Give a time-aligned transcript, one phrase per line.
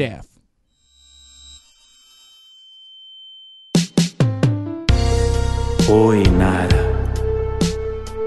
[0.00, 0.24] death.
[5.90, 6.68] Oi, Nara.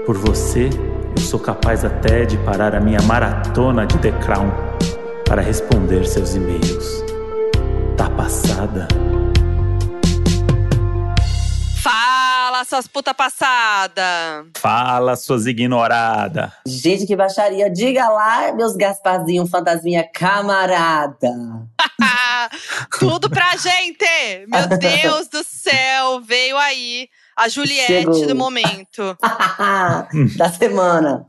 [0.06, 0.70] Por você,
[1.16, 4.52] eu sou capaz até de parar a minha maratona de The Crown
[5.24, 7.04] para responder seus e-mails.
[7.96, 8.86] Tá passada?
[12.74, 14.02] Suas puta passada!
[14.56, 16.50] Fala, suas ignoradas.
[16.66, 17.70] Gente, que baixaria.
[17.70, 21.30] Diga lá, meus Gasparzinho, fantasminha camarada.
[22.98, 24.04] Tudo pra gente!
[24.48, 28.26] Meu Deus do céu, veio aí a Juliette Chegou.
[28.26, 29.16] do momento.
[30.36, 31.24] da semana.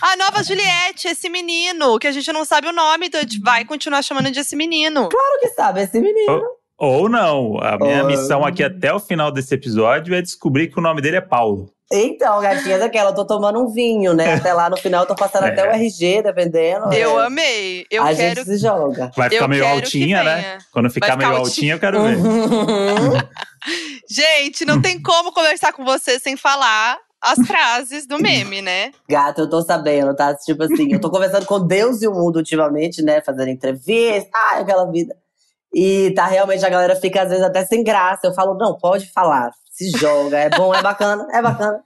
[0.00, 3.38] A nova Juliette, esse menino, que a gente não sabe o nome, então a gente
[3.40, 5.10] vai continuar chamando de esse menino.
[5.10, 6.42] Claro que sabe, esse menino.
[6.78, 7.58] Ou não.
[7.60, 8.06] A minha Oh.
[8.06, 11.70] missão aqui até o final desse episódio é descobrir que o nome dele é Paulo.
[11.92, 14.34] Então, gatinha daquela, eu tô tomando um vinho, né?
[14.34, 15.50] Até lá no final eu tô passando É.
[15.52, 16.92] até o RG, dependendo.
[16.92, 17.26] Eu é.
[17.26, 17.86] amei.
[17.90, 18.34] Eu a quero.
[18.40, 19.10] gente se joga.
[19.16, 20.58] Vai ficar Eu meio altinha, né?
[20.72, 21.74] Quando ficar ficar meio altinha.
[21.74, 22.16] altinha, eu quero ver.
[22.16, 23.12] Uhum.
[24.10, 28.92] Gente, não tem como conversar com você sem falar as frases do meme, né?
[29.08, 30.34] Gata, eu tô sabendo, tá?
[30.34, 33.20] Tipo assim, eu tô conversando com Deus e o mundo ultimamente, né?
[33.20, 35.14] Fazendo entrevista, ai, aquela vida.
[35.78, 38.26] E tá realmente, a galera fica às vezes até sem graça.
[38.26, 41.80] Eu falo, não, pode falar, se joga, é bom, é bacana, é bacana.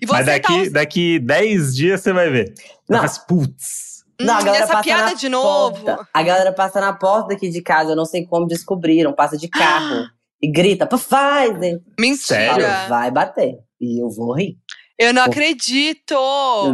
[0.00, 2.54] E você Mas tá daqui, us- daqui 10 dias você vai ver.
[2.88, 3.02] Não.
[3.02, 3.90] Mas, putz.
[4.18, 5.84] Não, a Hum, galera essa passa piada na de novo.
[5.84, 6.08] porta.
[6.14, 9.48] A galera passa na porta daqui de casa, eu não sei como descobriram, passa de
[9.48, 10.04] carro
[10.40, 11.80] e grita, Pfizer.
[11.98, 12.18] Mentira.
[12.24, 12.66] Sério?
[12.88, 13.58] Vai bater.
[13.80, 14.56] E eu vou rir.
[15.00, 15.30] Eu não Pô.
[15.30, 16.14] acredito.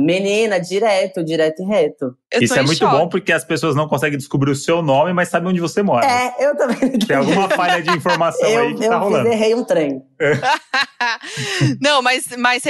[0.00, 2.16] Menina, direto, direto e reto.
[2.32, 2.96] Eu Isso é muito choque.
[2.96, 6.05] bom porque as pessoas não conseguem descobrir o seu nome, mas sabem onde você mora.
[6.05, 6.98] É, eu também.
[6.98, 9.28] Tem alguma falha de informação eu, aí que eu tá rolando.
[9.28, 10.02] errei um trem.
[11.80, 12.64] Não, mas, mas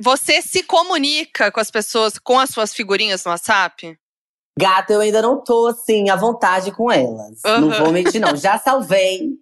[0.00, 3.98] você, se comunica com as pessoas com as suas figurinhas no WhatsApp?
[4.58, 7.42] Gata, eu ainda não tô assim, à vontade com elas.
[7.44, 7.84] Não Aham.
[7.84, 8.34] vou mentir, não.
[8.34, 9.32] Já salvei.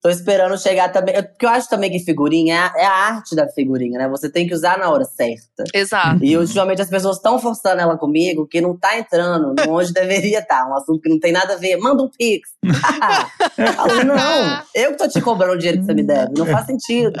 [0.00, 1.14] Tô esperando chegar também.
[1.16, 4.08] eu- Porque eu acho também que figurinha é a, é a arte da figurinha, né?
[4.08, 5.64] Você tem que usar na hora certa.
[5.74, 6.24] Exato.
[6.24, 10.68] E ultimamente as pessoas estão forçando ela comigo que não tá entrando onde deveria estar.
[10.68, 11.76] Um assunto que não tem nada a ver.
[11.78, 12.48] Manda um pix.
[13.76, 16.32] Falo, não, eu que tô te cobrando o dinheiro que você me deve.
[16.36, 17.18] Não faz sentido.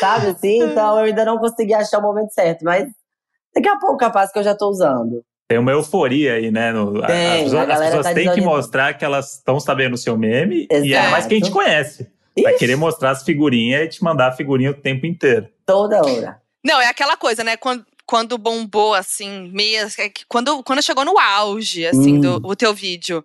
[0.00, 0.62] Sabe assim?
[0.62, 2.64] Então eu ainda não consegui achar o momento certo.
[2.64, 2.84] Mas
[3.54, 5.22] daqui a pouco, capaz que eu já tô usando.
[5.48, 6.72] Tem uma euforia aí, né?
[6.72, 9.96] no- Tem, as galera as pessoas tá têm que mostrar que elas estão sabendo o
[9.96, 10.68] seu meme.
[10.70, 11.10] E é Exato.
[11.10, 12.06] mais que a gente conhece.
[12.42, 15.48] Vai Ixi, querer mostrar as figurinhas e te mandar a figurinha o tempo inteiro.
[15.64, 16.38] Toda hora.
[16.62, 17.56] Não, é aquela coisa, né?
[17.56, 19.86] Quando, quando bombou, assim, meio.
[19.86, 22.20] é Quando, quando chegou no auge, assim, Hum.
[22.20, 23.24] do o teu vídeo.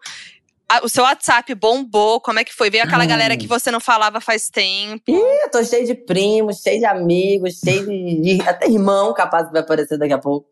[0.70, 2.70] a- o seu WhatsApp bombou, como é que foi?
[2.70, 3.08] Veio aquela Ai.
[3.08, 5.04] galera que você não falava faz tempo.
[5.12, 9.52] Eu tô cheio de primos, cheio de amigos, cheio de, de- até irmão capaz que
[9.54, 10.48] vai aparecer daqui a pouco.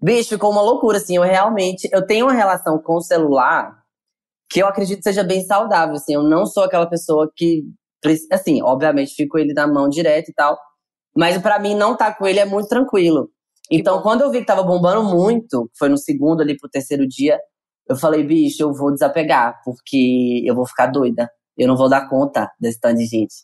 [0.00, 1.16] Bicho, ficou uma loucura, assim.
[1.16, 3.72] Eu realmente, eu tenho uma relação com o celular
[4.48, 6.14] que eu acredito seja bem saudável, assim.
[6.14, 7.64] Eu não sou aquela pessoa que,
[8.30, 10.58] assim, obviamente fico ele na mão direto e tal.
[11.16, 13.30] Mas pra mim, não tá com ele é muito tranquilo.
[13.70, 17.38] Então, quando eu vi que tava bombando muito, foi no segundo ali pro terceiro dia,
[17.88, 21.28] eu falei, bicho, eu vou desapegar, porque eu vou ficar doida.
[21.56, 23.34] Eu não vou dar conta desse tanto de gente.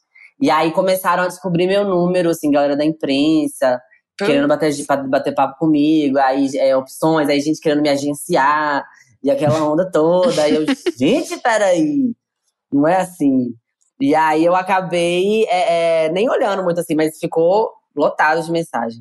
[0.40, 3.80] E aí começaram a descobrir meu número, assim, galera da imprensa,
[4.18, 4.72] querendo bater,
[5.08, 8.84] bater papo comigo, aí é, opções, aí gente querendo me agenciar,
[9.22, 10.42] e aquela onda toda.
[10.42, 10.66] Aí eu,
[10.98, 12.12] gente, peraí,
[12.72, 13.54] não é assim.
[14.00, 19.00] E aí eu acabei é, é, nem olhando muito assim, mas ficou lotado de mensagem.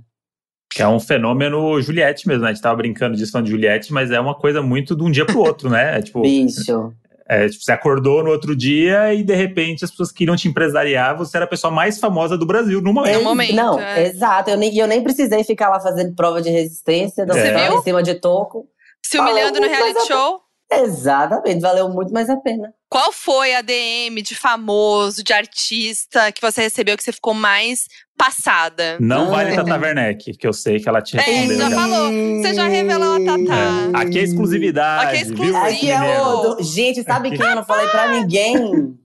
[0.69, 2.49] Que é um fenômeno Juliette mesmo, né?
[2.49, 5.11] A gente tava brincando disso falando de Juliette, mas é uma coisa muito de um
[5.11, 5.97] dia pro outro, né?
[5.97, 6.93] É tipo, Bicho.
[7.31, 11.17] É, tipo, você acordou no outro dia e de repente as pessoas queriam te empresariar,
[11.17, 13.13] você era a pessoa mais famosa do Brasil no momento.
[13.13, 14.07] É um Ex- momento, Não, é.
[14.07, 14.49] exato.
[14.49, 17.79] Eu nem, eu nem precisei ficar lá fazendo prova de resistência, dançando viu?
[17.79, 18.67] em cima de toco.
[19.01, 20.39] Se humilhando no reality eu- show.
[20.71, 22.73] Exatamente, valeu muito mais a pena.
[22.89, 27.87] Qual foi a DM de famoso, de artista que você recebeu que você ficou mais
[28.17, 28.97] passada?
[28.99, 29.31] Não Ah.
[29.37, 31.57] vale Tata Werneck, que eu sei que ela te É, respondeu.
[31.57, 31.75] já já.
[31.75, 32.11] falou.
[32.11, 33.99] Você já revelou a Tatá.
[33.99, 34.01] É.
[34.01, 35.05] Aqui é exclusividade.
[35.07, 35.57] Aqui é exclusivo.
[35.57, 36.63] Aqui é.
[36.63, 38.97] Gente, sabe quem eu não falei pra ninguém?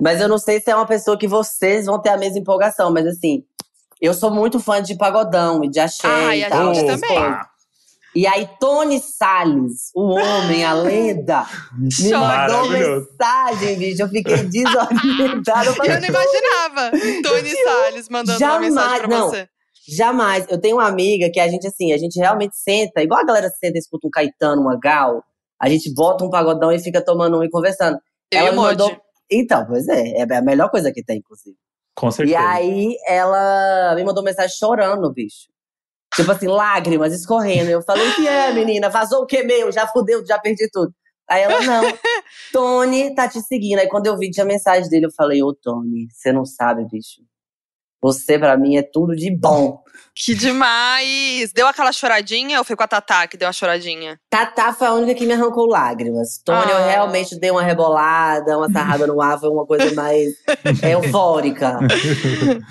[0.00, 2.92] Mas eu não sei se é uma pessoa que vocês vão ter a mesma empolgação,
[2.92, 3.44] mas assim,
[4.00, 6.74] eu sou muito fã de pagodão e de axé Ai, e a tal.
[6.74, 7.16] gente essas também.
[7.18, 7.53] coisas.
[8.14, 11.44] E aí, Tony Salles, o homem, a lenda,
[11.76, 14.02] me mandou mensagem, bicho.
[14.02, 15.66] Eu fiquei desorientada.
[15.66, 16.90] Eu falei, Eu não imaginava.
[17.22, 19.28] Tony Salles mandando uma Jamais, mensagem pra não.
[19.30, 19.48] você.
[19.88, 20.46] Jamais.
[20.48, 23.50] Eu tenho uma amiga que a gente, assim, a gente realmente senta, igual a galera
[23.50, 25.22] senta e escuta um Caetano, uma Gal,
[25.60, 27.98] a gente bota um pagodão e fica tomando um e conversando.
[28.30, 28.96] Eu Ela e o me mandou.
[29.30, 31.56] Então, pois é, é a melhor coisa que tem, inclusive.
[31.96, 32.38] Com E certeza.
[32.40, 35.48] aí ela me mandou mensagem chorando, bicho.
[36.16, 37.70] Tipo assim, lágrimas escorrendo.
[37.70, 38.88] Eu falei, o que é, menina?
[38.88, 39.70] Vazou o que meu?
[39.72, 40.92] Já fudeu, já perdi tudo.
[41.28, 41.82] Aí ela, não,
[42.52, 43.78] Tony tá te seguindo.
[43.78, 47.22] Aí quando eu vi, tinha mensagem dele, eu falei, ô Tony, você não sabe, bicho.
[48.02, 49.82] Você pra mim é tudo de bom.
[50.14, 51.50] Que demais!
[51.54, 54.20] Deu aquela choradinha ou foi com a Tatá que deu uma choradinha?
[54.28, 56.38] Tatá foi a única que me arrancou lágrimas.
[56.44, 56.86] Tony, eu Ah.
[56.86, 60.34] realmente dei uma rebolada, uma sarrada no ar, foi uma coisa mais
[60.84, 61.78] eufórica.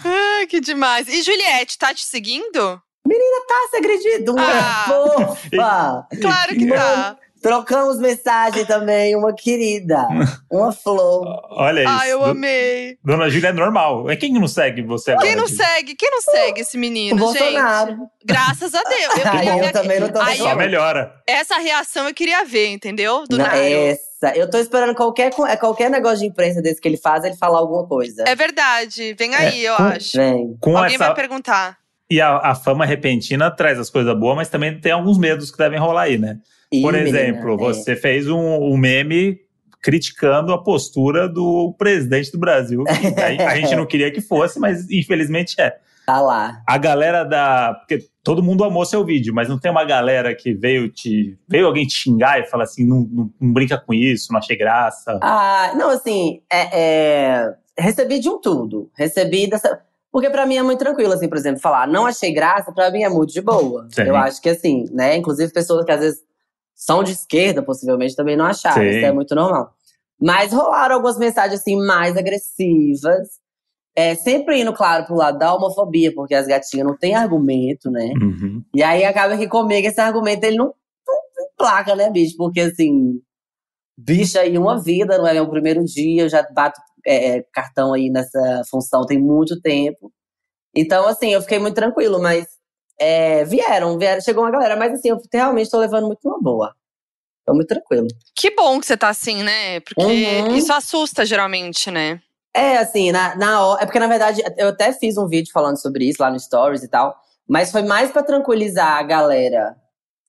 [0.05, 1.07] Ai, que demais.
[1.07, 2.79] E Juliette, tá te seguindo?
[3.05, 4.31] Ah, você acredita?
[4.31, 4.85] Uma Ah.
[4.87, 6.07] fofa!
[6.21, 7.17] Claro que tá.
[7.41, 10.07] Trocamos mensagem também, uma querida.
[10.49, 11.25] Uma flor.
[11.51, 11.89] Olha isso.
[11.89, 12.97] Ai, eu amei.
[13.03, 14.09] Dona Júlia é normal.
[14.09, 15.27] É quem não segue você agora?
[15.27, 15.93] Quem não segue?
[15.93, 17.91] Quem não segue esse menino, O Bolsonaro.
[17.91, 18.01] gente?
[18.23, 19.13] Graças a Deus.
[19.17, 19.23] Eu
[19.67, 21.13] eu também não tô Aí Só eu- melhora.
[21.27, 23.25] essa reação eu queria ver, entendeu?
[23.29, 24.33] Do Não, essa.
[24.37, 27.59] Eu tô esperando qualquer, é qualquer negócio de imprensa desse que ele faz, ele falar
[27.59, 28.23] alguma coisa.
[28.25, 29.13] É verdade.
[29.19, 30.17] Vem aí, eu com- acho.
[30.17, 30.57] Vem.
[30.61, 31.77] Com Alguém essa vai perguntar.
[32.13, 35.57] E a, a fama repentina traz as coisas boas, mas também tem alguns medos que
[35.57, 36.37] devem rolar aí, né?
[36.71, 37.57] Ih, Por menina, exemplo, é.
[37.57, 39.37] você fez um, um meme
[39.81, 42.83] criticando a postura do presidente do Brasil.
[42.87, 45.75] A, a gente não queria que fosse, mas infelizmente é.
[46.05, 46.61] Tá lá.
[46.67, 47.75] A galera da.
[47.75, 51.37] Porque todo mundo amou seu vídeo, mas não tem uma galera que veio te.
[51.47, 54.57] Veio alguém te xingar e falar assim: não, não- não brinca com isso, não achei
[54.57, 55.17] graça.
[55.21, 58.89] Ah, não, assim, é, é, recebi de um tudo.
[58.97, 59.79] Recebi dessa.
[60.13, 63.01] Porque pra mim é muito tranquilo, assim, por exemplo, falar não achei graça, pra mim
[63.01, 63.87] é muito de boa.
[63.91, 64.03] Sim.
[64.03, 65.17] Eu acho que assim, né?
[65.17, 66.21] Inclusive pessoas que às vezes
[66.75, 68.83] são de esquerda, possivelmente, também não acharam.
[68.83, 68.89] Sim.
[68.89, 69.73] Isso é muito normal.
[70.21, 73.27] Mas rolaram algumas mensagens, assim, mais agressivas.
[73.95, 78.13] É, sempre indo, claro, pro lado da homofobia, porque as gatinhas não têm argumento, né?
[78.21, 78.63] Uhum.
[78.71, 82.37] E aí acaba que comigo esse argumento ele não, não placa, né, bicho?
[82.37, 83.19] Porque assim,
[83.97, 88.09] bicho aí uma vida, não é meu primeiro dia, eu já bato é, cartão aí
[88.09, 90.11] nessa função tem muito tempo.
[90.75, 92.47] Então, assim, eu fiquei muito tranquilo, mas
[92.99, 96.73] é, vieram, vieram, chegou uma galera, mas assim, eu realmente tô levando muito uma boa.
[97.45, 98.07] Tô muito tranquilo.
[98.35, 99.79] Que bom que você tá assim, né?
[99.81, 100.01] Porque
[100.49, 100.55] Uhum.
[100.55, 102.21] isso assusta geralmente, né?
[102.55, 103.83] É, assim, na, na hora.
[103.83, 106.83] É porque, na verdade, eu até fiz um vídeo falando sobre isso lá no Stories
[106.83, 107.13] e tal.
[107.47, 109.75] Mas foi mais pra tranquilizar a galera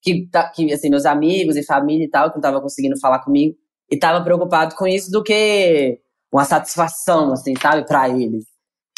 [0.02, 3.20] que, tá- que assim, meus amigos e família e tal, que não tava conseguindo falar
[3.20, 3.54] comigo.
[3.90, 6.00] E tava preocupado com isso do que
[6.34, 8.44] uma satisfação, assim, sabe, pra eles.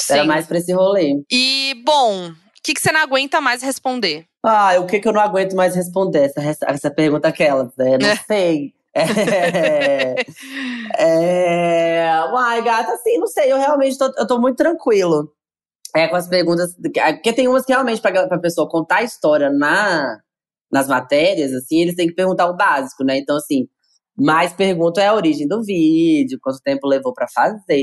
[0.08, 0.28] Era Sim.
[0.28, 1.22] mais pra esse rolê.
[1.30, 4.24] E, bom, o que, que você não aguenta mais responder?
[4.42, 6.32] Ah, o que que eu não aguento mais responder?
[6.36, 7.98] Essa, essa pergunta aquela, né?
[7.98, 8.16] Não É.
[8.16, 8.72] sei.
[8.98, 10.14] É,
[10.98, 15.30] é, uai, gata, assim, não sei, eu realmente tô, eu tô muito tranquilo.
[15.94, 16.74] É, com as perguntas.
[16.74, 20.18] Porque tem umas que realmente, pra, pra pessoa contar a história na,
[20.72, 23.18] nas matérias, assim, eles têm que perguntar o básico, né?
[23.18, 23.66] Então, assim,
[24.18, 27.82] mais pergunta é a origem do vídeo, quanto tempo levou pra fazer,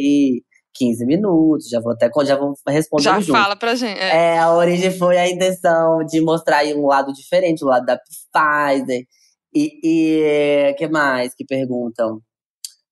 [0.75, 3.31] 15 minutos, já vou até já vou responder Já junto.
[3.39, 3.99] fala pra gente.
[3.99, 4.35] É.
[4.35, 7.97] É, a origem foi a intenção de mostrar aí um lado diferente, o lado da
[7.97, 9.03] Pfizer.
[9.55, 12.19] E, e que mais que perguntam?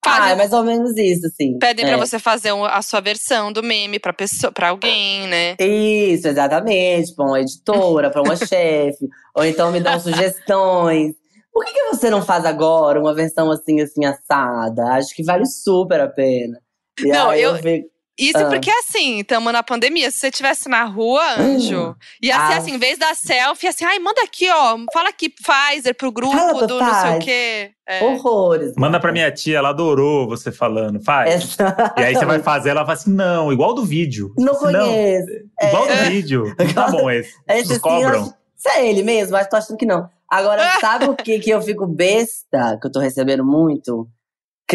[0.04, 1.58] Fazem- Ah, é mais ou menos isso, assim.
[1.58, 1.88] Pedem é.
[1.88, 5.56] pra você fazer um- a sua versão do meme pra, pessoa, pra alguém, né?
[5.60, 7.14] Isso, exatamente.
[7.16, 9.08] Pra uma editora, pra uma chefe.
[9.36, 11.14] Ou então me dão sugestões.
[11.52, 14.84] Por que, que você não faz agora uma versão assim, assim, assada?
[14.94, 16.58] Acho que vale super a pena.
[17.00, 18.44] E Não, aí eu- fico- Isso Ah.
[18.44, 20.10] porque, assim, estamos na pandemia.
[20.10, 22.56] Se você estivesse na rua, anjo, ia ser Ah.
[22.58, 26.36] assim, em vez da selfie, assim, ai, manda aqui, ó, fala aqui, Pfizer, pro grupo
[26.36, 27.70] Fala do não sei o quê.
[27.88, 28.04] É.
[28.04, 28.74] Horrores.
[28.76, 31.02] Manda pra minha tia, ela adorou você falando.
[31.02, 31.56] Faz.
[31.98, 34.32] E aí você vai fazer, ela fala assim: não, igual do vídeo.
[34.38, 35.30] Não Assim, conheço.
[35.62, 35.96] igual É.
[36.04, 36.54] do vídeo.
[36.58, 37.32] Não tá bom esse.
[37.48, 38.00] Esse Nos sim, cobram.
[38.14, 40.06] eu acho- Isso é ele mesmo, mas tô achando que não.
[40.32, 44.08] Agora, sabe o que que eu fico besta, que eu tô recebendo muito?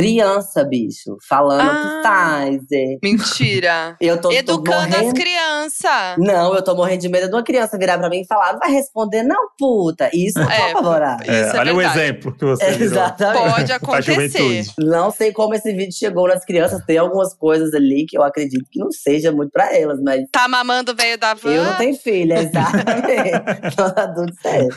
[0.02, 1.62] Criança, bicho, falando
[2.06, 2.44] Ah.
[2.46, 3.00] Pfizer.
[3.02, 3.96] Mentira.
[4.00, 5.14] Eu tô, tô Educando as morrendo.
[5.16, 6.16] crianças.
[6.20, 8.60] Não, eu tô morrendo de medo de uma criança virar pra mim e falar, não
[8.60, 10.08] vai responder, não, puta.
[10.14, 11.24] Isso eu tô É, apavorada.
[11.24, 12.86] Isso É, é olha o exemplo que você virou.
[12.86, 13.50] Exatamente.
[13.52, 14.66] Pode acontecer.
[14.78, 16.80] Não sei como esse vídeo chegou nas crianças.
[16.86, 20.48] Tem algumas coisas ali que eu acredito que não seja muito pra elas, mas Tá
[20.48, 21.50] mamando o veio da van.
[21.52, 23.74] eu não tenho filha, exatamente.
[23.76, 24.70] Tô adulto sério.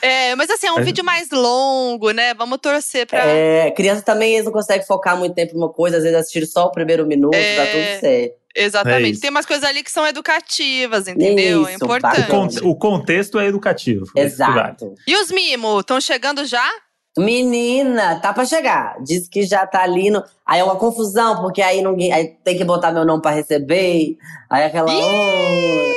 [0.00, 0.82] É, mas assim, é um É.
[0.82, 2.32] vídeo mais longo, né?
[2.34, 3.24] Vamos torcer pra.
[3.26, 6.66] É, criança também, eles não conseguem focar muito tempo numa coisa, às vezes assistir só
[6.66, 7.56] o primeiro minuto, É.
[7.56, 8.40] tá tudo certo.
[8.56, 9.12] É Exatamente.
[9.12, 9.20] isso.
[9.20, 11.66] Tem umas coisas ali que são educativas, entendeu?
[11.66, 12.26] é Isso, O, importante.
[12.26, 14.06] conte- o contexto é educativo.
[14.16, 14.92] Exato.
[15.06, 16.68] E os mimos, estão chegando já?
[17.16, 18.96] Menina, tá pra chegar.
[19.04, 20.22] Diz que já tá ali no.
[20.46, 22.12] Aí é uma confusão, porque aí ninguém.
[22.12, 24.16] Aí tem que botar meu nome pra receber.
[24.48, 24.90] Aí aquela.
[24.92, 25.94] Ih!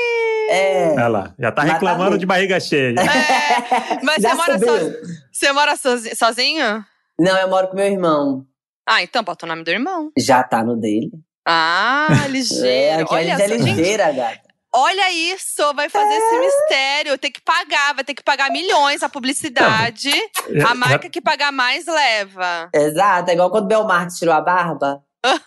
[0.49, 0.91] É.
[0.93, 2.19] Olha lá, já tá tá reclamando bem.
[2.19, 2.93] de barriga cheia.
[2.99, 4.95] É, mas você mora, sozi-
[5.31, 6.85] você mora sozi- sozinho?
[7.19, 8.45] Não, eu moro com meu irmão.
[8.87, 10.11] Ah, então bota o nome do irmão.
[10.17, 11.11] Já tá no dele.
[11.47, 13.03] Ah, É, ligeiro.
[13.03, 13.75] aqui a Olha gente é só, gente.
[13.77, 14.41] ligeira, gata.
[14.73, 17.17] olha isso, vai fazer esse mistério.
[17.17, 20.09] Tem que pagar, vai ter que pagar milhões a publicidade.
[20.51, 22.69] Já- A marca que pagar mais leva.
[22.73, 25.01] Exato, é igual quando o Belmarque tirou a barba.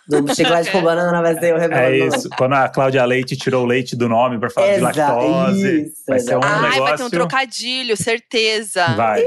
[0.07, 2.27] Do chiclete com banana vai ser o É isso.
[2.35, 5.81] Quando a Cláudia Leite tirou o leite do nome pra falar de Exato, lactose.
[5.83, 6.39] isso, vai ser um.
[6.43, 6.83] Ai, negócio.
[6.83, 8.87] vai ter um trocadilho, certeza.
[8.95, 9.23] Vai.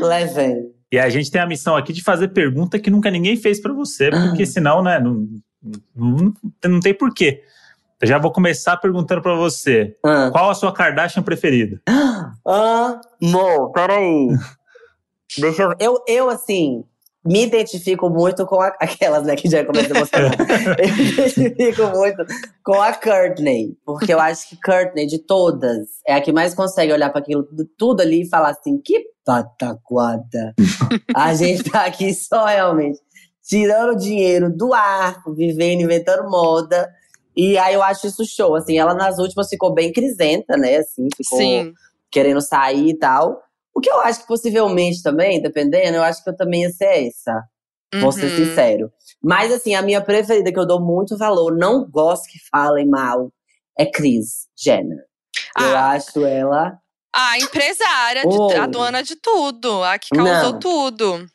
[0.00, 0.72] Levem.
[0.90, 3.72] E a gente tem a missão aqui de fazer pergunta que nunca ninguém fez pra
[3.72, 5.28] você, porque senão, né, não,
[5.94, 7.42] não, não tem porquê.
[8.00, 9.96] Eu já vou começar perguntando pra você.
[10.04, 10.30] Ah.
[10.30, 11.82] Qual a sua Kardashian preferida?
[12.44, 14.28] Amor, peraí.
[15.36, 16.04] Deixa eu, eu.
[16.06, 16.84] Eu, assim,
[17.24, 20.30] me identifico muito com a- aquelas, né, que já começam a mostrar.
[20.78, 22.24] eu me identifico muito
[22.64, 23.76] com a Courtney.
[23.84, 27.46] Porque eu acho que Courtney, de todas, é a que mais consegue olhar para aquilo
[27.76, 30.54] tudo- ali e falar assim: que pataquada.
[31.14, 32.98] a gente tá aqui só realmente
[33.42, 36.88] tirando dinheiro do arco, vivendo, inventando moda.
[37.36, 38.54] E aí eu acho isso show.
[38.54, 40.76] Assim, ela nas últimas ficou bem crisenta, né?
[40.76, 41.72] Assim, ficou Sim.
[42.10, 43.40] querendo sair e tal.
[43.78, 47.06] O que eu acho que possivelmente também, dependendo, eu acho que eu também ia ser
[47.06, 47.44] essa.
[48.00, 48.36] Vou ser Uhum.
[48.44, 48.92] sincero.
[49.22, 53.30] Mas assim, a minha preferida, que eu dou muito valor, não gosto que falem mal,
[53.78, 54.98] é Kris Jenner.
[55.56, 55.90] Eu Ah.
[55.92, 56.76] acho ela.
[57.14, 60.58] A empresária, de- a dona de tudo, a que causou Não.
[60.58, 61.26] tudo.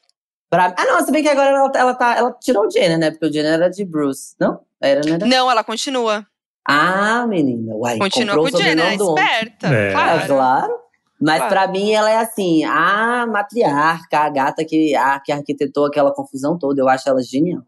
[0.50, 0.76] Pra...
[0.78, 3.10] Ah, não, se bem que agora ela, ela, tá, ela tirou o Jenner, né?
[3.10, 4.36] Porque o Jenner era de Bruce.
[4.40, 4.60] Não?
[4.82, 5.26] Era, não era?
[5.26, 6.28] Não, ela continua.
[6.68, 7.74] Ah, menina.
[7.74, 9.68] Uai, Continua com o Jenner, é esperta.
[9.74, 9.90] É.
[9.90, 10.83] É, Claro.
[11.24, 11.53] Mas Claro.
[11.53, 16.58] pra mim ela é assim, a matriarca, a gata que, a, que arquitetou aquela confusão
[16.60, 16.82] toda.
[16.82, 17.63] Eu acho ela genial.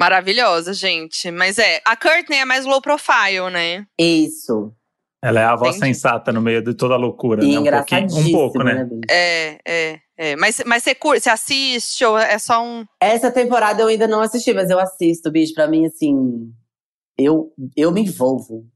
[0.00, 1.30] Maravilhosa, gente.
[1.30, 3.86] Mas é, a Courtney é mais low profile, né?
[3.98, 4.72] Isso.
[5.22, 5.94] Ela é a voz Entendi.
[5.94, 7.58] sensata no meio de toda a loucura, E né?
[7.58, 8.84] Um, pouquinho, um pouco, né?
[8.84, 9.00] bicho?
[9.10, 10.36] É, é, é.
[10.36, 12.84] Mas, mas você curte, você assiste ou é só um.
[13.00, 15.54] Essa temporada eu ainda não assisti, mas eu assisto, bicho.
[15.54, 16.52] Pra mim, assim,
[17.16, 18.66] eu, eu me envolvo.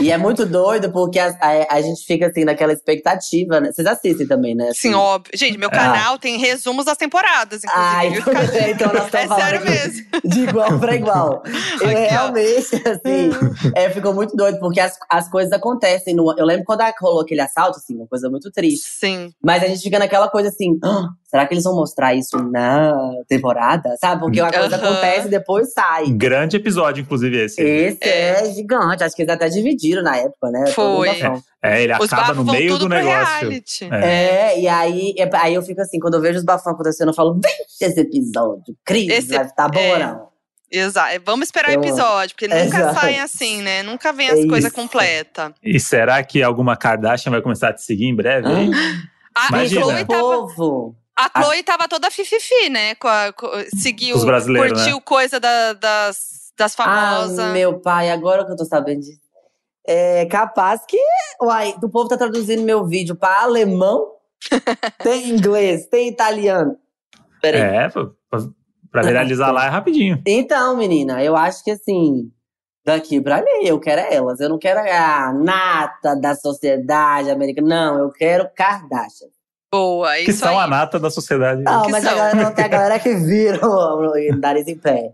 [0.00, 3.70] E é muito doido porque a, a, a gente fica assim naquela expectativa, né?
[3.72, 4.64] Vocês assistem também, né?
[4.72, 4.94] Sim, Assim.
[4.94, 5.32] óbvio.
[5.36, 5.72] Gente, meu Ah.
[5.72, 7.94] canal tem resumos das temporadas, inclusive.
[7.94, 8.32] Ah, então,
[8.70, 10.06] então nós estamos É sério mesmo.
[10.24, 11.42] de igual pra igual.
[11.80, 12.08] Eu Aqui, ó.
[12.10, 13.30] realmente, assim,
[13.74, 16.14] é, ficou muito doido, porque as, as coisas acontecem.
[16.14, 18.86] No, eu lembro quando rolou aquele assalto, assim, uma coisa muito triste.
[18.98, 19.30] Sim.
[19.44, 22.94] Mas a gente fica naquela coisa assim, "Ah, será que eles vão mostrar isso na
[23.28, 23.96] temporada?
[24.00, 24.20] Sabe?
[24.20, 24.88] Porque a coisa Aham.
[24.90, 26.06] acontece e depois sai.
[26.10, 27.60] Grande episódio, inclusive, esse.
[27.62, 28.52] Esse é.
[28.52, 29.02] gigante.
[29.04, 30.66] Acho que eles até dividiram na época, né?
[30.68, 31.08] Foi.
[31.62, 33.50] É, ele Os acaba no meio tudo do negócio.
[33.92, 34.52] É.
[34.54, 37.14] É, e aí, é- aí eu fico assim, quando eu vejo os bafão acontecendo, eu
[37.14, 39.92] falo, vem esse episódio, Cris, Esse- vai estar bom é.
[39.92, 40.28] ou não?
[40.70, 41.20] Exato.
[41.24, 43.00] Vamos esperar o episódio, porque nunca Exato.
[43.00, 43.82] saem assim, né?
[43.84, 45.52] Nunca vem É as coisas completas.
[45.62, 48.48] E será que alguma Kardashian vai começar a te seguir em breve?
[48.48, 48.70] hein?
[49.34, 49.80] A Imagina.
[49.82, 50.96] Chloe o tava, povo.
[51.16, 52.94] A Chloe tava toda fififi, né?
[52.96, 57.38] Com a, com, seguiu, Os brasileiros, curtiu coisa da- das, das famosas.
[57.38, 59.20] Ah, meu pai, agora que eu tô sabendo disso.
[59.86, 60.98] É capaz que.
[61.40, 64.12] Uai, o povo tá traduzindo meu vídeo pra alemão,
[65.02, 66.76] tem inglês, tem italiano.
[67.40, 67.60] Peraí.
[67.62, 68.40] É, pra, pra-
[68.90, 70.20] pra viralizar lá é rapidinho.
[70.26, 72.30] Então, menina, eu acho que assim,
[72.84, 74.40] daqui pra ali, eu quero é elas.
[74.40, 77.68] Eu não quero a nata da sociedade americana.
[77.68, 79.28] Não, eu quero Kardashian.
[79.72, 80.64] Boa, é Que isso são aí.
[80.64, 81.62] a nata da sociedade.
[81.62, 82.16] Não, que mas a são?
[82.18, 85.12] galera, não tem a galera que vira o nariz em pé.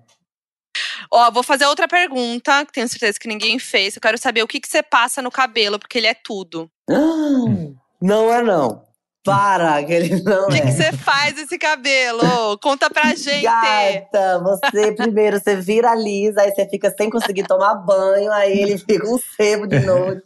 [1.10, 3.96] Ó, vou fazer outra pergunta, que tenho certeza que ninguém fez.
[3.96, 6.70] Eu quero saber o que, que você passa no cabelo, porque ele é tudo.
[8.00, 8.82] Não é não.
[9.24, 10.62] Para, que ele não O que, é.
[10.62, 12.58] que você faz esse cabelo?
[12.60, 13.42] Conta pra gente.
[13.42, 19.06] Gata, você primeiro você viraliza, aí você fica sem conseguir tomar banho, aí ele fica
[19.08, 20.24] um sebo de noite.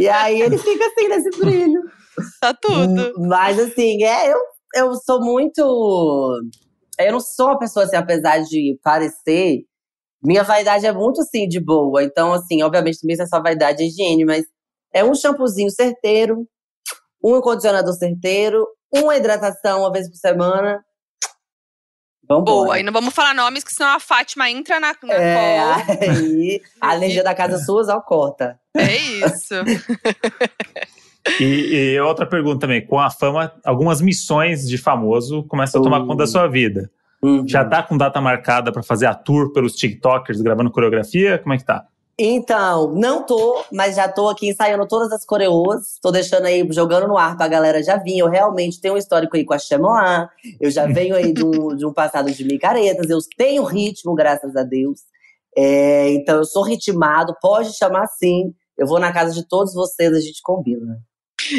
[0.00, 1.82] e aí ele fica assim nesse brilho.
[2.40, 3.14] Tá tudo.
[3.28, 4.38] Mas assim, é, eu,
[4.74, 6.40] eu sou muito.
[6.98, 9.64] Eu não sou uma pessoa assim, apesar de parecer.
[10.22, 12.02] Minha vaidade é muito assim, de boa.
[12.02, 14.44] Então, assim, obviamente, também essa vaidade é higiene, mas
[14.92, 16.46] é um shampoozinho certeiro,
[17.22, 20.82] um condicionador certeiro, uma hidratação uma vez por semana.
[22.28, 22.44] Vambora.
[22.44, 25.58] Boa, e não vamos falar nomes, que senão a Fátima entra na, na É,
[26.10, 28.60] aí a energia da casa sua, ó, corta.
[28.76, 29.54] É isso.
[31.40, 36.00] E, e outra pergunta também: com a fama, algumas missões de famoso começam a tomar
[36.00, 36.90] conta da sua vida.
[37.22, 37.46] Uhum.
[37.46, 41.38] Já tá com data marcada pra fazer a tour pelos TikTokers gravando coreografia?
[41.38, 41.84] Como é que tá?
[42.20, 46.00] Então, não tô, mas já tô aqui ensaiando todas as coreôs.
[46.02, 48.18] Tô deixando aí, jogando no ar pra galera já vir.
[48.18, 50.28] Eu realmente tenho um histórico aí com a Chamois.
[50.60, 53.08] Eu já venho aí de um, de um passado de micaretas.
[53.08, 55.02] Eu tenho ritmo, graças a Deus.
[55.56, 58.52] É, então, eu sou ritmado, pode chamar sim.
[58.76, 61.00] Eu vou na casa de todos vocês, a gente combina.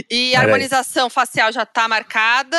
[0.10, 2.58] E a harmonização facial já tá marcada.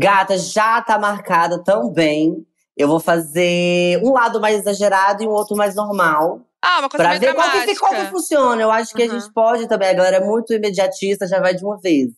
[0.00, 2.46] Gata, já tá marcada também.
[2.76, 6.40] Eu vou fazer um lado mais exagerado e um outro mais normal.
[6.64, 7.80] Ah, uma coisa Pra ver qual que, dramática.
[7.80, 8.62] qual que funciona.
[8.62, 9.20] Eu acho que a Uhum.
[9.20, 9.88] gente pode também.
[9.90, 12.08] A galera é muito imediatista, já vai de uma vez.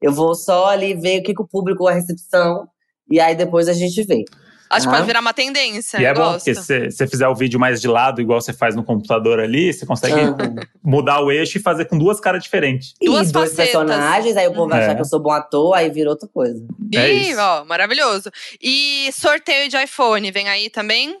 [0.00, 2.68] Eu vou só ali ver o que, que o público, a recepção,
[3.10, 4.24] e aí depois a gente vê.
[4.70, 5.98] Acho que pode virar uma tendência.
[6.00, 6.44] E é eu bom, gosto.
[6.44, 9.72] porque se você fizer o vídeo mais de lado, igual você faz no computador ali,
[9.72, 10.54] você consegue Aham.
[10.82, 12.94] mudar o eixo e fazer com duas caras diferentes.
[13.00, 13.72] Duas e dois facetas.
[13.72, 14.84] personagens, aí o povo vai É.
[14.84, 16.62] achar que eu sou bom ator, aí vira outra coisa.
[16.94, 17.40] É Ih, isso.
[17.40, 18.30] ó, maravilhoso.
[18.62, 21.18] E sorteio de iPhone, vem aí também?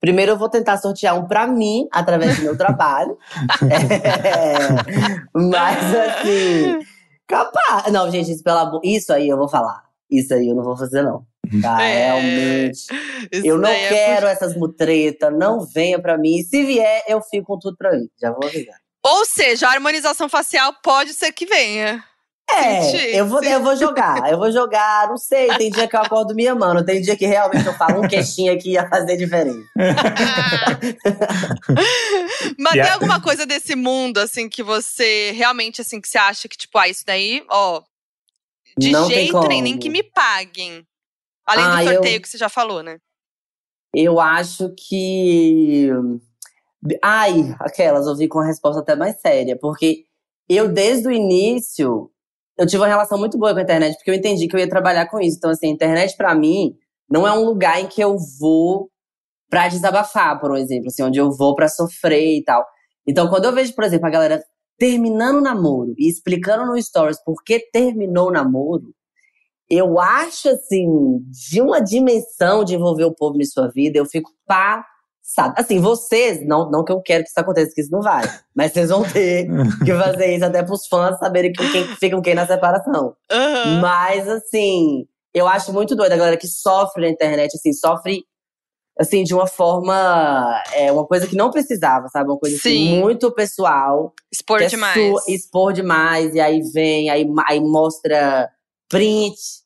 [0.00, 3.18] Primeiro eu vou tentar sortear um pra mim, através do meu trabalho.
[3.70, 4.56] É,
[5.34, 6.78] Mas assim,
[7.26, 7.92] capaz.
[7.92, 9.82] Não, gente, isso, pelo amor- isso aí eu vou falar.
[10.10, 11.24] Isso aí eu não vou fazer, não.
[11.60, 12.86] Tá, É, realmente.
[13.32, 16.42] Isso Eu não é quero essas mutretas, não venha pra mim.
[16.42, 18.08] Se vier, eu fico com tudo pra mim.
[18.20, 18.78] Já vou avisar.
[19.02, 22.04] Ou seja, a harmonização facial pode ser que venha.
[22.52, 25.46] É, eu vou, eu vou jogar, eu vou jogar, não sei.
[25.56, 28.52] Tem dia que eu acordo minha mano, tem dia que realmente eu falo um queixinho
[28.52, 29.64] aqui ia fazer diferente.
[32.58, 36.48] Mas E tem alguma coisa desse mundo, assim, que você realmente, assim, que você acha
[36.48, 37.82] que, tipo, ah, isso daí, ó,
[38.76, 40.84] de Não jeito nem, nem que me paguem.
[41.50, 42.98] Além Ah, do eu- sorteio que você já falou, né?
[43.94, 45.90] Eu acho que.
[47.02, 50.04] Ai, aquelas, eu vi com uma resposta até mais séria, porque
[50.48, 52.10] eu, desde o início,
[52.56, 54.68] eu tive uma relação muito boa com a internet, porque eu entendi que eu ia
[54.68, 55.36] trabalhar com isso.
[55.38, 56.74] Então, assim, a internet, pra mim,
[57.08, 58.90] não é um lugar em que eu vou
[59.50, 62.64] pra desabafar, por um exemplo, assim, onde eu vou pra sofrer e tal.
[63.06, 64.42] Então, quando eu vejo, por exemplo, a galera
[64.78, 68.94] terminando o namoro e explicando no Stories por que terminou o namoro,
[69.70, 70.88] eu acho, assim,
[71.28, 75.54] de uma dimensão de envolver o povo em sua vida, eu fico passada.
[75.56, 78.72] Assim, vocês, não, não que eu quero que isso aconteça, que isso não vai, mas
[78.72, 79.46] vocês vão ter
[79.84, 83.14] que fazer isso até pros fãs saberem quem fica com quem na separação.
[83.30, 83.80] Aham.
[83.80, 88.24] Mas, assim, eu acho muito doido a galera que sofre na internet, assim, sofre,
[88.98, 92.28] assim, de uma forma, é uma coisa que não precisava, sabe?
[92.28, 92.98] Uma coisa, assim, Sim.
[92.98, 94.12] muito pessoal.
[94.32, 95.28] Expor é demais.
[95.28, 98.50] expor demais, e aí vem, aí, aí mostra
[98.90, 99.59] print.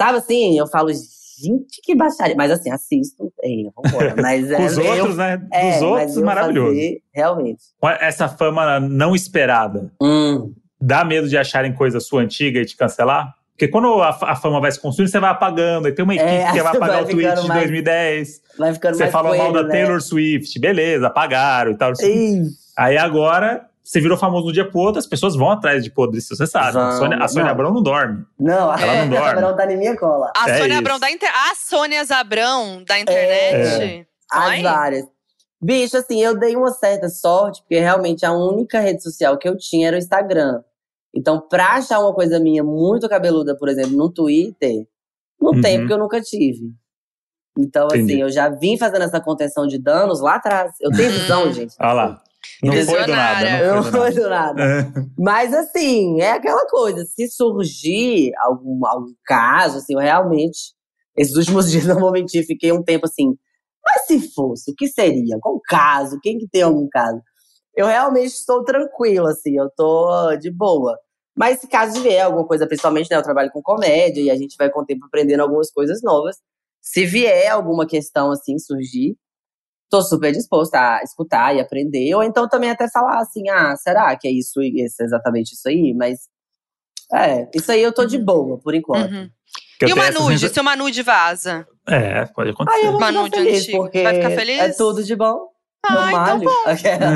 [0.00, 0.58] Sabe assim?
[0.58, 2.36] Eu falo, gente, que baixaria.
[2.36, 4.14] Mas assim, assisto, é, vambora.
[4.20, 5.36] Mas os é, eu- outros, né?
[5.38, 6.68] Dos é, outros, maravilhoso.
[6.70, 7.62] fazer, realmente.
[8.00, 13.34] Essa fama não esperada, Hum, dá medo de acharem coisa sua antiga e te cancelar?
[13.52, 15.86] Porque quando a, a fama vai se construindo, você vai apagando.
[15.86, 18.40] Aí tem uma equipe É, que vai apagar vai o tweet de mais- 2010.
[18.56, 19.70] vai ficando Você mais falou mal da né?
[19.72, 20.60] Taylor Swift.
[20.60, 21.92] Beleza, apagaram e tal.
[22.00, 22.42] Ih,
[22.76, 26.18] Aí agora, você virou famoso no dia pro outro, as pessoas vão atrás de podre,
[26.18, 26.76] isso você sabe.
[26.78, 26.92] A.
[26.92, 27.50] Sônia, a Sônia Não.
[27.52, 28.24] Abrão não dorme.
[28.38, 29.40] não, Ela não dorme.
[29.40, 30.30] Não tá em minha cola.
[30.36, 30.78] A É Sônia isso.
[30.80, 31.30] Abrão da inter...
[31.50, 34.06] A Sônia Zabrão da internet.
[34.30, 34.62] As Ai.
[34.62, 35.06] várias.
[35.60, 39.56] Bicho, assim, eu dei uma certa sorte, porque realmente a única rede social que eu
[39.56, 40.62] tinha era o Instagram.
[41.14, 44.86] Então, pra achar uma coisa minha muito cabeluda, por exemplo, no Twitter,
[45.40, 45.80] não tem, Uhum.
[45.80, 46.70] porque eu nunca tive.
[47.58, 48.12] Então, Entendi.
[48.12, 50.72] assim, eu já vim fazendo essa contenção de danos lá atrás.
[50.80, 51.74] Eu tenho visão, gente.
[51.80, 52.22] Olha lá.
[52.62, 54.54] Não foi do nada, não não foi do nada.
[54.54, 55.06] nada.
[55.16, 57.04] Mas assim, é aquela coisa.
[57.04, 60.74] Se surgir algum, algum caso, assim, eu realmente.
[61.16, 63.36] Esses últimos dias, não vou mentir, fiquei um tempo assim.
[63.84, 65.38] Mas se fosse, o que seria?
[65.40, 66.18] Qual caso?
[66.20, 67.20] Quem que tem algum caso?
[67.76, 70.98] Eu realmente estou tranquila, assim, eu tô de boa.
[71.36, 73.16] Mas se caso vier alguma coisa, principalmente, né?
[73.16, 76.36] Eu trabalho com comédia e a gente vai com o tempo aprendendo algumas coisas novas.
[76.82, 79.16] Se vier alguma questão assim surgir,
[79.90, 82.14] tô super disposta a escutar e aprender.
[82.14, 85.94] Ou então também até falar assim, ah, será que é isso, isso exatamente isso aí?
[85.94, 86.20] Mas
[87.12, 89.12] é, isso aí eu tô de boa, por enquanto.
[89.12, 89.30] Uhum.
[89.86, 90.40] E uma nude?
[90.40, 91.66] sensa- Se uma nude vaza?
[91.86, 92.78] É, pode Aí acontecer.
[92.86, 93.78] eu vou Uma ficar nude feliz, antiga.
[93.78, 94.58] porque Vai ficar feliz?
[94.60, 95.48] é tudo de bom.
[95.88, 96.50] Ah, eu então malho.
[96.66, 97.08] Aquela-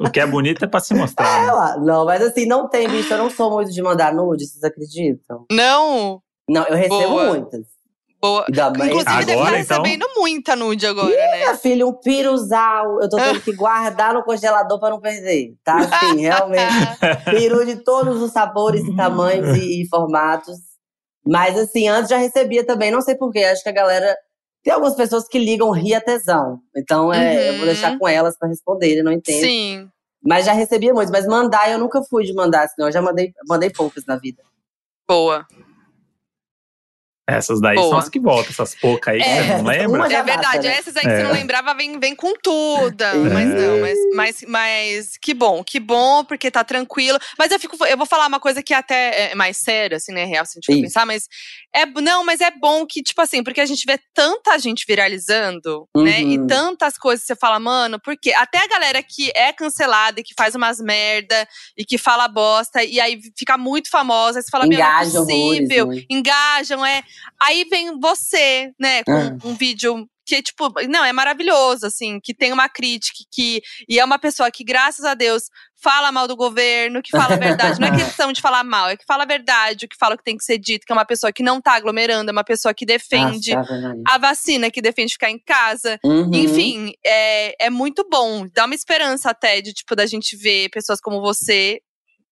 [0.00, 1.42] O que é bonito é pra se mostrar.
[1.42, 1.52] É né?
[1.52, 1.76] lá.
[1.78, 3.12] Não, mas assim, não tem, bicho.
[3.12, 5.44] Eu não sou muito de mandar nude, vocês acreditam?
[5.52, 6.22] Não.
[6.48, 7.26] Não, eu recebo Boa.
[7.26, 7.60] muitas.
[8.20, 8.44] Boa.
[8.48, 9.82] E da mãe- Inclusive, deve Agora, estar então?
[9.82, 11.36] recebendo muita nude agora, né?
[11.38, 13.00] Minha filha, um piruzal.
[13.00, 15.54] Eu tô tendo que guardar no congelador pra não perder.
[15.64, 16.98] Tá assim, realmente.
[17.24, 20.56] Peru de todos os sabores e tamanhos e, e formatos.
[21.26, 23.40] Mas assim, antes já recebia também, não sei porquê.
[23.44, 24.14] Acho que a galera.
[24.62, 26.58] Tem algumas pessoas que ligam ria tesão.
[26.76, 27.66] Então é, eu vou Uhum.
[27.66, 29.40] deixar com elas pra responderem, não entendo.
[29.40, 29.88] Sim.
[30.22, 31.10] Mas já recebia muitos.
[31.10, 34.42] Mas mandar, eu nunca fui de mandar, senão eu já mandei, mandei poucas na vida.
[35.08, 35.46] Boa.
[37.36, 37.88] Essas daí Boa.
[37.90, 40.12] são as que voltam, essas poucas aí que É, você não lembra.
[40.14, 40.74] É verdade, né?
[40.76, 41.22] essas aí que você É.
[41.24, 43.04] não lembrava vem, vem com tudo.
[43.32, 47.18] Mas não, mas, mas, mas que bom, que bom, porque tá tranquilo.
[47.38, 50.24] Mas eu fico, eu vou falar uma coisa que até é mais séria, assim, né,
[50.24, 51.24] real, se a gente for pensar, mas
[51.74, 55.86] é não, mas é bom que, tipo assim, porque a gente vê tanta gente viralizando,
[55.96, 56.20] né?
[56.22, 56.46] E Uhum.
[56.46, 60.34] tantas coisas que você fala, mano, porque até a galera que é cancelada e que
[60.36, 64.66] faz umas merda e que fala bosta, e aí fica muito famosa, aí você fala,
[64.66, 65.86] meu, não é Engajam horrores, possível.
[65.88, 66.02] né?
[66.10, 67.02] Engajam, é.
[67.40, 69.36] Aí vem você, né, com Ah.
[69.44, 73.60] um vídeo que, tipo, não, é maravilhoso, assim, que tem uma crítica, que.
[73.88, 75.50] E é uma pessoa que, graças a Deus,
[75.82, 77.80] fala mal do governo, que fala a verdade.
[77.80, 77.90] não é
[78.22, 80.36] questão de falar mal, é que fala a verdade, o que fala o que tem
[80.36, 82.86] que ser dito, que é uma pessoa que não tá aglomerando, é uma pessoa que
[82.86, 85.98] defende Nossa, é a vacina, que defende ficar em casa.
[86.04, 86.30] Uhum.
[86.32, 88.46] Enfim, é, é muito bom.
[88.54, 91.80] Dá uma esperança até de, tipo, da gente ver pessoas como você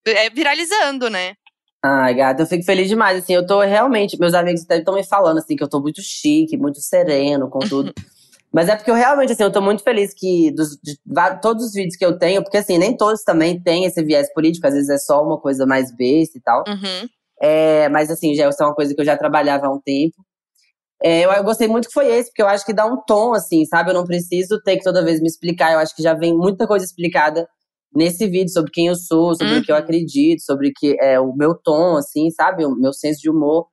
[0.06, 1.34] é, viralizando, né?
[1.82, 3.22] Ai, gata, eu fico feliz demais.
[3.22, 4.18] Assim, eu tô realmente.
[4.18, 7.92] Meus amigos estão me falando assim que eu tô muito chique, muito sereno com tudo.
[8.52, 10.98] Mas é porque eu realmente, assim, eu tô muito feliz que dos, de,
[11.42, 14.66] todos os vídeos que eu tenho, porque assim, nem todos também têm esse viés político,
[14.66, 16.64] às vezes é só uma coisa mais besta e tal.
[16.66, 17.08] Uhum.
[17.40, 20.16] É, mas assim, já é uma coisa que eu já trabalhava há um tempo.
[21.02, 23.34] É, eu, eu, gostei muito que foi esse, porque eu acho que dá um tom,
[23.34, 23.90] assim, sabe?
[23.90, 25.72] Eu não preciso ter que toda vez me explicar.
[25.72, 27.46] Eu acho que já vem muita coisa explicada
[27.94, 29.60] nesse vídeo sobre quem eu sou, sobre Uhum.
[29.60, 32.64] o que eu acredito, sobre que é o meu tom, assim, sabe?
[32.64, 33.66] O meu senso de humor.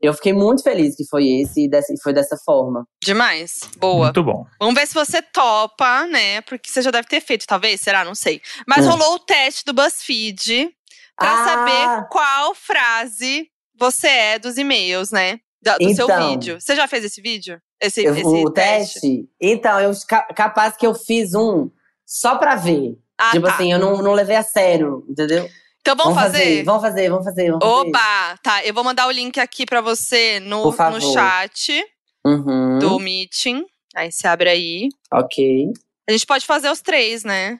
[0.00, 2.86] Eu fiquei muito feliz que foi esse e dessa- foi dessa forma.
[3.02, 3.60] Demais.
[3.78, 4.04] Boa.
[4.06, 4.44] Muito bom.
[4.60, 6.42] Vamos ver se você topa, né?
[6.42, 8.04] Porque você já deve ter feito, talvez, será?
[8.04, 8.40] Não sei.
[8.68, 8.90] Mas Hum.
[8.90, 10.70] rolou o teste do BuzzFeed
[11.16, 11.44] pra Ah!
[11.44, 13.48] saber qual frase
[13.78, 15.40] você é dos e-mails, né?
[15.62, 16.28] Da- Do seu Então.
[16.30, 16.60] vídeo.
[16.60, 17.58] Você já fez esse vídeo?
[17.80, 19.28] Esse, Eu- esse o teste?
[19.40, 21.70] Então, eu ca- capaz que eu fiz um
[22.06, 22.96] só pra ver.
[23.18, 23.54] Ah, tipo tá.
[23.54, 25.48] assim, eu não, não levei a sério, entendeu?
[25.80, 26.64] Então vamos, fazer?
[26.64, 27.78] Vamos fazer, vamos fazer, vamos fazer.
[27.88, 28.36] Oba!
[28.42, 31.84] Tá, eu vou mandar o link aqui pra você no, no chat
[32.26, 33.64] Uhum, do Meeting.
[33.94, 34.88] Aí você abre aí.
[35.12, 35.72] Ok.
[36.08, 37.58] A gente pode fazer os três, né?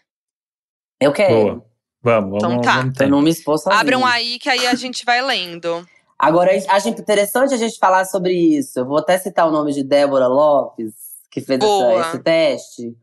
[1.01, 1.35] Eu quero.
[1.35, 1.67] Boa.
[2.03, 2.77] Vamos, Então vamos, tá.
[2.79, 3.09] vamos ter.
[3.09, 3.81] não me expor sozinho.
[3.81, 5.87] Abram aí que aí a gente vai lendo.
[6.19, 8.79] Agora, acho interessante a gente falar sobre isso.
[8.79, 10.95] Eu vou até citar o nome de Débora Lopes,
[11.31, 12.97] que fez essa- esse teste.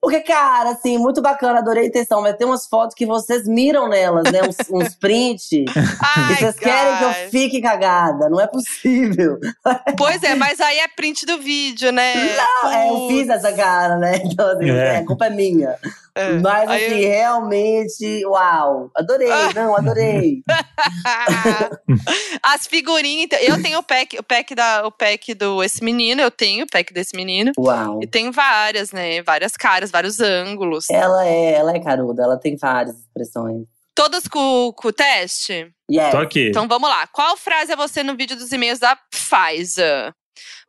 [0.00, 2.22] Porque, cara, assim, muito bacana, adorei a intenção.
[2.22, 4.40] Mas tem umas fotos que vocês miram nelas, né?
[4.42, 5.50] Uns, uns prints.
[5.50, 5.64] e
[6.00, 8.28] Ai, vocês querem que eu fique cagada.
[8.28, 9.38] Não é possível.
[9.96, 12.14] Pois é, mas aí é print do vídeo, né?
[12.36, 14.20] Não, é, eu fiz essa cara, né?
[14.24, 14.98] Então, assim, É.
[14.98, 15.76] a culpa é minha.
[16.18, 16.32] É.
[16.40, 18.90] Mas, assim, realmente, uau.
[18.96, 20.42] Adorei, não, adorei.
[22.42, 23.26] As figurinhas.
[23.26, 26.64] então, Eu tenho o pack, o pack da, o pack do esse menino, eu tenho
[26.64, 27.52] o pack desse menino.
[27.56, 28.00] Uau.
[28.02, 29.22] E tem várias, né?
[29.22, 30.86] Várias caras, vários ângulos.
[30.90, 33.66] Ela é, ela é caruda, ela tem várias expressões.
[33.94, 35.72] Todas com, com o teste?
[35.90, 36.10] Yes.
[36.10, 36.48] Tô aqui.
[36.48, 37.06] Então vamos lá.
[37.08, 40.12] Qual frase é você no vídeo dos e-mails da Pfizer?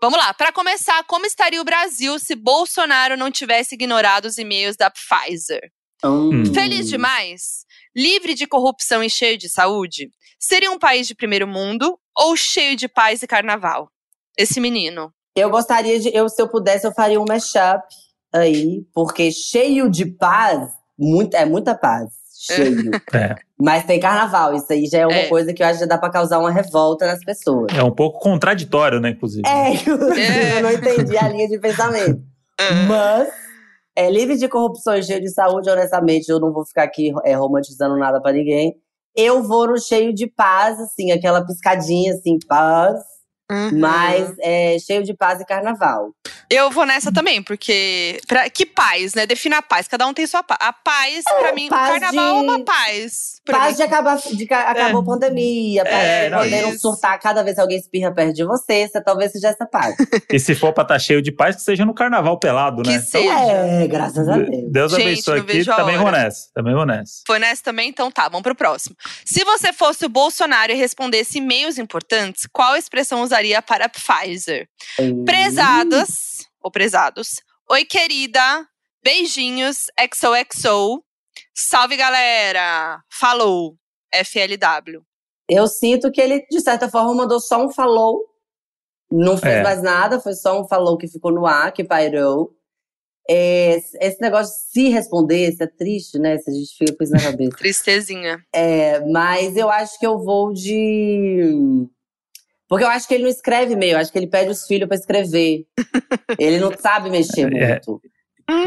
[0.01, 0.33] Vamos lá.
[0.33, 5.71] Para começar, como estaria o Brasil se Bolsonaro não tivesse ignorado os e-mails da Pfizer?
[6.03, 6.45] Hum.
[6.53, 7.65] Feliz demais?
[7.95, 10.09] Livre de corrupção e cheio de saúde?
[10.39, 13.91] Seria um país de primeiro mundo ou cheio de paz e carnaval?
[14.37, 15.13] Esse menino.
[15.35, 16.15] Eu gostaria de.
[16.15, 17.83] Eu, se eu pudesse, eu faria um mashup
[18.33, 22.09] aí, porque cheio de paz, muito, é muita paz.
[22.45, 22.91] Cheio.
[23.13, 23.35] É.
[23.61, 25.27] Mas tem carnaval, isso aí já é uma É.
[25.27, 27.67] coisa que eu acho que já dá pra causar uma revolta nas pessoas.
[27.77, 29.43] É um pouco contraditório, né, inclusive.
[29.47, 30.57] É, inclusive, É.
[30.59, 32.21] eu não entendi a linha de pensamento.
[32.87, 33.29] Mas,
[33.95, 37.33] é livre de corrupção e cheio de saúde, honestamente, eu não vou ficar aqui é,
[37.35, 38.75] romantizando nada pra ninguém.
[39.15, 42.97] Eu vou no cheio de paz, assim, aquela piscadinha, assim, paz.
[43.51, 43.79] Uhum.
[43.79, 46.11] Mas é cheio de paz e carnaval.
[46.51, 48.19] Eu vou nessa também, porque.
[48.27, 49.25] Pra, que paz, né?
[49.25, 49.87] Defina a paz.
[49.87, 50.59] Cada um tem sua paz.
[50.61, 53.39] A paz, pra mim, o paz carnaval é de- uma paz.
[53.45, 53.75] Paz mim.
[53.77, 57.55] de acabar, de ca- acabou a pandemia, paz É, de não, poder surtar cada vez
[57.55, 59.95] que alguém espirra perto de você, você talvez seja essa paz.
[60.31, 62.99] E se for pra estar cheio de paz, que seja no carnaval pelado, Que né?
[63.01, 63.33] seja.
[63.33, 64.71] é, graças a Deus.
[64.71, 65.65] Deus Gente, abençoe aqui.
[65.65, 66.49] Também vou nessa.
[66.53, 67.13] Também vou nessa.
[67.25, 67.89] Foi nessa também?
[67.89, 68.95] Então tá, vamos pro próximo.
[69.25, 74.67] Se você fosse o Bolsonaro e respondesse e-mails importantes, qual expressão usaria para a Pfizer?
[75.25, 77.41] Prezadas, ou prezados.
[77.69, 78.67] Oi, querida.
[79.03, 79.87] Beijinhos.
[80.13, 81.03] XOXO.
[81.55, 83.01] Salve, galera.
[83.11, 83.75] Falou.
[84.13, 85.01] FLW.
[85.47, 88.23] Eu sinto que ele, de certa forma, mandou só um falou.
[89.11, 89.63] Não fez É.
[89.63, 92.55] mais nada, foi só um falou que ficou no ar, que pairou.
[93.31, 96.37] É, esse negócio de se responder, isso é triste, né?
[96.39, 97.51] Se a gente fica com isso na cabeça.
[97.57, 98.43] Tristezinha.
[98.53, 101.87] É, mas eu acho que eu vou de.
[102.69, 104.95] Porque eu acho que ele não escreve eu acho que ele pede os filhos pra
[104.95, 105.65] escrever.
[106.37, 107.69] ele não sabe mexer É.
[107.73, 107.99] muito.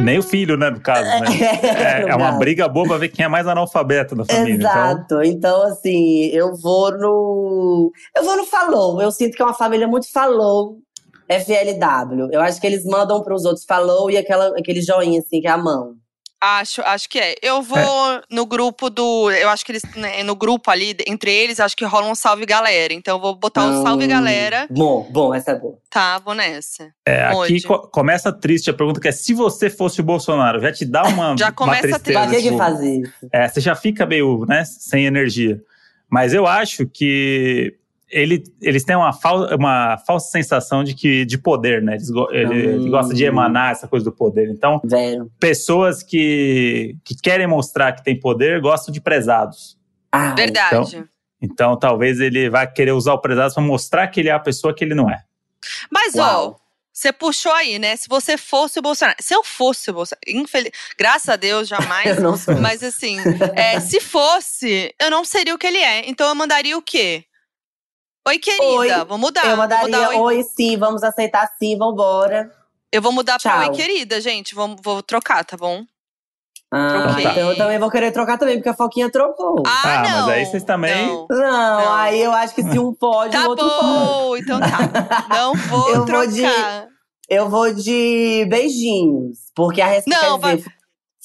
[0.01, 1.27] Nem o filho, né, no caso, né?
[1.63, 4.55] É, no é uma briga boa pra ver quem é mais analfabeto da família.
[4.55, 5.23] Então, Exato.
[5.23, 7.93] Então, assim, eu vou no.
[8.17, 9.01] Eu vou no Falou.
[9.01, 10.79] Eu sinto que é uma família muito Falou.
[11.29, 12.29] FLW.
[12.31, 15.51] Eu acho que eles mandam pros outros Falou e aquela, aquele joinha, assim, que é
[15.51, 15.95] a mão.
[16.45, 17.37] Acho, acho que é.
[17.41, 19.31] Eu vou no grupo do.
[19.31, 19.83] Eu acho que eles.
[19.95, 22.93] né, no grupo ali, entre eles, acho que rola um salve galera.
[22.93, 24.67] Então eu vou botar o salve Hum, galera.
[24.69, 25.79] Bom, bom, essa é boa.
[25.89, 26.93] Tá, vou nessa.
[27.07, 30.73] é, aqui co- começa triste a pergunta que é: se você fosse o Bolsonaro, já
[30.73, 32.27] te dá uma, Já uma começa tristeza.
[32.27, 33.29] Que, que tipo, fazer isso?
[33.33, 35.61] É, você já fica meio, né, sem energia.
[36.11, 37.77] Mas eu acho que
[38.13, 41.95] ele, eles têm uma, fal, uma falsa sensação de que de poder, né?
[41.95, 44.51] Eles, ele, ele gosta de emanar essa coisa do poder.
[44.51, 45.33] Então, Velho.
[45.41, 49.79] pessoas que, que querem mostrar que tem poder gostam de prezados.
[50.13, 51.05] Ah, Verdade.
[51.41, 54.75] Então, talvez ele vá querer usar o prezado para mostrar que ele é a pessoa
[54.75, 55.19] que ele não é.
[55.91, 56.61] Mas, ó, Uau.
[56.93, 57.97] você puxou aí, né?
[57.97, 59.17] Se você fosse o Bolsonaro.
[59.21, 60.21] Se eu fosse o Bolsonaro.
[60.29, 60.71] Infeliz...
[60.99, 62.07] Graças a Deus, jamais.
[62.19, 62.57] Eu não sou.
[62.61, 63.17] Mas assim,
[63.57, 66.09] é, se fosse, eu não seria o que ele é.
[66.09, 67.25] Então eu mandaria o quê?
[68.29, 68.65] Oi, querida,
[69.01, 69.05] Oi.
[69.05, 69.43] vou mudar.
[69.45, 70.17] eu vou mandaria, mudar oi.
[70.17, 70.43] oi.
[70.45, 72.53] sim, vamos aceitar sim, vambora.
[72.93, 73.71] Eu vou mudar pra Tchau.
[73.71, 74.55] oi, querida, gente.
[74.55, 75.85] Vou, vou trocar, tá bom?
[76.71, 77.27] Ah, Troquei.
[77.27, 79.63] então eu também vou querer trocar também, porque a Foquinha trocou.
[79.67, 80.29] Ah, Ah, mas não.
[80.29, 81.27] aí vocês também- Não.
[81.29, 81.93] Não, Não.
[81.95, 83.83] aí eu acho que se um pode, Tá o outro pode.
[83.85, 84.69] bom, então tá.
[85.29, 86.27] Não vou Eu vou trocar.
[86.87, 86.93] de-
[87.29, 90.65] Eu vou de beijinhos, porque a resposta Não, dizer,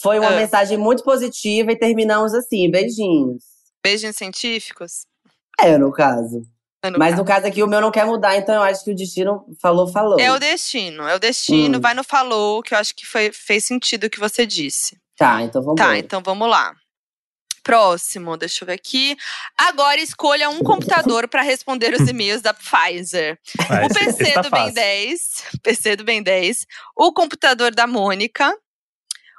[0.02, 0.36] foi uma Ah.
[0.38, 3.44] mensagem muito positiva e terminamos assim, beijinhos.
[3.84, 5.06] Beijinhos científicos?
[5.60, 6.42] É, no caso.
[6.86, 7.22] No Mas caso.
[7.22, 9.88] no caso aqui, o meu não quer mudar, então eu acho que o destino falou,
[9.92, 10.20] falou.
[10.20, 11.78] É o destino, é o destino.
[11.78, 11.82] Hum.
[11.82, 14.98] Vai no falou, que eu acho que foi, fez sentido o que você disse.
[15.18, 16.74] Tá, então vamos Tá, então vamos lá.
[17.64, 19.18] Próximo, deixa eu ver aqui.
[19.58, 23.38] Agora escolha um computador para responder os e-mails da Pfizer.
[23.70, 24.74] Ah, o esse- PC esse tá do Ben fácil.
[24.76, 28.56] 10, PC do Ben 10, o computador da Mônica,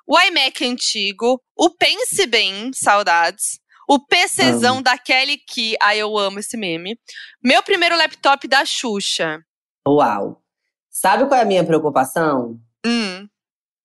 [0.06, 6.38] o iMac antigo, o Pense Bem, saudades, o PCzão da Kelly Key, ai eu amo
[6.38, 6.98] esse meme,
[7.42, 9.40] meu primeiro laptop da Xuxa.
[9.86, 10.42] Uau.
[10.90, 12.58] Sabe qual é a minha preocupação?
[12.84, 13.26] Hum,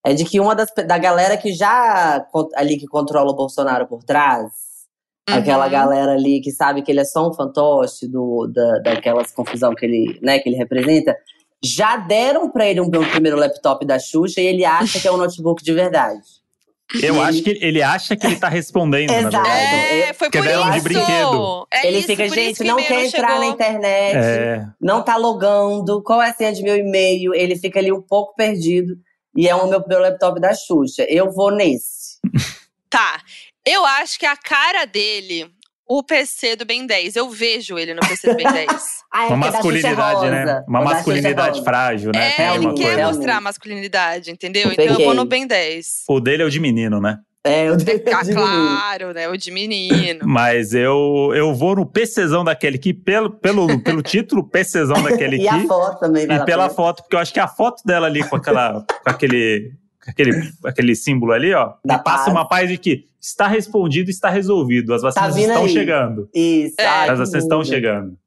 [0.06, 4.04] É de que uma das da galera que já ali que controla o Bolsonaro por
[4.04, 4.52] trás,
[5.26, 5.72] aquela uhum.
[5.72, 9.86] galera ali que sabe que ele é só um fantoche do, da, daquelas confusão que
[9.86, 11.16] ele, né, que ele representa,
[11.64, 15.12] já deram pra ele um, um primeiro laptop da Xuxa e ele acha que é
[15.12, 16.43] um notebook de verdade.
[17.02, 19.36] Eu acho que ele acha que ele tá respondendo, na Exato.
[19.44, 20.02] verdade.
[20.02, 20.74] É, foi Que por deram isso.
[20.74, 21.68] de brinquedo.
[21.74, 23.40] É ele isso, fica, gente, que não quer entrar chegou.
[23.40, 27.34] na internet, É, não tá logando, qual é a senha de meu e-mail?
[27.34, 28.96] Ele fica ali um pouco perdido.
[29.36, 31.04] E é o meu, meu laptop da Xuxa.
[31.10, 32.20] Eu vou nesse.
[32.90, 33.20] Tá.
[33.66, 35.50] Eu acho que a cara dele,
[35.98, 38.68] o PC do Ben 10, eu vejo ele no PC do Ben 10.
[39.16, 40.64] Ah, é uma é masculinidade, né?
[40.68, 42.30] Uma O é masculinidade frágil, né?
[42.30, 43.06] É, Tem ele quer coisa.
[43.06, 44.70] mostrar a masculinidade, entendeu?
[44.70, 45.86] Eu Então eu vou no Ben 10.
[46.10, 47.20] O dele é o de menino, né?
[47.46, 49.30] É, eu Ah, claro, né?
[49.30, 50.22] O de menino.
[50.26, 55.48] Mas eu, eu vou no PCzão daquele aqui, pelo, pelo, pelo título, PCzão daquele E
[55.48, 58.36] a foto também E pela foto, porque eu acho que a foto dela ali com
[58.36, 58.84] aquela.
[59.04, 59.74] com aquele.
[60.08, 62.34] Aquele, aquele símbolo ali, ó, Da passa paz.
[62.34, 64.94] uma paz de que está respondido, está resolvido.
[64.94, 65.70] As vacinas vindo estão aí.
[65.70, 66.30] chegando.
[66.34, 66.76] Isso.
[66.80, 67.10] É.
[67.10, 68.18] As vacinas estão chegando.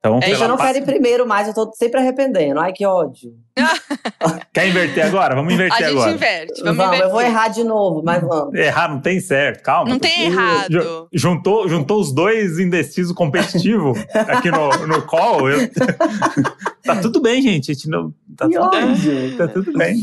[0.00, 2.60] Então, É, eu não paz- quero ir primeiro mais, eu tô sempre arrependendo.
[2.60, 3.32] Ai, que ódio.
[4.54, 5.34] Quer inverter agora?
[5.34, 6.12] Vamos A inverter gente agora.
[6.12, 6.62] inverte.
[6.62, 8.54] Vamos, Vamos, eu vou errar de novo, mas vamos.
[8.54, 9.90] Errar não tem certo, calma.
[9.90, 11.08] Não tem errado.
[11.12, 15.50] Juntou, juntou os dois indecisos competitivos aqui no, no call.
[15.50, 15.68] eu-
[16.84, 17.70] tá tudo bem, gente.
[17.70, 19.36] A gente não, tá, tudo, ódio.
[19.36, 19.96] tá tudo bem.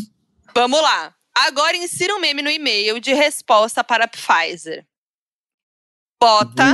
[0.55, 1.13] Vamos lá.
[1.35, 4.85] Agora insira um meme no e-mail de resposta para a Pfizer.
[6.21, 6.73] Bota.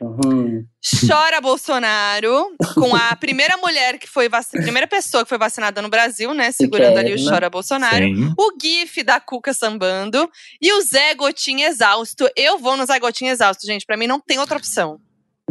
[0.00, 0.66] Uhum.
[1.06, 5.88] chora Bolsonaro, com a primeira mulher que foi vacinada, primeira pessoa que foi vacinada no
[5.88, 6.50] Brasil, né?
[6.50, 8.04] Segurando ali o chora Bolsonaro.
[8.04, 8.34] Sim.
[8.36, 10.28] O GIF da Cuca sambando
[10.60, 12.28] e o Zé Gotinha exausto.
[12.34, 13.86] Eu vou no Zé Gotinha exausto, gente.
[13.86, 15.00] Pra mim não tem outra opção.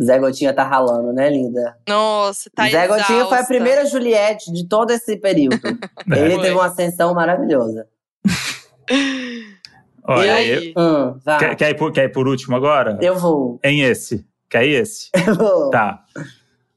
[0.01, 1.77] Zé Gotinha tá ralando, né, linda?
[1.87, 3.45] Nossa, tá Zé Gotinha foi a exausta.
[3.47, 5.59] primeira Juliette de todo esse período.
[6.07, 6.41] Ele Foi.
[6.41, 7.87] teve uma ascensão maravilhosa.
[10.03, 10.73] Olha, E eu- aí?
[10.77, 12.97] Hum, quer, quer ir por, quer ir por último agora?
[13.01, 13.59] Eu vou.
[13.63, 14.25] Em esse.
[14.49, 15.09] Quer ir esse?
[15.27, 15.69] Eu vou.
[15.69, 16.03] Tá.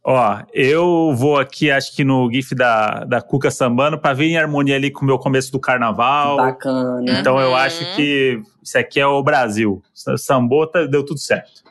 [0.07, 4.37] Ó, eu vou aqui, acho que no GIF da, da Cuca sambando, pra vir em
[4.37, 6.37] harmonia ali com o meu começo do carnaval.
[6.37, 7.03] Bacana.
[7.19, 7.57] Então eu Uhum.
[7.57, 9.83] acho que isso aqui é o Brasil.
[10.19, 11.63] Sambou, tá- deu tudo certo.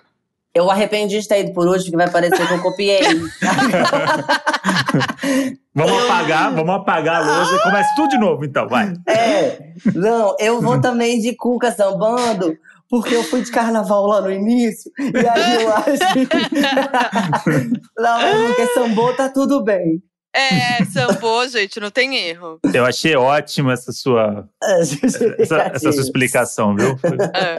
[0.55, 3.01] Eu arrependi de ter ido por último, que vai parecer que eu copiei.
[5.75, 8.93] Vamos apagar, vamos apagar a lousa e começa tudo de novo, então, vai.
[9.07, 12.55] É, não, eu vou também de Cuca sambando,
[12.87, 16.27] porque eu fui de carnaval lá no início, e aí eu acho que.
[17.97, 19.99] não, porque sambou tá tudo bem.
[20.35, 22.59] É, sambô, gente, não tem erro.
[22.71, 26.99] Eu achei ótima essa sua, essa, essa sua explicação, viu?
[27.33, 27.57] É.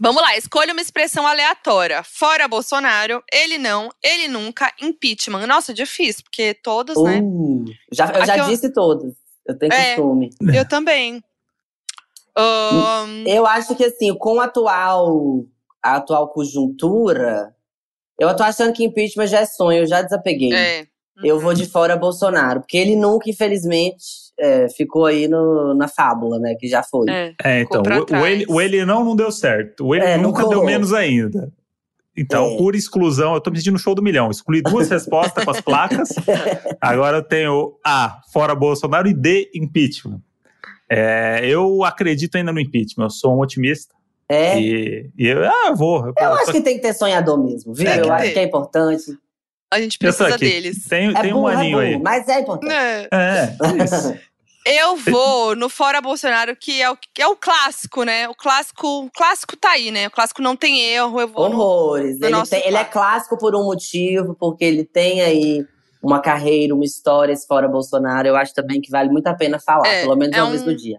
[0.00, 2.02] Vamos lá, escolha uma expressão aleatória.
[2.04, 5.46] Fora Bolsonaro, ele não, ele nunca, impeachment.
[5.46, 7.20] Nossa, difícil, porque todos, né?
[7.20, 9.12] Uh, já, eu já Aqui eu- disse todas.
[9.46, 9.94] Eu tenho É.
[9.96, 10.30] costume.
[10.54, 11.22] Eu também.
[12.36, 15.44] Ahn, Eu acho que assim, com a atual,
[15.82, 17.54] a atual conjuntura,
[18.18, 20.52] eu tô achando que impeachment já é sonho, eu já desapeguei.
[20.54, 20.86] é.
[21.24, 24.04] Eu vou de fora Bolsonaro, porque ele nunca, infelizmente,
[24.38, 26.54] é, ficou aí no, na fábula, né?
[26.58, 27.08] Que já foi.
[27.10, 27.34] É.
[27.44, 29.86] É, então, o, o, ele, o ele não não deu certo.
[29.86, 31.52] O ele É, nunca deu menos ainda.
[32.16, 32.56] Então, É.
[32.56, 34.30] por exclusão, eu tô me sentindo no show do milhão.
[34.30, 36.08] Excluí duas respostas com as placas.
[36.80, 40.20] Agora eu tenho A, fora Bolsonaro, e D, impeachment.
[40.90, 43.94] É, eu acredito ainda no impeachment, eu sou um otimista.
[44.28, 44.60] É.
[44.60, 46.06] E, e eu, ah, eu vou.
[46.06, 47.88] Eu, Eu acho tô- que tem que ter sonhador mesmo, viu?
[47.88, 48.32] Eu acho ter.
[48.32, 49.04] que é importante.
[49.70, 50.86] A gente precisa deles.
[50.86, 51.98] Tem, É tem um é aninho burro, aí.
[52.02, 52.72] mas é importante.
[52.72, 53.08] É.
[53.12, 54.14] É, isso.
[54.70, 58.28] Eu vou no Fora Bolsonaro, que é o, que é o clássico, né?
[58.28, 60.08] O clássico, o clássico tá aí, né?
[60.08, 61.20] O clássico não tem erro.
[61.20, 62.18] Eu vou no, Horrores.
[62.18, 65.64] no Ele, nosso tem- ele é clássico por um motivo, porque ele tem aí
[66.02, 68.28] uma carreira, uma história esse fora Bolsonaro.
[68.28, 70.62] Eu acho também que vale muito a pena falar, É, pelo menos é uma vez
[70.62, 70.98] um- no dia.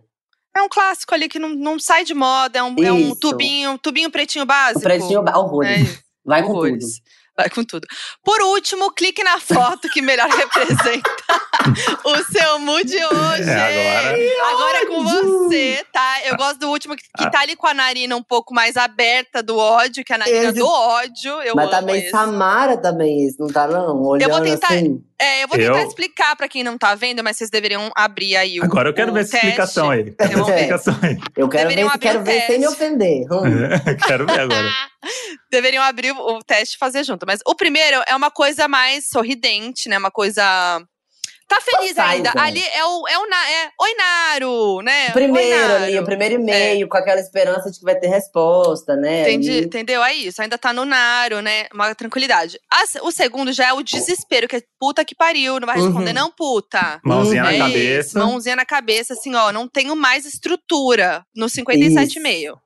[0.58, 3.78] É um clássico ali que não, não sai de moda, é um, é um tubinho,
[3.78, 4.82] tubinho pretinho O básico.
[4.82, 5.94] pretinho, horrores.
[5.96, 6.00] É.
[6.26, 6.60] Vai com tudo.
[7.40, 7.88] Vai com tudo.
[8.22, 11.10] Por último, clique na foto que melhor representa
[12.04, 13.50] o seu mood hoje.
[13.50, 13.98] É,
[14.42, 14.52] agora.
[14.52, 16.18] Agora é com você, tá?
[16.26, 17.30] Eu gosto do último que, que Ah.
[17.30, 20.44] tá ali com a narina um pouco mais aberta do ódio, que é a narina
[20.50, 21.42] Esse- do ódio.
[21.42, 22.10] Eu Mas amo também esse.
[22.12, 24.02] Samara também esse, não tá não?
[24.04, 25.02] Olhando tentar- assim.
[25.22, 28.38] É, eu vou tentar Eu- explicar pra quem não tá vendo, mas vocês deveriam abrir
[28.38, 30.12] aí o Agora eu quero o ver essa explicação aí.
[30.12, 30.56] Quero ver essa ver.
[30.56, 31.18] explicação aí.
[31.36, 32.84] Eu quero Deveriam ver, abrir quero o ver sem me teste.
[32.84, 33.26] ofender.
[33.32, 33.98] Hum.
[34.08, 34.70] quero ver agora.
[35.52, 37.26] Deveriam abrir o o teste e fazer junto.
[37.26, 39.98] Mas o primeiro é uma coisa mais sorridente, né?
[39.98, 40.44] Uma coisa.
[41.50, 42.32] Tá feliz Sai, ainda.
[42.32, 42.48] vai.
[42.50, 45.08] Ali é o, é o é, Oi, Naro, né?
[45.10, 45.84] O primeiro Oi, Naro.
[45.84, 49.22] ali, o primeiro e-mail, com aquela esperança de que vai ter resposta, né?
[49.24, 49.66] Entendi, ali.
[49.66, 50.04] entendeu?
[50.04, 50.42] É isso.
[50.44, 51.66] Ainda tá no Naro, né?
[51.74, 52.60] Uma tranquilidade.
[52.72, 55.60] As- o segundo já é o desespero, que é puta que pariu.
[55.60, 56.14] Não vai responder, Uhum.
[56.14, 57.02] não, puta.
[57.04, 57.50] Mãozinha Uhum.
[57.50, 58.08] na É cabeça.
[58.10, 62.60] isso, mãozinha na cabeça, assim, ó, não tenho mais estrutura no 57,5.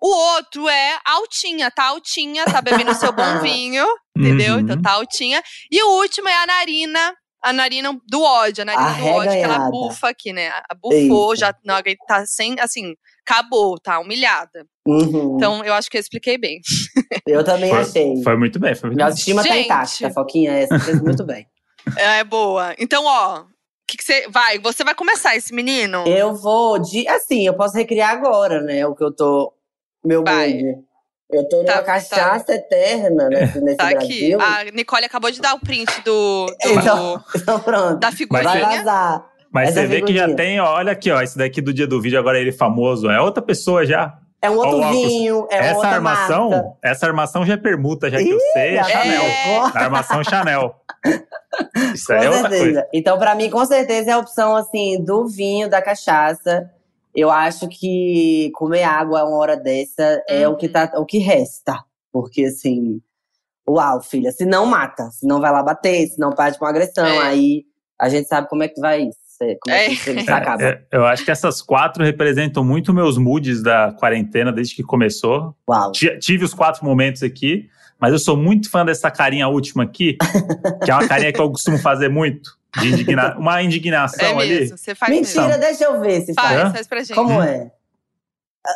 [0.00, 3.84] O outro é altinha, tá altinha, tá bebendo seu bom vinho,
[4.16, 4.54] entendeu?
[4.54, 4.60] Uhum.
[4.60, 5.42] Então tá altinha.
[5.70, 7.12] E o último é a narina.
[7.42, 10.48] A narina do ódio, a narina do ódio, que ela bufa aqui, né?
[10.48, 11.40] A- Bufou, Isso.
[11.40, 11.76] já não,
[12.06, 12.94] tá sem, assim,
[13.26, 14.66] acabou, tá humilhada.
[14.86, 15.36] Uhum.
[15.36, 16.60] Então, eu acho que eu expliquei bem.
[17.26, 18.22] eu também Foi, achei.
[18.22, 20.52] foi muito bem, foi muito Minha autoestima tá intacta, Foquinha.
[20.52, 21.46] Essa fez muito bem.
[21.96, 22.74] É boa.
[22.78, 23.44] Então, ó,
[23.90, 24.58] que que você vai?
[24.58, 26.04] Você vai começar esse menino?
[26.06, 27.08] Eu vou de.
[27.08, 28.86] Assim, eu posso recriar agora, né?
[28.86, 29.52] O que eu tô.
[30.04, 30.60] Meu Vai.
[31.32, 34.36] Eu tô numa Tá- cachaça eterna nesse, nesse Tá aqui.
[34.36, 34.40] Brasil.
[34.40, 37.98] A Nicole acabou de dar o print do, do- Então, então pronto.
[37.98, 38.60] da Vai figurinha.
[38.66, 39.26] vazar.
[39.52, 41.86] Mas Essa você vê que já tem, ó, olha aqui, ó, esse daqui do dia
[41.86, 44.14] do vídeo, agora ele famoso, é outra pessoa já.
[44.42, 44.96] É um Ó, outro óculos.
[45.06, 46.68] vinho, é essa outra armação, marca.
[46.82, 49.22] essa armação já é permuta, já que eu Ih, sei, é tá Chanel.
[49.22, 49.56] É.
[49.58, 50.74] A armação Chanel.
[51.94, 52.64] Isso Com aí é outra certeza.
[52.64, 52.86] coisa.
[52.94, 56.70] Então, pra mim, com certeza, é a opção, assim, do vinho, da cachaça.
[57.14, 60.54] Eu acho que comer água a uma hora dessa é Uhum.
[60.54, 61.78] o que, tá, o que resta.
[62.12, 63.00] Porque, assim,
[63.68, 67.04] uau, filha, se não mata, se não vai lá bater, se não parte com agressão,
[67.06, 67.18] É.
[67.18, 67.64] aí
[67.98, 69.18] a gente sabe como é que vai isso.
[69.62, 69.88] Como é, É.
[69.88, 70.62] que isso acaba.
[70.62, 75.54] É, eu acho que essas quatro representam muito meus moods da quarentena desde que começou.
[75.68, 75.92] Uau.
[75.92, 77.66] Ti- Tive os quatro momentos aqui,
[77.98, 80.18] mas eu sou muito fã dessa carinha última aqui,
[80.84, 82.50] que é uma carinha que eu costumo fazer muito.
[82.78, 84.60] De indigna uma indignação É ali.
[84.60, 85.60] mesmo, você faz Mentira, mesmo.
[85.60, 86.72] deixa eu ver se Faz, faz.
[86.72, 87.14] faz pra gente.
[87.14, 87.70] Como é?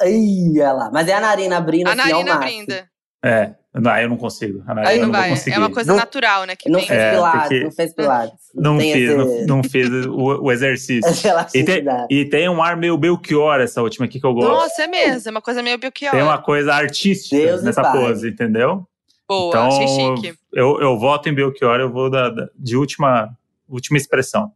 [0.06, 0.90] Ih, olha lá.
[0.92, 2.88] Mas é a narina abrindo A assim, ao narina brinda.
[3.24, 4.62] É, não, aí eu não consigo.
[4.66, 5.32] A narina Aí não não vai.
[5.50, 6.56] É uma coisa Não- natural, né?
[6.56, 6.88] Que Não vem.
[6.88, 8.44] fez É, pilates, não fez pilates.
[8.54, 11.10] Não tem fiz, esse- não, não fiz o, o exercício.
[11.54, 14.48] E tem, e tem um ar meio Belchior, essa última aqui que eu gosto.
[14.48, 15.28] Nossa, é mesmo.
[15.28, 16.12] É uma coisa meio Belchior.
[16.12, 18.86] Tem uma coisa artística Deus nessa pose, entendeu?
[19.28, 20.38] Boa, então, achei chique.
[20.52, 23.36] Eu, eu voto em Belchior, eu vou da, da- de última,
[23.68, 24.52] última expressão.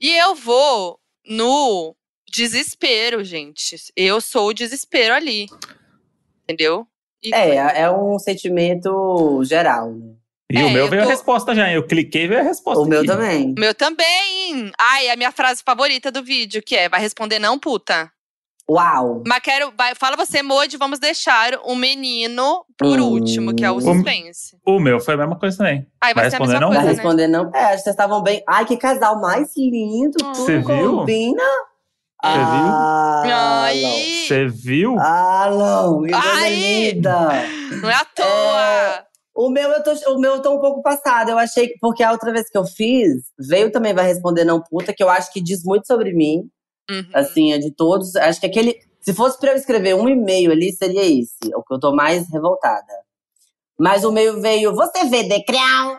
[0.00, 1.94] E eu vou no
[2.30, 3.76] desespero, gente.
[3.96, 5.46] Eu sou o desespero ali.
[6.44, 6.86] Entendeu?
[7.22, 10.14] E É, é um sentimento geral, né?
[10.52, 12.44] E É, o meu eu veio tô- a resposta já, eu cliquei e veio a
[12.44, 12.80] resposta.
[12.80, 13.08] O meu aqui.
[13.08, 13.52] também.
[13.56, 14.70] O meu também.
[14.78, 18.12] Ai, a minha frase favorita do vídeo, que é: vai responder não, puta.
[18.68, 19.22] Uau!
[19.26, 19.72] Mas quero.
[19.76, 23.10] Vai, fala você, Modi, vamos deixar o menino por Hum.
[23.12, 24.58] último, que é o suspense.
[24.66, 25.86] O meu foi a mesma coisa também.
[26.00, 26.92] Ai, vai, Vai ser a responder mesma não, coisa, Vai né?
[26.94, 27.50] responder não?
[27.54, 28.42] É, acho que vocês estavam bem.
[28.48, 30.18] Ai, que casal mais lindo!
[30.18, 30.96] Tudo Você viu?
[30.98, 31.42] combina.
[32.24, 32.72] Você viu?
[32.72, 33.82] Ah, Ai,
[34.26, 34.96] Você viu?
[34.98, 36.02] Ah, não!
[36.02, 37.44] Que coisa linda!
[37.82, 39.06] não é à toa.
[39.38, 41.30] O meu, eu tô, o meu eu tô um pouco passado.
[41.30, 44.60] Eu achei que, porque a outra vez que eu fiz, veio também vai responder não
[44.62, 46.48] puta, que eu acho que diz muito sobre mim.
[46.90, 47.06] Uhum.
[47.14, 48.14] Assim, é de todos.
[48.16, 48.78] Acho que aquele.
[49.00, 51.36] Se fosse pra eu escrever um e-mail ali, seria esse.
[51.54, 52.92] O que eu tô mais revoltada.
[53.78, 54.74] Mas o meu veio.
[54.74, 55.98] Você vê, Decreal?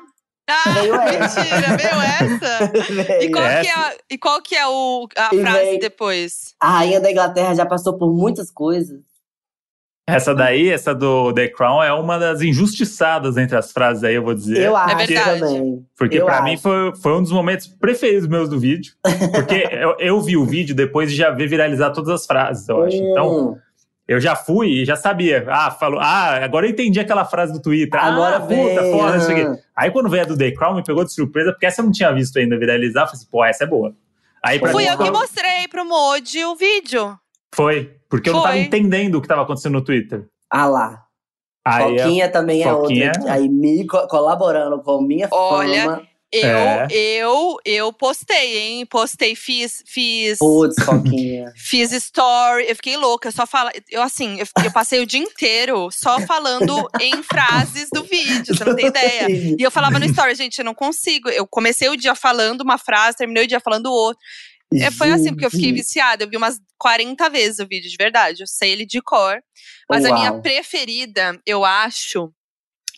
[0.50, 1.42] Ah, veio essa.
[1.42, 2.72] mentira, veio essa?
[3.24, 3.62] E qual, É.
[3.62, 6.56] que é, e qual que é o, a E frase vem- depois?
[6.60, 9.02] A rainha da Inglaterra já passou por muitas coisas.
[10.10, 14.24] Essa daí, essa do The Crown, é uma das injustiçadas entre as frases aí, eu
[14.24, 14.62] vou dizer.
[14.66, 15.40] Eu acho verdade.
[15.42, 15.86] também.
[15.98, 16.44] Porque acho.
[16.46, 18.94] mim foi, foi um dos momentos preferidos meus do vídeo.
[19.34, 22.84] Porque eu, eu vi o vídeo depois de já ver viralizar todas as frases, eu
[22.84, 22.96] acho.
[22.96, 23.58] Então, Hum,
[24.08, 25.46] Eu já fui e já sabia.
[25.50, 26.00] Ah, falou.
[26.02, 28.02] Ah, agora eu entendi aquela frase do Twitter.
[28.02, 29.62] Agora ah, puta, foda, isso aqui.
[29.76, 31.92] Aí quando veio a do The Crown, me pegou de surpresa, porque essa eu não
[31.92, 33.02] tinha visto ainda viralizar.
[33.02, 33.94] Eu Falei assim, pô, essa é boa.
[34.42, 37.20] Aí pra Fui mim, eu que foi- mostrei pro Modi o vídeo.
[37.56, 38.62] Foi, porque eu não tava Foi.
[38.64, 40.26] entendendo o que tava acontecendo no Twitter.
[40.50, 41.04] Ah lá.
[41.66, 43.34] Aí, Foquinha também é Foquinha- outra.
[43.34, 46.08] Aí me co- colaborando com minha Olha, fama.
[46.32, 46.88] Eu, É.
[46.92, 48.86] eu, eu postei, hein?
[48.86, 50.38] Postei, fiz, fiz.
[50.40, 51.52] Putz, Foquinha.
[51.56, 55.22] Fiz story, eu fiquei louca, eu só fala, eu assim, eu, eu passei o dia
[55.22, 59.28] inteiro só falando em frases do vídeo, você não tem ideia.
[59.30, 61.30] E eu falava no story, gente, eu não consigo.
[61.30, 64.22] Eu comecei o dia falando uma frase, terminei o dia falando outra.
[64.74, 66.24] É, foi assim, porque eu fiquei viciada.
[66.24, 68.42] Eu vi umas 40 vezes o vídeo, de verdade.
[68.44, 69.42] Eu sei ele de cor.
[69.90, 70.42] Mas a minha Uau.
[70.42, 72.32] preferida, eu acho,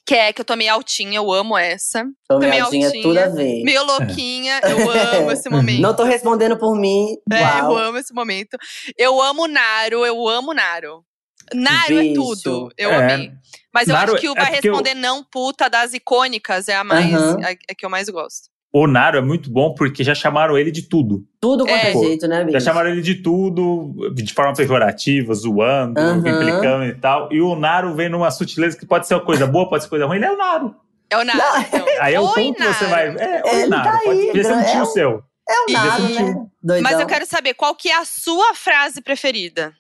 [0.06, 2.04] que é que eu tô meio altinha, eu amo essa.
[2.28, 3.64] Tomei meio altinha, altinha, tudo a ver.
[3.64, 5.82] Meio louquinha, eu amo esse momento.
[5.82, 7.16] Não tô respondendo por mim.
[7.32, 7.78] É, eu Uau.
[7.78, 8.58] amo esse momento.
[8.98, 11.06] Eu amo Naro, eu amo Naro.
[11.54, 12.14] Naro é Bicho.
[12.16, 12.70] tudo.
[12.78, 12.96] Eu É.
[13.14, 13.32] amei.
[13.74, 16.68] Mas eu Naro acho que o é vai porque eu- responder não puta das icônicas
[16.68, 17.38] é a mais Aham.
[17.44, 18.50] a, a que eu mais gosto.
[18.72, 21.26] O Naro é muito bom porque já chamaram ele de tudo.
[21.42, 21.94] Tudo quanto é, É.
[21.94, 22.62] jeito, né, Já bicho?
[22.62, 26.18] chamaram ele de tudo, de forma pejorativa, zoando, Aham.
[26.20, 27.34] implicando e tal.
[27.34, 30.06] E o Naro vem numa sutileza que pode ser uma coisa boa, pode ser coisa
[30.06, 30.18] ruim.
[30.18, 30.76] Ele é o Naro.
[31.10, 31.40] É o Naro.
[31.40, 31.62] Não.
[31.62, 31.86] então.
[32.00, 33.08] Aí é o Oi, tom que você vai.
[33.12, 33.20] Naro.
[33.20, 33.84] É, oi, Ele Naro.
[33.84, 35.24] tá pode aí, podia ser um é tio um- seu.
[35.50, 36.46] É o Desse né?
[36.62, 36.84] Doidão.
[36.92, 39.74] Mas eu quero saber qual que é a sua frase preferida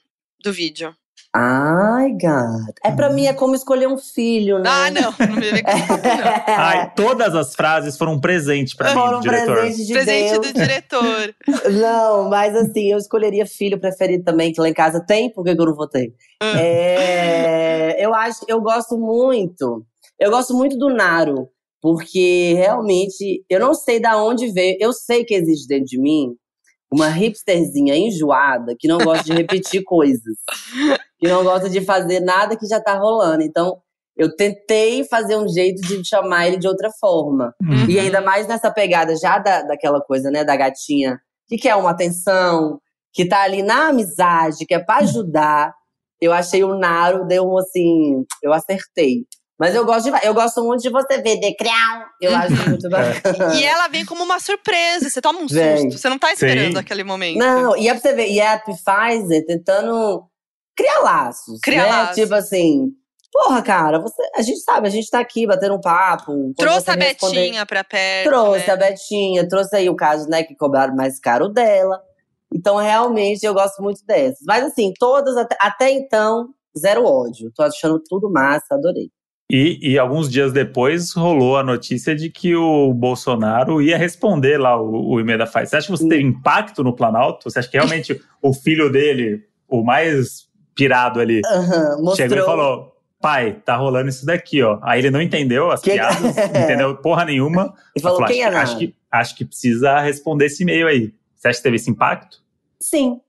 [0.43, 0.95] do vídeo.
[1.35, 2.73] Ai, gato.
[2.83, 4.67] É pra mim, é como escolher um filho, né?
[4.67, 5.13] Ah, não.
[5.27, 5.77] Não me vem com não.
[6.57, 9.55] Ai, todas as frases foram um presente pra mim, Foram do diretor.
[9.59, 10.47] presente de Presente Deus.
[10.47, 11.35] do diretor.
[11.79, 15.55] Não, mas assim, eu escolheria filho preferido também, que lá em casa tem, por que
[15.55, 16.13] que eu não votei?
[16.41, 16.59] Ah.
[16.59, 19.85] É, eu acho, eu gosto muito.
[20.19, 21.47] Eu gosto muito do Naro,
[21.79, 24.77] porque realmente eu não sei da onde veio.
[24.79, 26.33] Eu sei que existe dentro de mim
[26.91, 30.37] uma hipsterzinha enjoada que não gosta de repetir coisas,
[31.19, 33.43] que não gosta de fazer nada que já tá rolando.
[33.43, 33.77] Então,
[34.17, 37.53] eu tentei fazer um jeito de chamar ele de outra forma.
[37.61, 37.85] Hum.
[37.87, 41.89] E ainda mais nessa pegada já da, daquela coisa, né, da gatinha que quer uma
[41.89, 42.79] atenção,
[43.11, 45.73] que tá ali na amizade, que é pra ajudar.
[46.21, 49.25] Eu achei o Naro, deu um assim, eu acertei.
[49.59, 52.05] Mas eu gosto de, eu gosto muito de você ver Crown.
[52.21, 53.55] Eu acho muito bacana.
[53.55, 55.09] E ela vem como uma surpresa.
[55.09, 55.77] Você toma um Vem.
[55.77, 55.99] susto.
[55.99, 56.79] Você não tá esperando Sim.
[56.79, 57.37] aquele momento.
[57.37, 60.23] Não, e é pra você ver, e é a Pfizer tentando
[60.77, 61.59] criar laços.
[61.59, 61.89] Criar né?
[61.89, 62.15] laços.
[62.15, 62.93] Tipo assim,
[63.33, 66.53] porra, cara, você, a gente sabe, a gente tá aqui batendo um papo.
[66.57, 68.29] Trouxe a Betinha pra perto.
[68.29, 68.73] Trouxe né?
[68.73, 72.01] a Betinha, trouxe aí o caso, né, que cobraram mais caro dela.
[72.53, 74.39] Então, realmente, eu gosto muito dessas.
[74.47, 76.47] Mas, assim, todas, até, até então,
[76.77, 77.51] zero ódio.
[77.53, 79.11] Tô achando tudo massa, adorei.
[79.51, 84.79] E, e alguns dias depois rolou a notícia de que o Bolsonaro ia responder lá
[84.79, 85.67] o, o e-mail da Pfizer.
[85.69, 87.49] Você acha que você teve impacto no Planalto?
[87.49, 91.41] Você acha que realmente o filho dele, o mais pirado ali,
[91.97, 92.15] mostrou.
[92.15, 94.77] chegou e falou: pai, tá rolando isso daqui, ó.
[94.83, 96.21] Aí ele não entendeu as Que- piadas,
[96.53, 97.73] não entendeu porra nenhuma.
[97.95, 98.63] E falou, Falou, quem é acho, nada?
[98.69, 101.11] acho que, acho que precisa responder esse e-mail aí.
[101.35, 102.37] Você acha que teve esse impacto?
[102.79, 103.19] Sim.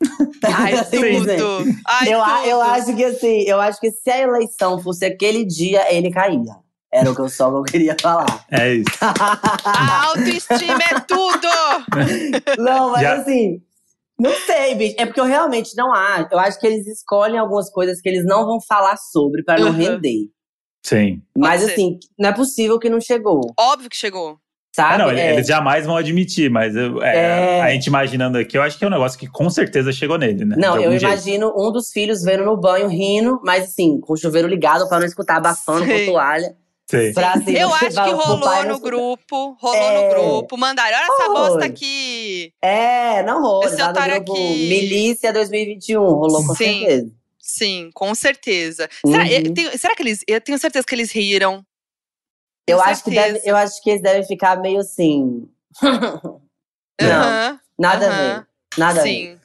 [0.44, 1.38] Ai, Simplesmente.
[1.40, 1.64] tudo.
[1.86, 2.70] Ai, eu, a- eu tudo.
[2.70, 6.56] acho que, assim, eu acho que se a eleição fosse aquele dia, ele caía.
[6.92, 8.44] Era o que eu só eu queria falar.
[8.50, 8.88] É isso.
[9.00, 11.48] A autoestima é tudo!
[12.58, 13.60] Não, mas Já- assim,
[14.18, 14.94] não sei, bicho.
[14.98, 16.28] É porque eu realmente não acho.
[16.32, 19.68] Eu acho que eles escolhem algumas coisas que eles não vão falar sobre pra não
[19.68, 19.72] Uhum.
[19.76, 20.28] render.
[20.84, 21.20] Sim.
[21.36, 24.38] Mas assim, não é possível que não chegou, Óbvio que chegou.
[24.82, 24.94] Sabe?
[24.94, 27.62] Ah, não, ele- É, eles jamais vão admitir, mas eu- é, É.
[27.62, 30.44] a gente imaginando aqui, eu acho que é um negócio que com certeza chegou nele,
[30.44, 30.56] né?
[30.58, 31.04] Não, eu jeito.
[31.04, 34.98] imagino um dos filhos vendo no banho, rindo, mas assim, com o chuveiro ligado pra
[35.00, 36.06] não escutar, abafando Sei.
[36.06, 36.54] com toalha.
[36.90, 37.12] Sim.
[37.12, 38.78] Pra, assim, Eu acho pra- que rolou não no escutar.
[38.90, 39.56] grupo.
[39.60, 40.02] Rolou É.
[40.08, 40.56] no grupo.
[40.56, 41.34] Mandaram, olha essa Foi.
[41.34, 42.52] bosta aqui.
[42.62, 43.64] É, não rolou.
[43.64, 44.68] Esse otário grupo aqui.
[44.70, 46.80] Milícia 2021, rolou com Sim.
[46.80, 47.10] certeza.
[47.40, 48.88] Sim, com certeza.
[49.06, 49.28] Será, Uhum.
[49.28, 50.20] eu tenho- será que eles.
[50.26, 51.62] Eu tenho certeza que eles riram.
[52.68, 55.48] Eu acho, que deve, eu acho que eles devem ficar meio assim.
[57.00, 58.46] Não, Aham, nada a aham, ver.
[58.76, 59.08] Nada a ver.
[59.08, 59.38] Sim.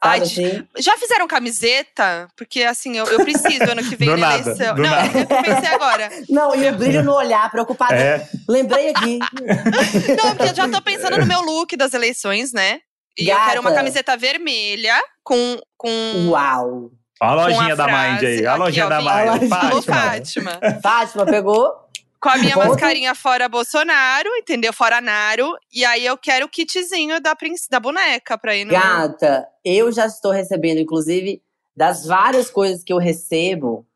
[0.00, 0.66] Ai, assim?
[0.78, 2.28] já fizeram camiseta?
[2.36, 4.76] Porque assim, eu, eu preciso ano que vem Do na nada, eleição.
[4.76, 5.18] Não, nada.
[5.18, 6.10] é eu pensei agora.
[6.28, 7.94] Não, e o brilho no olhar, preocupada.
[7.94, 9.18] É, Lembrei aqui.
[9.18, 12.80] Não, porque eu já tô pensando no meu look das eleições, né?
[13.18, 13.48] E eu Gata.
[13.48, 14.94] quero uma camiseta vermelha
[15.24, 15.58] com.
[15.76, 16.90] com Uau!
[17.20, 19.48] Ó a a lojinha da Mind aí, ó a aqui, lojinha ó, da Mind.
[19.48, 19.82] Fátima.
[19.82, 20.60] Fátima.
[20.82, 21.85] Fátima pegou?
[22.26, 22.70] Com a minha Ponto.
[22.70, 24.72] mascarinha fora Bolsonaro, entendeu?
[24.72, 25.56] Fora Naro.
[25.72, 27.36] E aí eu quero o kitzinho da,
[27.70, 28.72] da boneca pra ir no.
[28.72, 31.40] Gata, eu já estou recebendo, inclusive,
[31.76, 33.86] das várias coisas que eu recebo,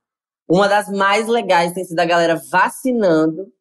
[0.49, 3.53] uma das mais legais tem sido a galera vacinando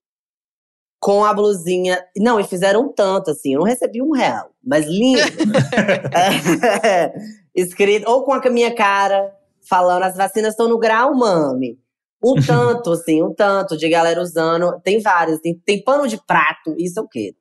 [0.99, 2.05] com a blusinha.
[2.15, 3.55] Não, e fizeram tanto, assim.
[3.55, 5.19] Eu não recebi um real, mas lindo.
[6.85, 7.11] É,
[7.55, 9.35] escrito, ou com a minha cara,
[9.67, 11.79] falando, as vacinas estão no grau, mami.
[12.23, 14.79] Um tanto, assim, um tanto de galera usando.
[14.81, 17.35] Tem várias, tem, tem pano de prato, isso eu quero.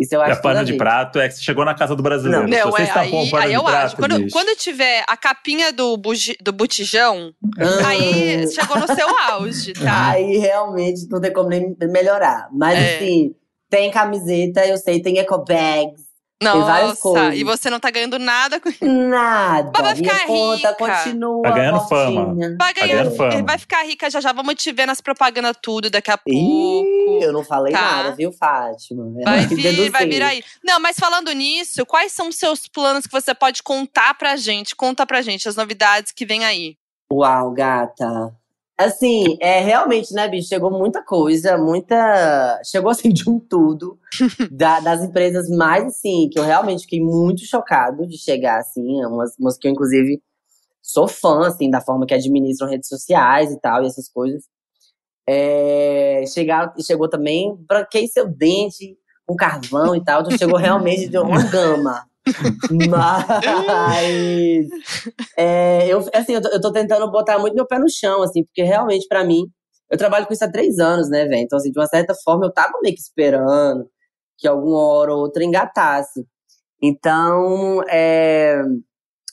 [0.00, 2.44] Isso eu acho é pano de prato, é que você chegou na casa do brasileiro.
[2.44, 3.96] Não, não é, aí, aí eu prato, acho.
[3.96, 7.88] Quando, quando, tiver a capinha do, bugi, do botijão, ah.
[7.88, 10.10] aí chegou no seu auge, tá?
[10.10, 12.48] Aí realmente não tem como nem melhorar.
[12.52, 12.96] Mas é.
[12.96, 13.34] assim,
[13.68, 16.04] tem camiseta, eu sei, tem eco bags,
[16.40, 19.72] nossa, e você não tá ganhando nada com Nada.
[19.74, 20.74] Mas vai ficar rica.
[20.74, 21.42] continua.
[21.42, 22.34] Tá ganhando fama.
[22.58, 23.42] Vai, tá ganhando, fama.
[23.42, 24.32] vai ficar rica já já.
[24.32, 26.38] Vamos te ver nas propagandas tudo daqui a pouco.
[26.38, 27.80] Ih, eu não falei tá.
[27.80, 29.04] nada, viu, Fátima?
[29.24, 30.44] Vai vir, vai vir aí.
[30.64, 34.76] Não, mas falando nisso, quais são os seus planos que você pode contar pra gente?
[34.76, 36.76] Conta pra gente as novidades que vem aí.
[37.12, 38.32] Uau, gata.
[38.78, 40.48] Assim, é realmente, né, bicho?
[40.48, 42.60] Chegou muita coisa, muita.
[42.64, 43.98] Chegou assim de um tudo.
[44.52, 49.04] da, das empresas mais, assim, que eu realmente fiquei muito chocado de chegar, assim.
[49.04, 50.22] Umas, umas que eu, inclusive,
[50.80, 54.44] sou fã, assim, da forma que administram redes sociais e tal, e essas coisas.
[55.28, 60.22] É, chegar, chegou também, branquei seu dente com carvão e tal.
[60.22, 62.07] Então chegou realmente de uma gama.
[62.88, 64.68] Mas
[65.36, 68.44] é, eu, assim, eu tô, eu tô, tentando botar muito meu pé no chão, assim,
[68.44, 69.46] porque realmente, para mim,
[69.90, 71.42] eu trabalho com isso há três anos, né, velho?
[71.42, 73.88] Então, assim, de uma certa forma, eu tava meio que esperando
[74.36, 76.24] que alguma hora ou outra engatasse.
[76.82, 78.60] Então, é,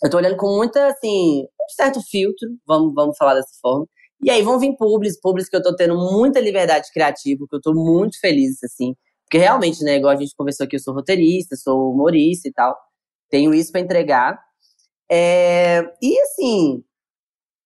[0.04, 3.88] eu tô olhando com muita, assim, um certo filtro, vamos, vamos falar dessa forma.
[4.24, 7.62] E aí vão vir públicos, públicos que eu tô tendo muita liberdade criativa, que eu
[7.62, 8.96] tô muito feliz, assim.
[9.26, 12.78] Porque realmente, né, igual a gente conversou aqui, eu sou roteirista, sou humorista e tal.
[13.30, 14.39] Tenho isso para entregar.
[15.11, 16.84] É, e assim,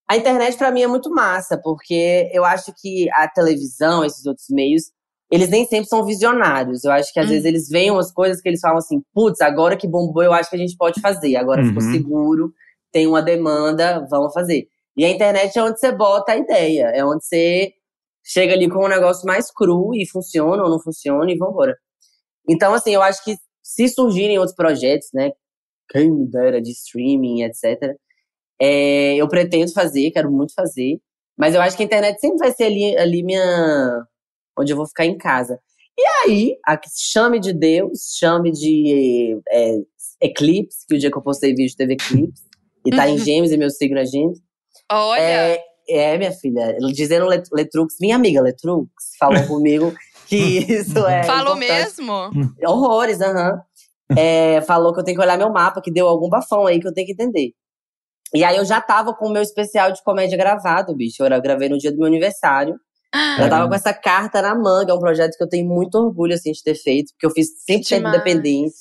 [0.09, 4.47] a internet para mim é muito massa, porque eu acho que a televisão, esses outros
[4.49, 4.83] meios,
[5.31, 6.83] eles nem sempre são visionários.
[6.83, 7.29] Eu acho que às hum.
[7.29, 10.49] vezes eles veem umas coisas que eles falam assim, putz, agora que bombou, eu acho
[10.49, 11.35] que a gente pode fazer.
[11.35, 11.67] Agora uhum.
[11.67, 12.53] ficou seguro,
[12.91, 14.67] tem uma demanda, vamos fazer.
[14.97, 17.73] E a internet é onde você bota a ideia, é onde você
[18.29, 21.75] chega ali com um negócio mais cru e funciona ou não funciona e vambora.
[22.47, 25.31] Então, assim, eu acho que se surgirem outros projetos, né,
[25.89, 27.95] quem me dera de streaming, etc.,
[28.61, 30.99] é, eu pretendo fazer, quero muito fazer,
[31.35, 34.05] mas eu acho que a internet sempre vai ser ali, ali minha.
[34.57, 35.59] onde eu vou ficar em casa.
[35.97, 39.77] E aí, a, chame de Deus, chame de é,
[40.21, 42.43] Eclipse, que o dia que eu postei vídeo teve Eclipse,
[42.85, 44.39] e tá em Gêmeos, e meu signo é Gêmeos.
[44.91, 45.21] Olha!
[45.21, 49.93] É, é, minha filha, dizendo Letrux, minha amiga Letrux, falou comigo
[50.27, 50.35] que
[50.71, 51.23] isso é.
[51.23, 52.13] Falou mesmo?
[52.65, 53.53] Horrores, aham.
[54.11, 54.17] Uhum.
[54.17, 56.87] É, falou que eu tenho que olhar meu mapa, que deu algum bafão aí que
[56.87, 57.51] eu tenho que entender.
[58.33, 61.23] E aí eu já tava com o meu especial de comédia gravado, bicho.
[61.23, 62.75] Eu gravei no dia do meu aniversário.
[63.13, 66.35] Já tava com essa carta na manga, é um projeto que eu tenho muito orgulho
[66.35, 68.75] assim, de ter feito, porque eu fiz 100% independente,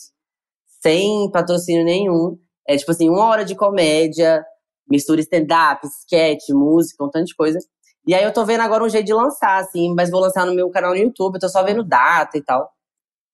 [0.83, 2.37] sem patrocínio nenhum.
[2.67, 4.45] É tipo assim, uma hora de comédia,
[4.91, 7.59] mistura stand-up, sketch, música, um tanto de coisa.
[8.07, 10.55] E aí eu tô vendo agora um jeito de lançar, assim, mas vou lançar no
[10.55, 12.71] meu canal no YouTube, eu tô só vendo data e tal.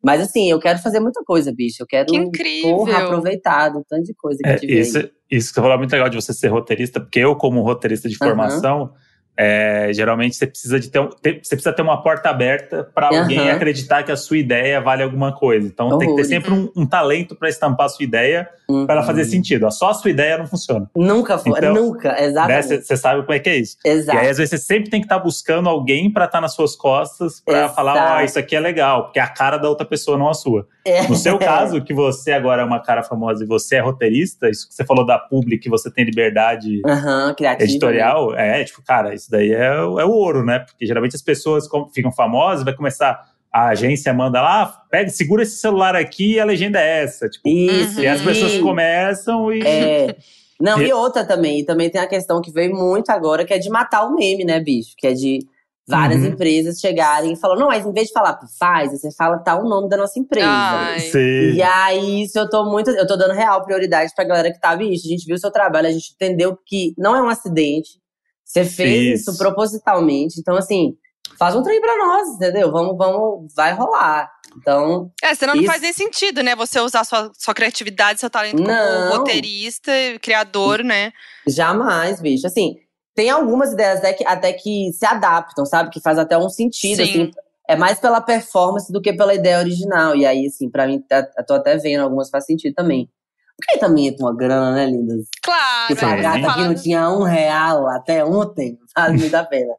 [0.03, 1.83] Mas assim, eu quero fazer muita coisa, bicho.
[1.83, 2.77] Eu quero que incrível.
[2.77, 4.99] Porra, aproveitar um tanto de coisa que é, tive isso,
[5.31, 8.07] isso que você falou é muito legal de você ser roteirista, porque eu, como roteirista
[8.07, 8.91] de formação, uhum.
[9.37, 13.11] É, geralmente você precisa de ter, um, ter, você precisa ter uma porta aberta para
[13.11, 13.21] uhum.
[13.21, 15.67] alguém acreditar que a sua ideia vale alguma coisa.
[15.67, 15.99] Então uhum.
[15.99, 18.87] tem que ter sempre um, um talento para estampar a sua ideia uhum.
[18.87, 19.69] para ela fazer sentido.
[19.73, 20.89] Só a sua ideia não funciona.
[20.95, 22.85] Nunca foi, então, nunca, né, exatamente.
[22.85, 23.77] Você né, sabe como é que é isso.
[23.85, 24.19] Exato.
[24.19, 26.43] E aí às vezes você sempre tem que estar tá buscando alguém para estar tá
[26.43, 29.59] nas suas costas para falar, ó, oh, isso aqui é legal, porque é a cara
[29.59, 30.67] da outra pessoa não a sua.
[30.85, 31.09] É.
[31.09, 34.69] No seu caso, que você agora é uma cara famosa e você é roteirista, isso
[34.69, 36.83] que você falou da public, que você tem liberdade
[37.61, 38.61] editorial, né?
[38.61, 40.61] é tipo, cara, isso daí é, é o ouro, né?
[40.61, 45.59] Porque geralmente as pessoas ficam famosas, vai começar a agência manda lá, pega, segura esse
[45.59, 47.29] celular aqui e a legenda é essa.
[47.29, 48.01] Tipo, Isso.
[48.01, 49.63] E as pessoas começam e.
[49.63, 50.17] É.
[50.61, 53.59] Não, e outra também, e também tem a questão que veio muito agora, que é
[53.59, 54.95] de matar o meme, né, bicho?
[54.97, 55.41] Que é de
[55.87, 56.29] várias uhum.
[56.29, 59.69] empresas chegarem e falar, não, mas em vez de falar faz, você fala tá o
[59.69, 60.49] nome da nossa empresa.
[60.49, 61.01] Ai.
[61.01, 61.53] Sim.
[61.55, 62.91] E aí, isso eu tô muito.
[62.91, 65.07] Eu tô dando real prioridade pra galera que tá, bicho.
[65.07, 68.03] A gente viu o seu trabalho, a gente entendeu que não é um acidente.
[68.45, 70.39] Você fez isso, isso propositalmente.
[70.39, 70.97] Então, assim,
[71.39, 72.71] faz um trem pra nós, entendeu?
[72.71, 74.31] Vamos, vamos, vai rolar.
[74.57, 75.11] Então.
[75.23, 75.63] É, senão isso...
[75.63, 76.55] não faz nem sentido, né?
[76.55, 79.19] Você usar sua, sua criatividade, seu talento como não.
[79.19, 79.91] roteirista,
[80.23, 81.13] criador, né?
[81.47, 82.47] Jamais, bicho.
[82.47, 82.77] Assim,
[83.15, 85.91] tem algumas ideias até que, até que se adaptam, sabe?
[85.91, 87.11] Que faz até um sentido, Sim.
[87.11, 87.31] assim.
[87.67, 90.15] É mais pela performance do que pela ideia original.
[90.15, 93.09] E aí, assim, pra mim, tá, eu tô até vendo, algumas faz sentido também.
[93.57, 95.29] Porque também é uma grana, né, lindas?
[95.43, 95.95] Claro!
[95.95, 99.75] Tipo, a gata que não tinha um real até ontem, vale muito a pena.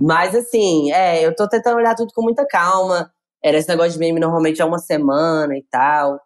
[0.00, 3.10] Mas assim, é, eu tô tentando olhar tudo com muita calma.
[3.42, 6.18] Era esse negócio de meme normalmente é uma semana e tal.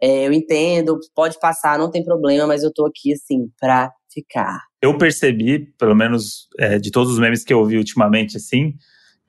[0.00, 4.58] É, eu entendo, pode passar, não tem problema, mas eu tô aqui, assim, pra ficar.
[4.80, 8.74] Eu percebi, pelo menos é, de todos os memes que eu ouvi ultimamente, assim,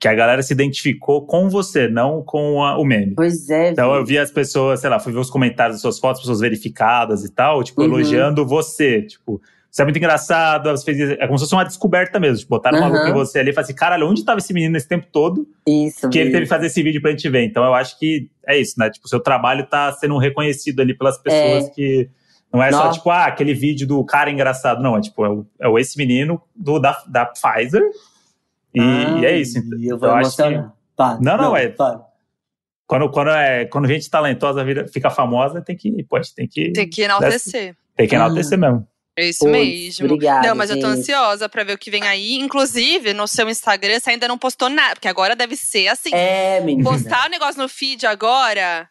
[0.02, 3.14] que a galera se identificou com você, não com a, o meme.
[3.14, 3.70] Pois é.
[3.70, 6.40] Então eu vi as pessoas, sei lá, fui ver os comentários das suas fotos, pessoas
[6.40, 7.86] verificadas e tal, tipo, Uhum.
[7.86, 9.02] elogiando você.
[9.02, 9.40] Tipo,
[9.70, 12.38] você é muito engraçado, você fez, é como se fosse uma descoberta mesmo.
[12.38, 12.94] Tipo, botaram uma Aham.
[12.96, 15.46] maluco em você ali e falaram assim, caralho, onde tava esse menino esse tempo todo?
[15.68, 16.32] Isso, Que ele viu?
[16.32, 17.44] teve que fazer esse vídeo pra gente ver.
[17.44, 18.90] Então eu acho que é isso, né?
[18.90, 22.08] Tipo, o seu trabalho tá sendo reconhecido ali pelas pessoas que.
[22.52, 22.98] Não é só, Nossa.
[22.98, 24.82] tipo, ah, aquele vídeo do cara engraçado.
[24.82, 25.46] Não, é tipo, é o,
[25.78, 27.82] é esse menino do, da, da Pfizer.
[28.74, 29.58] E, e é isso.
[29.58, 30.72] Ai, Então, Eu vou eu acho que emocionar.
[30.96, 31.20] Para.
[31.20, 32.00] Não, não, é- para.
[32.86, 36.72] quando, quando, é, quando gente talentosa vira, fica famosa, tem que, pô, gente tem que,
[36.72, 37.76] Tem que enaltecer.
[37.96, 38.86] tem que enaltecer mesmo.
[39.14, 40.06] É isso mesmo.
[40.06, 41.00] obrigado, não, mas eu tô gente.
[41.00, 42.34] ansiosa pra ver o que vem aí.
[42.36, 44.94] Inclusive, no seu Instagram, você ainda não postou nada.
[44.94, 46.14] Porque agora deve ser assim.
[46.14, 46.88] É, menina.
[46.88, 48.88] Postar o negócio no feed agora.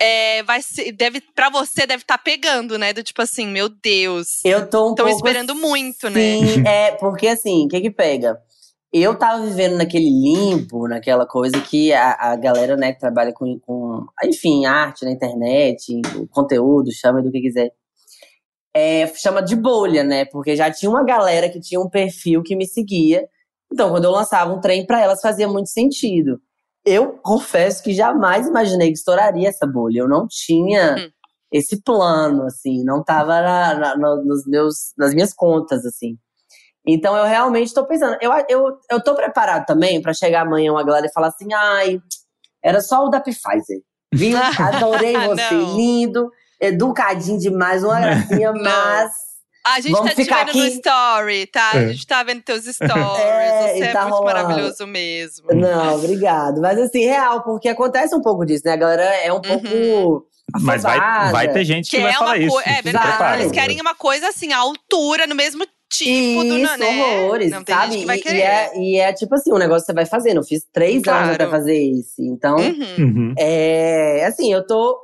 [0.00, 2.92] É, vai ser, deve, pra você deve estar pegando, né?
[2.92, 4.42] Do tipo assim, meu Deus.
[4.44, 6.38] Eu tô um Tão pouco esperando muito, né?
[6.38, 8.40] Sim, é, porque assim, o que que pega?
[8.92, 13.58] Eu tava vivendo naquele limbo, naquela coisa que a, a galera, né, que trabalha com,
[13.60, 17.70] com, enfim, arte na internet, conteúdo, chama do que quiser.
[18.74, 20.24] É, chama de bolha, né?
[20.24, 23.28] Porque já tinha uma galera que tinha um perfil que me seguia.
[23.72, 26.40] Então, quando eu lançava um trem pra elas, fazia muito sentido.
[26.84, 30.00] Eu confesso que jamais imaginei que estouraria essa bolha.
[30.00, 31.10] Eu não tinha Hum.
[31.52, 36.16] esse plano, assim, não tava na- na- no- nos meus, nas minhas contas, assim.
[36.94, 40.84] Então eu realmente tô pensando, eu, eu, eu tô preparado também pra chegar amanhã uma
[40.84, 42.00] galera e falar assim, ai,
[42.62, 43.80] era só o da Pfizer.
[44.12, 44.36] Viu?
[44.58, 45.76] Adorei você, Não.
[45.76, 46.30] lindo,
[46.60, 48.62] educadinho demais, uma gracinha, Não.
[48.62, 49.12] mas.
[49.66, 50.74] A gente Vamos tá te ficar vendo no aqui.
[50.76, 51.70] story, tá?
[51.74, 51.88] A É.
[51.88, 52.96] gente tá vendo teus stories.
[52.96, 54.34] É, você é tá muito rolando.
[54.42, 55.48] maravilhoso mesmo.
[55.52, 56.62] Não, obrigado.
[56.62, 58.72] Mas assim, real, porque acontece um pouco disso, né?
[58.72, 60.26] A galera é um pouco.
[60.62, 60.98] Mas vai,
[61.30, 62.60] vai ter gente que, Que vai é falar uma isso.
[62.60, 63.06] É verdade.
[63.06, 63.40] prepara.
[63.40, 67.20] Eles querem uma coisa assim, a altura, no mesmo tipo do Isso, né?
[67.20, 67.92] horrores, Não tem sabe?
[67.92, 68.36] gente que vai E- querer.
[68.38, 70.38] e, é, e é tipo assim, um negócio que você vai fazendo.
[70.38, 71.24] Eu fiz três Claro.
[71.24, 72.22] anos até fazer esse.
[72.26, 73.04] Então, Uhum.
[73.04, 73.34] Uhum.
[73.38, 74.98] é assim, eu tô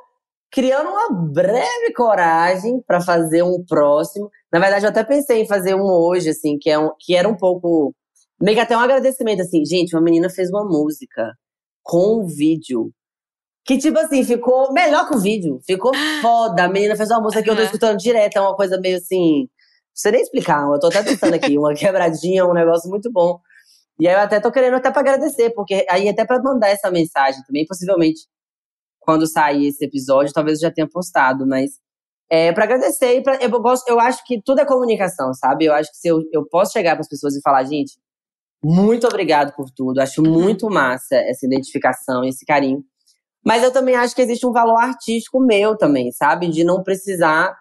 [0.51, 4.31] criando uma breve coragem pra fazer um próximo.
[4.53, 7.29] Na verdade, eu até pensei em fazer um hoje, assim, que, é um, que era
[7.29, 7.95] um pouco.
[8.41, 11.33] Meio que até um agradecimento, assim, gente, uma menina fez uma música
[11.83, 12.91] com um vídeo.
[13.65, 15.59] Que, tipo assim, ficou melhor que o vídeo.
[15.67, 15.91] Ficou
[16.23, 16.65] foda.
[16.65, 18.37] A menina fez uma música que eu tô escutando direto.
[18.37, 19.49] É uma coisa meio assim.
[19.97, 20.63] Não sei nem explicar.
[20.71, 21.57] Eu tô até tentando aqui.
[21.57, 23.41] Uma quebradinha, um negócio muito bom.
[23.99, 26.91] E aí eu até tô querendo até pra agradecer, porque aí até pra mandar essa
[26.91, 28.21] mensagem também, possivelmente
[29.01, 31.71] quando sair esse episódio, talvez eu já tenha postado, mas
[32.29, 35.65] é para agradecer e pra, eu gosto, eu acho que tudo é comunicação, sabe?
[35.65, 37.93] Eu acho que se eu, eu posso chegar para as pessoas e falar, gente,
[38.63, 42.85] muito obrigado por tudo, acho muito massa essa identificação, esse carinho.
[43.45, 46.49] Mas eu também acho que existe um valor artístico meu também, sabe?
[46.49, 47.57] De não precisar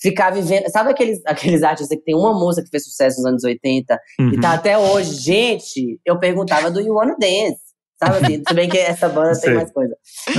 [0.00, 0.68] ficar vivendo.
[0.70, 4.28] Sabe aqueles, aqueles artistas que tem uma música que fez sucesso nos anos 80 Uhum.
[4.30, 5.14] e tá até hoje?
[5.16, 7.60] Gente, eu perguntava do You Wanna Dance.
[8.02, 8.42] Sabe assim?
[8.48, 9.50] Se bem que essa banda Sei.
[9.50, 9.94] tem mais coisa.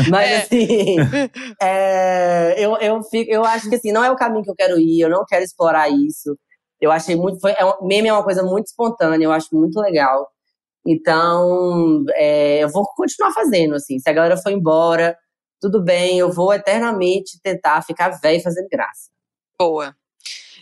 [0.09, 0.37] Mas É.
[0.37, 0.95] assim,
[1.61, 4.79] é, eu, eu, fico, eu acho que assim, não é o caminho que eu quero
[4.79, 6.35] ir, eu não quero explorar isso.
[6.79, 7.39] Eu achei muito.
[7.39, 10.27] Foi, é um, meme é uma coisa muito espontânea, eu acho muito legal.
[10.83, 13.99] Então, é, eu vou continuar fazendo, assim.
[13.99, 15.15] Se a galera for embora,
[15.61, 19.11] tudo bem, eu vou eternamente tentar ficar velho fazendo graça.
[19.61, 19.95] Boa.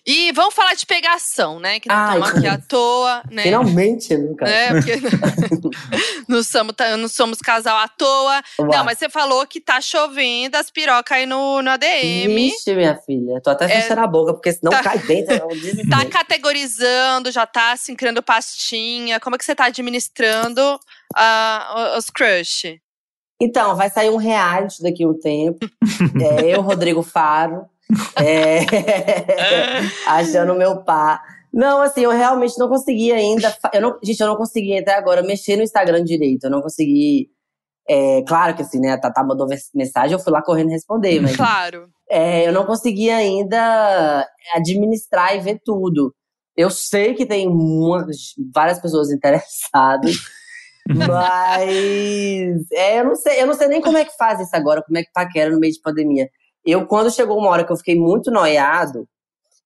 [0.07, 1.79] E vamos falar de pegação, né?
[1.79, 3.43] Que não Ai, estamos aqui à toa, né?
[3.43, 4.45] Finalmente, nunca.
[4.45, 4.69] né?
[4.73, 4.93] Porque
[6.27, 8.41] não somos, não somos casal à toa.
[8.59, 12.33] Não, mas você falou que tá chovendo as pirocas aí no, no ADM.
[12.33, 13.41] Vixe, minha filha.
[13.41, 15.33] Tô até É, fechando a boca, porque senão tá- cai dentro.
[15.35, 15.39] É.
[15.89, 19.19] Tá categorizando, já tá assim, criando pastinha.
[19.19, 20.79] Como é que você tá administrando
[21.15, 22.79] ah, os crush?
[23.41, 25.59] Então, vai sair um reality daqui a um tempo.
[26.21, 27.65] é, eu, Rodrigo Faro.
[28.21, 28.59] É,
[30.07, 31.21] achando meu pá.
[31.51, 33.55] Não, assim, eu realmente não consegui ainda.
[33.73, 36.43] Eu não, gente, eu não consegui até agora mexer no Instagram direito.
[36.43, 37.29] Eu não consegui.
[37.89, 38.91] é, claro que assim, né?
[38.91, 41.89] A Tatá mandou mensagem, eu fui lá correndo responder, mas Claro.
[42.09, 46.13] é, eu não consegui ainda administrar e ver tudo.
[46.55, 50.15] Eu sei que tem umas- várias pessoas interessadas,
[50.87, 54.83] mas é, eu não sei, eu não sei nem como é que faz isso agora,
[54.83, 56.29] como é que paquera no meio de pandemia.
[56.65, 59.07] Eu, quando chegou uma hora que eu fiquei muito noiado,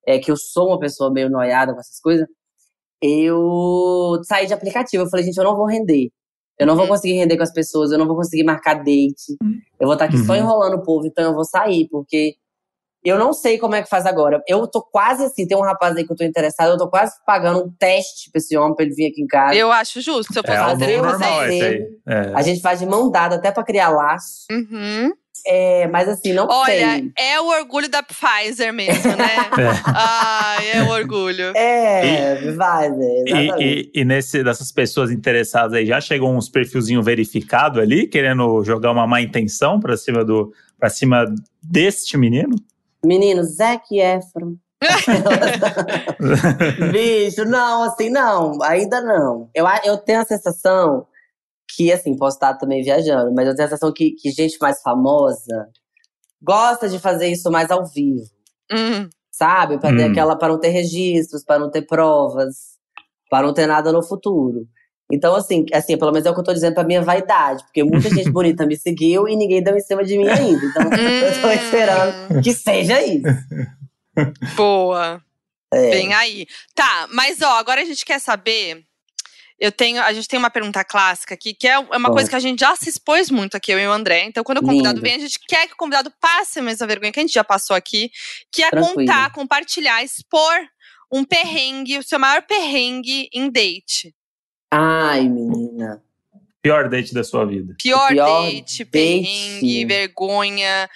[0.05, 2.27] é que eu sou uma pessoa meio noiada com essas coisas,
[3.01, 5.03] eu saí de aplicativo.
[5.03, 6.09] Eu falei, gente, eu não vou render.
[6.59, 6.91] Eu não vou Uhum.
[6.91, 9.35] conseguir render com as pessoas, eu não vou conseguir marcar date.
[9.79, 10.39] Eu vou estar aqui só Uhum.
[10.39, 12.35] enrolando o povo, então eu vou sair, porque
[13.03, 14.41] eu não sei como é que faz agora.
[14.47, 17.13] Eu tô quase assim, tem um rapaz aí que eu tô interessado, eu tô quase
[17.25, 19.55] pagando um teste pra esse homem pra ele vir aqui em casa.
[19.55, 20.31] Eu acho justo.
[20.31, 21.99] Se eu É fosse algo você, eu novo fazer.
[22.07, 22.19] É.
[22.35, 24.45] A gente faz de mão dada até pra criar laço.
[24.51, 25.11] Uhum.
[25.45, 27.11] É, mas assim, não Olha, sei.
[27.17, 29.35] é o orgulho da Pfizer mesmo, né?
[29.85, 31.51] Ah, é o orgulho.
[31.55, 33.91] É, Pfizer, E, exatamente.
[33.93, 38.91] e, e nesse, dessas pessoas interessadas aí, já chegou uns perfilzinho verificado ali, querendo jogar
[38.91, 41.25] uma má intenção pra cima do para cima
[41.61, 42.55] deste menino?
[43.05, 44.55] Menino, Zac Efron.
[46.91, 49.49] Bicho, não, assim, não, ainda não.
[49.53, 51.05] Eu, eu tenho a sensação
[51.75, 54.81] que, assim, posso estar também viajando, mas eu tenho a sensação que, que gente mais
[54.81, 55.67] famosa
[56.41, 58.23] gosta de fazer isso mais ao vivo,
[58.71, 59.77] Hum, sabe?
[59.79, 60.11] Pra ter Hum.
[60.11, 62.77] aquela, para não ter registros, para não ter provas,
[63.29, 64.67] para não ter nada no futuro.
[65.11, 67.83] Então, assim, assim, pelo menos é o que eu tô dizendo pra minha vaidade, porque
[67.83, 70.65] muita gente bonita me seguiu e ninguém deu em cima de mim ainda.
[70.65, 73.23] Então, eu tô esperando que seja isso.
[74.55, 75.21] boa.
[75.73, 75.89] É.
[75.89, 76.45] Bem aí.
[76.75, 78.83] Tá, mas ó, agora a gente quer saber.
[79.63, 82.15] Eu tenho, a gente tem uma pergunta clássica aqui, que é uma Bom.
[82.15, 84.25] coisa que a gente já se expôs muito aqui, eu e o André.
[84.25, 85.01] Então, quando o convidado Lindo.
[85.01, 87.45] vem, a gente quer que o convidado passe a mesma vergonha que a gente já
[87.45, 88.11] passou aqui,
[88.51, 88.95] que é Tranquilo.
[88.95, 90.53] contar, compartilhar, expor
[91.09, 94.13] um perrengue, o seu maior perrengue em date.
[94.69, 96.03] Ai, menina.
[96.61, 97.73] Pior date da sua vida.
[97.81, 98.85] Pior, pior date, date.
[98.85, 100.89] perrengue, vergonha.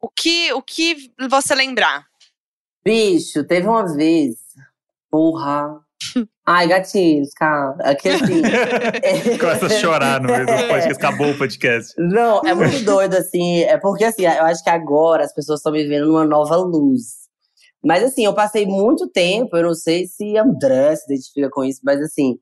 [0.00, 2.08] O que, o que você lembrar?
[2.84, 4.34] Bicho, teve uma vez.
[5.08, 5.86] Porra.
[6.46, 7.76] Ai, gatilhos, cara.
[7.80, 8.42] Aqui assim.
[9.38, 11.94] Começa a chorar no meio do podcast, acabou o podcast.
[11.98, 13.60] Não, é muito doido, assim.
[13.62, 17.28] É porque, assim, eu acho que agora as pessoas estão me vendo numa nova luz.
[17.84, 21.80] Mas, assim, eu passei muito tempo, eu não sei se André se identifica com isso,
[21.84, 22.38] mas, assim,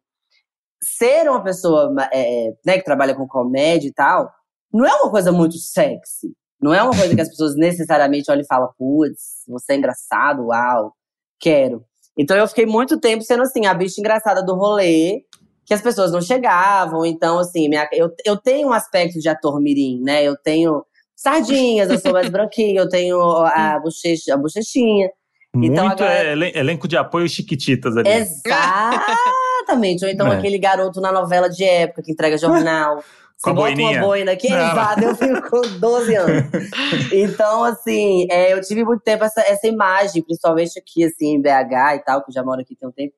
[0.83, 4.31] ser uma pessoa é, né, que trabalha com comédia e tal,
[4.73, 6.33] não é uma coisa muito sexy.
[6.61, 10.47] Não é uma coisa que as pessoas necessariamente olham e falam, putz, você é engraçado,
[10.47, 10.95] uau,
[11.39, 11.85] quero.
[12.17, 15.23] Então eu fiquei muito tempo sendo assim, a bicha engraçada do rolê,
[15.65, 17.05] que as pessoas não chegavam.
[17.05, 20.23] Então, assim, minha- eu, eu tenho um aspecto de ator mirim, né?
[20.25, 25.09] Eu tenho sardinhas, eu sou mais branquinha, eu tenho a, bochecha, a bochechinha.
[25.55, 28.09] Então, Muito agora- é, elen- elenco de apoio chiquititas ali.
[28.09, 30.05] Exatamente.
[30.05, 30.37] Ou então É.
[30.37, 33.03] aquele garoto na novela de época que entrega jornal.
[33.43, 33.99] Com a boininha.
[34.01, 36.43] uma boina aqui, exato, eu fico com 12 anos.
[37.13, 41.97] Então, assim, é, eu tive muito tempo essa, essa imagem, principalmente aqui, assim, em BH
[41.97, 43.15] e tal, que eu já moro aqui tem um tempo.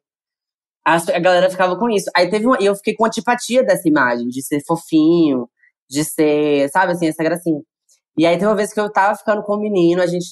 [0.85, 2.11] As- A, galera ficava com isso.
[2.17, 5.49] Aí teve uma, eu fiquei com antipatia dessa imagem, de ser fofinho,
[5.89, 7.61] de ser, sabe, assim, essa gracinha.
[8.17, 10.27] E aí teve uma vez que eu tava ficando com um menino, a gente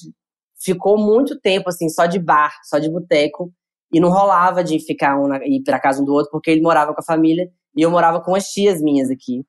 [0.59, 3.51] ficou muito tempo, assim, só de bar, só de boteco.
[3.93, 6.61] E não rolava de ficar um na, ir pra casa um do outro, porque ele
[6.61, 9.45] morava com a família e eu morava com as tias minhas aqui.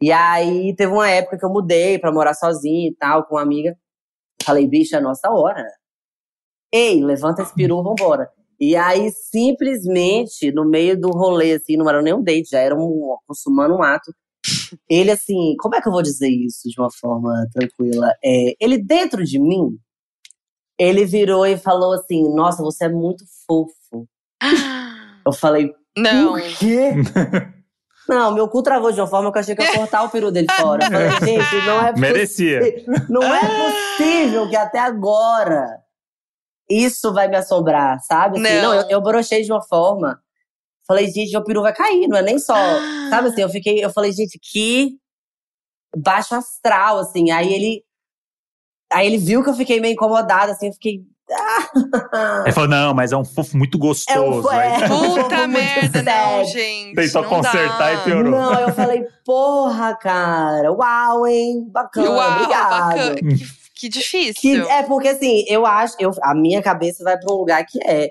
[0.00, 3.42] E aí teve uma época que eu mudei pra morar sozinha e tal, com uma
[3.42, 3.76] amiga.
[4.42, 5.64] Falei, bicha, é a nossa hora.
[6.72, 8.28] Ei, levanta esse peru, vambora.
[8.60, 12.74] E aí, simplesmente, no meio do rolê, assim, não era nem um date, já era
[12.74, 14.12] um consumando um ato.
[14.88, 18.12] Ele, assim, como é que eu vou dizer isso de uma forma tranquila?
[18.22, 19.78] É, ele, dentro de mim,
[20.78, 24.06] ele virou e falou assim: Nossa, você é muito fofo.
[25.26, 26.32] Eu falei, Não.
[26.32, 26.92] por quê?
[28.08, 30.30] Não, meu cu travou de uma forma que eu achei que ia cortar o peru
[30.30, 30.84] dele fora.
[30.84, 32.00] Eu falei, gente, não é possível.
[32.00, 32.60] Merecia.
[33.08, 35.80] Não é possível que até agora
[36.68, 38.38] isso vai me assombrar, sabe?
[38.38, 38.62] Assim, Não.
[38.62, 40.20] não, eu, eu brochei de uma forma.
[40.86, 42.54] Falei, gente, meu peru vai cair, não é nem só.
[43.08, 44.98] Sabe assim, eu fiquei, eu falei, gente, que
[45.96, 47.30] baixo astral, assim.
[47.30, 47.84] Aí ele.
[48.92, 51.02] Aí ele viu que eu fiquei meio incomodada, assim, eu fiquei.
[51.30, 54.50] Ah, Ele falou, não, mas é um fofo muito É um gostoso.
[54.50, 56.94] é, um Puta fofo muito merda, não, gente.
[56.94, 57.94] Tentou não consertar dá.
[57.94, 58.30] e piorou.
[58.30, 61.66] Não, eu falei, porra, cara, uau, hein?
[61.70, 62.70] Bacana, Uau, obrigado.
[62.70, 63.14] bacana.
[63.14, 64.70] Que, que Que, difícil.
[64.70, 68.10] é porque assim, eu acho, eu, a minha cabeça vai pra um lugar que é.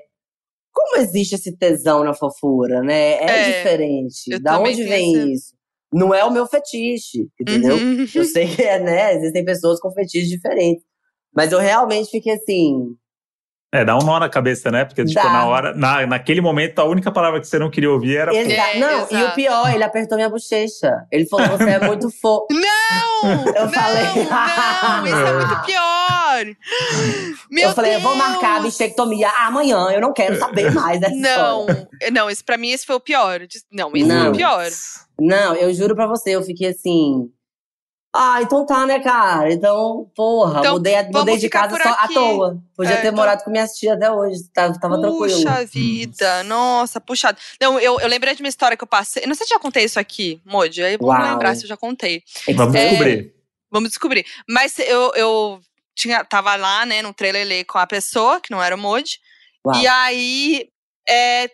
[0.76, 3.14] Como existe esse tesão na fofura, né?
[3.20, 4.39] É, É, diferente.
[4.39, 5.53] da onde vem isso?
[5.93, 7.76] Não é o meu fetiche, entendeu?
[7.76, 8.07] Uhum.
[8.16, 9.14] Eu sei que é, né?
[9.14, 10.84] Existem pessoas com fetiches diferentes.
[11.36, 12.88] Mas eu realmente fiquei assim.
[13.74, 14.86] É, dá um nó na cabeça, né?
[14.86, 15.34] Porque, tipo, Dá.
[15.34, 18.32] na hora, na, naquele momento, a única palavra que você não queria ouvir era.
[18.32, 19.36] Exa É, não, e o exato.
[19.36, 21.08] pior, ele apertou minha bochecha.
[21.12, 22.46] Ele falou: você é muito fofo.
[22.54, 23.14] Não!
[23.56, 24.04] Eu não, falei.
[24.04, 26.46] Não, isso é muito pior.
[27.50, 28.74] Meu eu falei, eu vou marcar a Deus.
[28.78, 31.88] bichectomia amanhã, eu não quero saber mais dessa Não, história.
[32.12, 33.40] não, isso pra mim esse foi o pior.
[33.72, 34.32] Não, esse foi Não.
[34.32, 34.68] o pior.
[35.20, 37.30] Não, eu juro pra você, eu fiquei assim.
[38.16, 39.51] Ah, então tá, né, cara?
[39.51, 42.61] Então, porra, Então, mudei, mudei de casa só à toa.
[42.78, 45.20] Podia É, ter então- morado com minhas tias até hoje, tava, tava tranquilo.
[45.43, 47.39] Puxa vida, nossa, puxado.
[47.59, 49.26] Não, eu, eu lembrei de uma história que eu passei.
[49.26, 50.84] Não sei se eu já contei isso aqui, Modi.
[50.84, 51.32] Aí vamos Uau.
[51.32, 52.22] lembrar se eu já contei.
[52.55, 52.88] Vamos É.
[52.89, 53.34] descobrir.
[53.72, 54.26] Vamos descobrir.
[54.47, 55.59] Mas eu, eu
[55.95, 59.18] tinha, tava lá, né, no trailer com a pessoa, que não era o Modi.
[59.66, 59.76] Uau.
[59.82, 60.70] E aí,
[61.09, 61.49] é,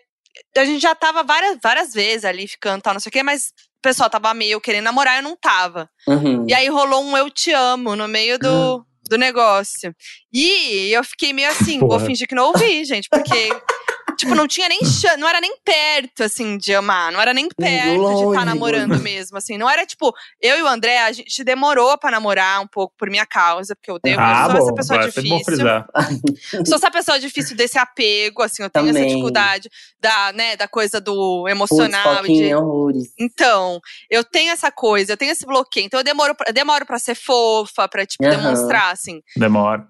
[0.58, 3.22] a gente já tava várias, várias vezes ali ficando e tal, não sei o quê,
[3.22, 5.88] mas pessoal tava meio querendo namorar, eu não tava.
[6.06, 6.46] Uhum.
[6.48, 9.94] E aí rolou um eu te amo no meio do, do negócio.
[10.32, 12.06] E eu fiquei meio assim, vou Porra.
[12.06, 13.48] fingir que não ouvi, gente, porque.
[14.20, 17.10] Tipo, não tinha nem chance, não era nem perto, assim, de amar.
[17.12, 19.56] Não era nem perto de longe, estar namorando mesmo, assim.
[19.58, 23.08] Não era, tipo, eu e o André, a gente demorou pra namorar um pouco por
[23.10, 25.44] minha causa, porque eu, devo, ah, eu sou essa bom, pessoa sempre bom difícil.
[25.44, 25.86] frisar.
[26.66, 29.08] Sou essa pessoa difícil desse apego, assim, eu tenho essa Também.
[29.08, 29.68] dificuldade
[29.98, 32.24] da, né, da coisa do emocional.
[32.26, 33.12] e de- horrores.
[33.18, 35.86] então, eu tenho essa coisa, eu tenho esse bloqueio.
[35.86, 38.36] Então, eu demoro, pra- eu demoro pra ser fofa, pra, tipo, Aham.
[38.36, 39.22] demonstrar, assim.
[39.36, 39.86] Demora.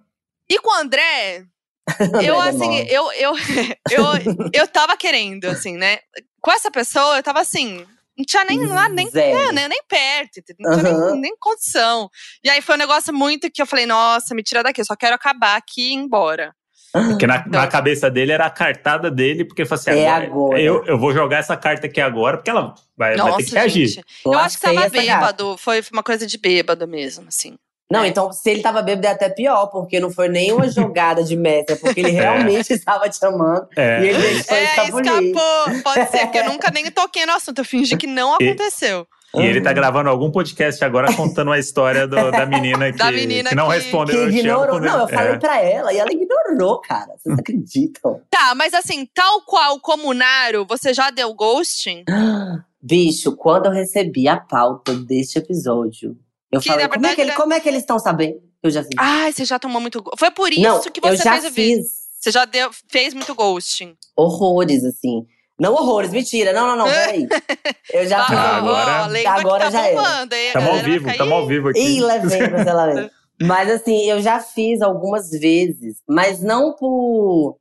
[0.49, 1.45] E com o André,
[2.23, 3.33] eu, assim, eu, eu,
[3.91, 4.05] eu,
[4.53, 5.99] eu tava querendo, assim, né?
[6.41, 7.85] Com essa pessoa, eu tava assim,
[8.17, 11.13] não tinha nem, lá, nem, é, né, nem perto, não tinha Aham.
[11.13, 12.09] nem, nem condição.
[12.45, 14.97] E aí foi um negócio muito que eu falei, nossa, me tira daqui, eu só
[14.97, 16.55] quero acabar aqui e ir embora.
[16.93, 17.69] Porque na, na Então.
[17.69, 20.61] cabeça dele era a cartada dele, porque ele falou assim: É agora, agora.
[20.61, 23.87] Eu, eu vou jogar essa carta aqui agora, porque ela vai, vai ter que reagir.
[23.89, 24.05] gente.
[24.25, 27.57] Eu acho que tava bêbado, foi uma coisa de bêbado mesmo, assim.
[27.91, 31.37] Não, então se ele tava bêbado é até pior, porque não foi nenhuma jogada de
[31.37, 34.01] mestre, é porque ele realmente estava te amando É.
[34.05, 35.83] e ele deixou É, escapou.
[35.83, 37.59] Pode ser, porque eu nunca nem toquei no assunto.
[37.59, 39.07] Eu fingi que não aconteceu.
[39.33, 43.13] E ele tá gravando algum podcast agora contando a história do- da menina que, Da
[43.13, 44.29] menina que não que- respondeu.
[44.29, 44.81] Que ignorou.
[44.81, 45.39] Não, eu falei é.
[45.39, 47.13] pra ela e ela ignorou, cara.
[47.17, 48.21] Vocês acreditam?
[48.29, 52.05] Tá, mas assim, tal qual como Naro, você já deu ghosting?
[52.83, 56.17] Bicho, quando eu recebi a pauta deste episódio,
[56.53, 58.67] eu Que, falei, como é, que ele- era- como é que eles estão sabendo que
[58.67, 58.91] eu já fiz?
[58.99, 60.03] Ai, você já tomou muito.
[60.19, 61.83] Foi por isso não, que eu você já fez o vídeo.
[61.83, 63.97] fiz Você já deu, fez muito ghosting.
[64.17, 65.25] horrores, assim.
[65.59, 66.53] Não horrores, mentira.
[66.55, 67.27] Não, não, não, peraí.
[67.93, 69.81] Eu já fiz Ah, agora- lembra agora tá já?
[70.23, 71.81] A Tamo ao vivo, tamo ao vivo aqui.
[71.81, 73.11] Ih, levei, cancelamento.
[73.43, 77.57] Mas assim, eu já fiz algumas vezes, mas não por.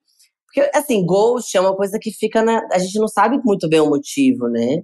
[0.45, 2.61] Porque, assim, ghost é uma coisa que fica na.
[2.73, 4.81] A gente não sabe muito bem o motivo, né?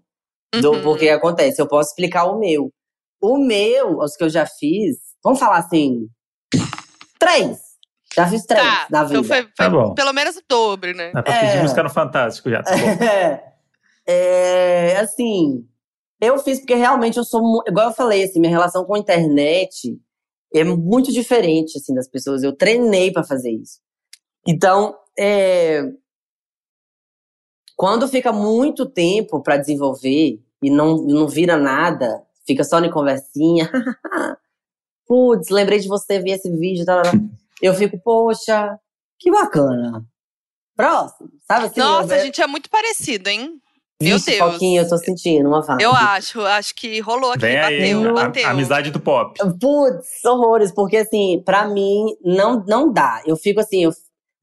[0.62, 0.82] Do Uhum.
[0.84, 1.62] porquê acontece.
[1.62, 2.72] Eu posso explicar o meu.
[3.28, 6.08] O meu, os que eu já fiz, vamos falar assim.
[7.20, 7.60] Três.
[8.16, 9.20] Já fiz três Tá, na vida.
[9.20, 9.94] então foi, foi Tá bom.
[9.94, 11.12] pelo menos o dobro, né?
[11.12, 11.48] Dá pra É.
[11.48, 12.62] pedir música no Fantástico já.
[12.64, 12.78] Tá bom.
[14.08, 15.68] é, assim,
[16.22, 20.00] eu fiz porque realmente eu sou, igual eu falei, assim, minha relação com a internet
[20.54, 22.44] é muito diferente, assim, das pessoas.
[22.44, 23.80] Eu treinei pra fazer isso.
[24.48, 25.82] Então, é,
[27.76, 33.70] quando fica muito tempo pra desenvolver e não, não vira nada, fica só em conversinha.
[35.08, 37.22] Putz, lembrei de você, vi esse vídeo, tal, tal, tal.
[37.62, 38.78] eu fico, poxa,
[39.20, 40.04] que bacana.
[40.76, 41.80] Próximo, sabe assim?
[41.80, 43.62] eu Nossa, a gente é muito parecido, hein?
[44.02, 44.52] Meu Vixe, Deus.
[44.54, 45.82] Foquinha, eu tô sentindo uma vibe.
[45.84, 48.48] Eu acho, acho que rolou aqui, Vem aí, bateu, a- bateu.
[48.48, 49.40] a amizade do pop.
[49.60, 53.22] Putz, horrores, porque assim, pra mim, não, não dá.
[53.26, 53.92] Eu fico assim, eu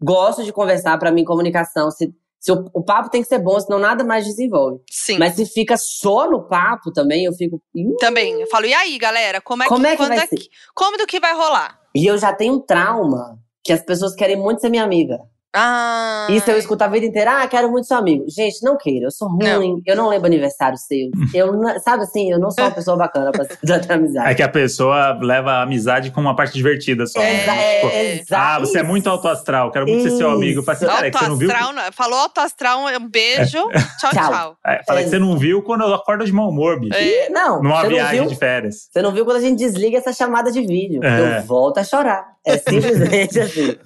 [0.03, 1.91] gosto de conversar, pra mim, comunicação.
[1.91, 4.81] Se, se o, papo tem que ser bom, senão nada mais desenvolve.
[4.91, 5.17] Sim.
[5.17, 7.63] Mas se fica só no papo também, eu fico.
[7.73, 7.95] "Ih".
[8.01, 8.41] Também.
[8.41, 9.41] Eu falo, e aí, galera?
[9.41, 10.35] Como é Como que, é que vai é ser?
[10.37, 11.79] que- como do que vai rolar?
[11.95, 15.21] E eu já tenho um trauma que as pessoas querem muito ser minha amiga.
[15.55, 16.27] Ah.
[16.31, 18.25] Isso eu escuto a vida inteira, ah, quero muito seu amigo.
[18.29, 21.11] Gente, não queira, eu sou ruim, eu não lembro aniversário seu.
[21.35, 24.31] Eu, não- sabe assim, eu não sou uma pessoa bacana pra se tratar amizade.
[24.31, 27.19] É que a pessoa leva a amizade como uma parte divertida só.
[27.19, 27.45] né?
[27.47, 30.63] É, Tipo, é, ah, você é muito alto astral, quero muito ser seu amigo.
[30.63, 31.51] Falei assim, cara, é que você não viu?
[31.51, 33.59] astral, não- falou alto astral, um beijo,
[34.01, 34.31] tchau, Tchau.
[34.31, 34.57] tchau.
[34.67, 36.95] É, falei que você não viu quando eu acordo de mau humor, bicho.
[36.95, 37.29] É.
[37.31, 38.29] Não, Numa você não viagem viu?
[38.29, 38.89] de férias.
[38.91, 41.03] Você não viu quando a gente desliga essa chamada de vídeo.
[41.03, 41.39] É.
[41.39, 42.33] Eu volto a chorar.
[42.45, 43.77] É simplesmente assim.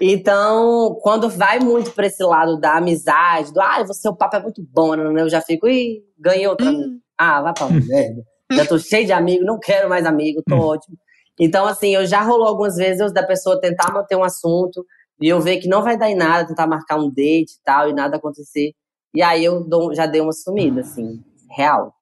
[0.00, 4.42] Então, quando vai muito pra esse lado da amizade, do ah, você, o papo é
[4.42, 5.22] muito bom, né?
[5.22, 6.70] eu já fico, ih, ganhei outra.
[6.70, 6.98] Hum.
[7.18, 8.22] Ah, vai pra merda.
[8.52, 10.58] Já tô cheio de amigo, não quero mais amigo, tô Hum.
[10.58, 10.96] ótimo.
[11.38, 14.84] Então, assim, eu já rolou algumas vezes eu- da pessoa tentar manter um assunto
[15.20, 17.88] e eu ver que não vai dar em nada, tentar marcar um date e tal,
[17.88, 18.72] e nada acontecer.
[19.14, 21.22] E aí eu dou- já dei uma sumida, assim,
[21.56, 21.94] real.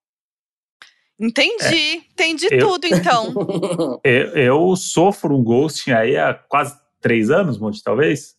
[1.21, 3.35] Entendi, entendi Eu- tudo, então.
[4.05, 8.37] Eu, eu sofro um ghosting aí há quase três anos, Monte, talvez.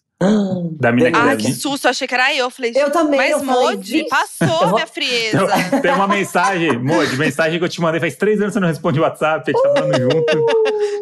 [0.74, 2.50] Da mina que Ai, deve- que susto, achei que era eu.
[2.50, 5.48] Falei, Eu também, mas eu Modi, "Vixe, passou vou- minha frieza.
[5.82, 8.68] Tem uma mensagem, Modi, mensagem que eu te mandei faz três anos que você não
[8.68, 10.46] responde o WhatsApp, a gente tá falando junto.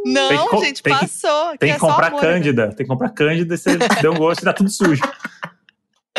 [0.06, 1.58] Não, Tem que gente, tem que- passou.
[1.58, 2.28] Tem é que só comprar amor, né?
[2.28, 5.02] Cândida, tem que comprar Cândida e você deu um gosto e tá tudo sujo.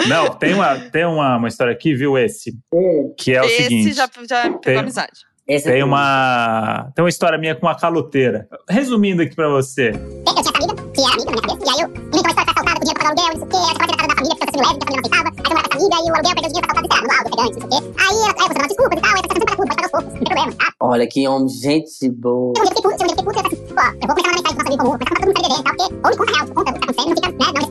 [0.09, 3.62] Não, tem uma, tem uma, uma história aqui, viu, esse, Hum, que é o Esse
[3.64, 3.93] seguinte.
[3.93, 5.20] já, já pegou Tem- amizade.
[5.49, 8.47] Esse é Tem uma, tem uma história minha com uma caloteira.
[8.69, 9.89] Resumindo aqui pra você.
[9.89, 12.31] Eu tinha essa amiga, que era amiga na minha cabeça, e aí eu inventou uma
[12.31, 14.37] história que assaltada, dinheiro pra pagar aluguel, não sei o quê, na casa da família,
[14.39, 16.35] porque lésbica, a família não aceitava, aí você mora com essa amiga, e o aluguel
[16.35, 17.79] perdeu dinheiro pra no alto, não sei o quê.
[17.99, 19.91] Aí, ela- aí desculpas e tal, aí você tá sempre paga tudo, pode pagar os
[19.91, 20.67] poucos, não tem problema, tá?
[20.81, 22.53] Olha que homem, gente boa.
[22.59, 24.49] Eu fiquei puto, eu fiquei puto, eu falei assim, pô, eu vou começar uma mensagem
[24.49, 26.17] com nossa amiga comum, começar a contar todo mundo beber e tal, porque ou me
[26.19, 27.68] conta real, conta o que tá acontecendo, não fica, né, não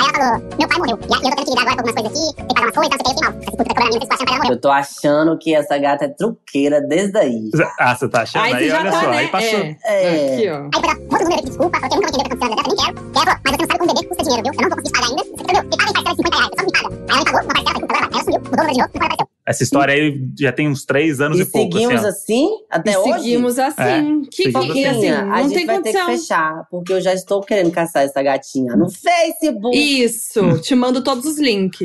[0.00, 1.94] ela falou, meu pai morreu, e aí eu tô tendo que ligar agora pra algumas
[1.94, 3.30] coisas aqui, tem que pagar umas coisas, tal, não sei o quê, eu fiquei mal.
[3.30, 4.52] Assim, puta, tá cobrando minha situação ela.
[4.52, 7.50] Eu tô achando que essa gata é truqueira desde aí.
[7.78, 8.44] Ah, você tá achando?
[8.44, 9.18] Aí Aí, olha tá, só, né?
[9.18, 9.58] aí passou.
[9.58, 9.76] É.
[9.84, 10.34] É.
[10.34, 10.56] Aqui, ó.
[10.56, 12.38] Aí depois ela bota o número aqui, desculpa, falou que eu nunca vou entender o
[12.38, 12.94] que aconteceu nem quero.
[13.00, 14.52] E ela falou, mas você não sabe como bebê custa dinheiro, viu?
[14.52, 15.22] Eu não vou conseguir pagar ainda.
[15.24, 15.62] Você entendeu?
[15.62, 16.88] Me paga em parcela de 50 reais, só me paga.
[16.90, 17.76] Aí ela me pagou, uma parcela,
[18.10, 19.39] ela sumiu, mudou o número de novo, mais apareceu.
[19.50, 21.72] Essa história aí já tem uns três anos E e, pouco.
[21.72, 23.12] seguimos assim, assim até e hoje?
[23.14, 23.82] seguimos assim.
[23.82, 24.98] É, que, seguimos que, assim.
[24.98, 26.06] assim, a não gente tem vai ter condição.
[26.06, 29.76] que fechar, porque eu já estou querendo caçar essa gatinha no Facebook.
[29.76, 31.80] Isso, te mando todos os links.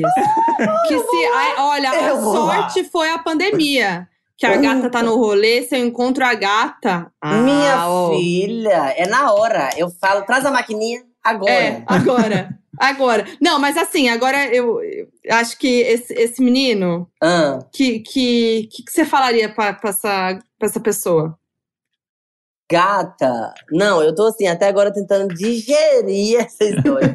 [0.86, 2.32] que se, ai, olha, a Eu lá.
[2.32, 4.06] sorte foi a pandemia.
[4.38, 7.10] Que a gata tá no rolê, se eu encontro a gata.
[7.22, 8.10] ah, Minha ó.
[8.14, 9.70] filha, é na hora.
[9.78, 11.50] Eu falo, traz a maquininha agora.
[11.50, 12.50] É, agora.
[12.78, 13.24] Agora.
[13.40, 18.82] Não, mas assim, agora eu, eu acho que esse, esse menino, Ah, que, que, que,
[18.84, 21.38] que você falaria pra, pra, essa, pra essa pessoa?
[22.70, 23.54] gata.
[23.70, 27.14] Não, eu tô assim, até agora tentando digerir essa história.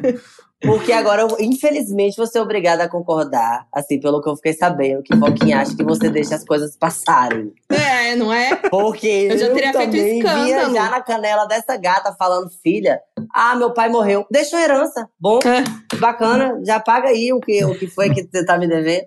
[0.64, 5.02] Porque agora, eu, infelizmente, vou ser obrigada a concordar, assim, pelo que eu fiquei sabendo,
[5.02, 7.52] que Foquinha acha que você deixa as coisas passarem.
[7.68, 8.54] É, não é?
[8.70, 10.44] Porque Eu já teria feito também escândalo.
[10.46, 13.00] via já na canela dessa gata falando, filha,
[13.34, 14.24] ah, meu pai morreu.
[14.30, 15.08] Deixa uma herança.
[15.18, 15.96] Bom, É.
[15.98, 19.06] bacana, já paga aí o que, o que foi que você tá me devendo.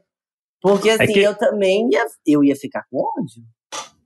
[0.61, 3.43] Porque assim, que- eu também ia, eu ia ficar com ódio.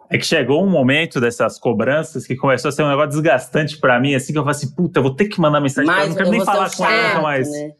[0.10, 4.00] É que chegou um momento dessas cobranças que começou a ser um negócio desgastante pra
[4.00, 6.06] mim, assim, que eu falei assim, puta, eu vou ter que mandar mensagem pra ela,
[6.06, 7.52] Mas não quero nem falar com ela nunca mais.
[7.52, 7.72] né?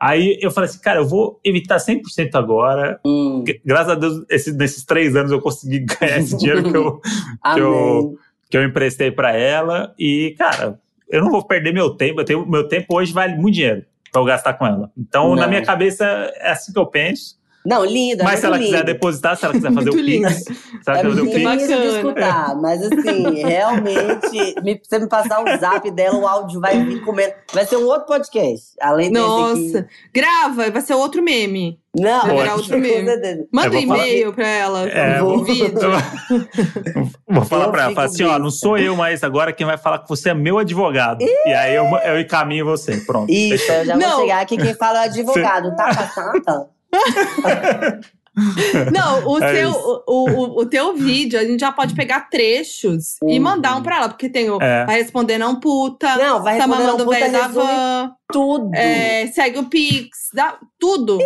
[0.00, 3.00] Aí eu falei assim, cara, eu vou evitar 100% agora.
[3.04, 6.76] Hum, Gra- Graças a Deus, esse- nesses três anos eu consegui ganhar esse dinheiro que
[6.76, 7.00] eu,
[7.42, 7.62] amém.
[7.64, 8.18] eu-
[8.50, 9.92] que eu emprestei pra ela.
[9.98, 10.78] E, cara,
[11.08, 12.20] eu não vou perder meu tempo.
[12.20, 14.90] Eu tenho, meu tempo hoje vale muito dinheiro pra eu gastar com ela.
[14.96, 15.48] Então, na Não.
[15.48, 16.04] minha cabeça,
[16.36, 17.37] é assim que eu penso.
[17.66, 18.24] Não, linda.
[18.24, 18.84] Mas se ela quiser lindo.
[18.86, 20.28] depositar, se ela quiser fazer o Muito lindo.
[20.28, 20.52] Pix, se
[20.86, 21.44] ela É quiser fazer o muito Pix.
[21.44, 21.66] bacana.
[21.66, 26.60] lindo de escutar, mas assim, realmente, me, você me passar o zap dela, o áudio
[26.60, 27.32] vai vir comendo.
[27.52, 29.78] Vai ser um outro podcast, além desse Nossa.
[29.80, 29.88] aqui.
[30.14, 31.78] Grava, vai ser outro meme.
[31.98, 33.46] Não, Vai virar com outro meme.
[33.52, 34.88] Manda um e-mail pra ela.
[34.88, 35.72] É, vou- vídeo.
[37.28, 39.76] Vou falar Eu pra ela, falar assim, ó, não sou eu, mas agora quem vai
[39.76, 41.22] falar com você é meu advogado.
[41.22, 43.30] E aí eu, eu encaminho você, pronto.
[43.30, 44.10] Isso, eu já Não.
[44.10, 44.56] vou chegar aqui.
[44.56, 46.66] Quem fala é o advogado, tá passando?
[48.92, 53.16] Não, o, É seu, o, o, o teu vídeo, a gente já pode pegar trechos
[53.26, 53.42] e Uhum.
[53.42, 54.84] mandar um pra ela, porque tem o É.
[54.86, 58.12] vai responder não puta, Não, vai tá responder mamando não, o puta, velho da van,
[58.32, 58.70] tudo.
[58.76, 61.18] é, segue o Pix, dá, tudo.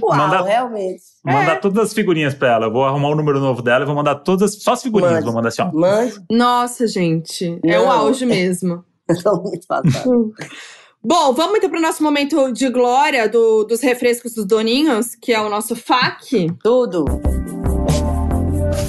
[0.00, 1.02] Uau, Manda- realmente.
[1.24, 2.66] Mandar todas as figurinhas pra ela.
[2.66, 5.14] Eu vou arrumar o número novo dela e vou mandar todas as, só as figurinhas.
[5.14, 5.24] Mande.
[5.26, 5.70] Vou mandar assim, ó.
[5.72, 6.14] Mande.
[6.30, 7.90] Nossa, gente, é o Não.
[7.92, 8.84] auge mesmo.
[9.08, 10.04] Eu tô muito passada.
[11.04, 15.40] Bom, vamos então pro nosso momento de glória do- dos refrescos dos doninhos, que é
[15.40, 16.48] o nosso FAQ.
[16.62, 17.04] Tudo.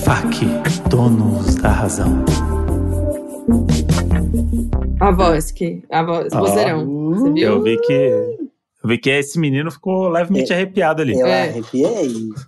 [0.04, 0.46] FAC,
[0.90, 2.24] donos da razão.
[5.00, 5.84] A voz que.
[5.92, 6.86] A voz, vozeirão.
[7.12, 7.50] Você viu?
[7.50, 7.94] Eu vi que.
[8.84, 11.20] Eu vi que esse menino ficou levemente arrepiado ali.
[11.20, 11.50] Eu É.
[11.50, 11.86] arrepiei.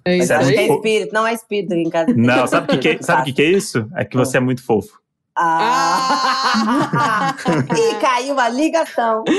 [0.06, 2.14] É isso Mas é Acho que é espírito, não é espírito aqui em casa.
[2.16, 3.86] Não, sabe o que, que, sabe o que, que é isso?
[3.96, 5.00] É que você é muito fofo.
[5.40, 7.36] Ah!
[7.78, 9.24] Ih, caiu a ligação.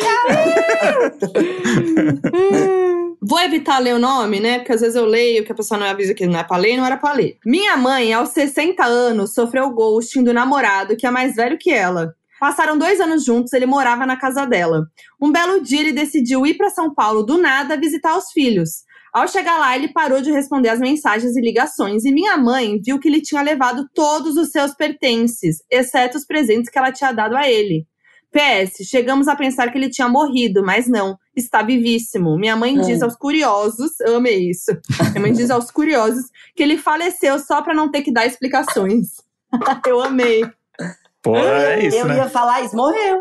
[3.21, 4.59] Vou evitar ler o nome, né?
[4.61, 6.75] Porque às vezes eu leio que a pessoa não avisa que não é pra ler
[6.75, 7.37] e não era pra ler.
[7.45, 12.15] Minha mãe, aos 60 anos, sofreu ghosting do namorado que é mais velho que ela.
[12.39, 14.87] Passaram dois anos juntos, ele morava na casa dela.
[15.21, 18.85] Um belo dia, ele decidiu ir pra São Paulo do nada visitar os filhos.
[19.19, 22.99] Ao chegar lá, ele parou de responder as mensagens e ligações, e minha mãe viu
[22.99, 27.37] que ele tinha levado todos os seus pertences, exceto os presentes que ela tinha dado
[27.37, 27.87] a ele.
[28.31, 32.37] PS, chegamos a pensar que ele tinha morrido, mas não, está vivíssimo.
[32.39, 33.05] Minha mãe diz Hum.
[33.07, 34.71] aos curiosos, eu amei isso.
[35.13, 39.07] Minha mãe diz aos curiosos que ele faleceu só pra não ter que dar explicações.
[39.89, 40.45] eu amei.
[41.23, 42.17] Pô, é isso, eu né?
[42.19, 43.19] ia falar isso, morreu.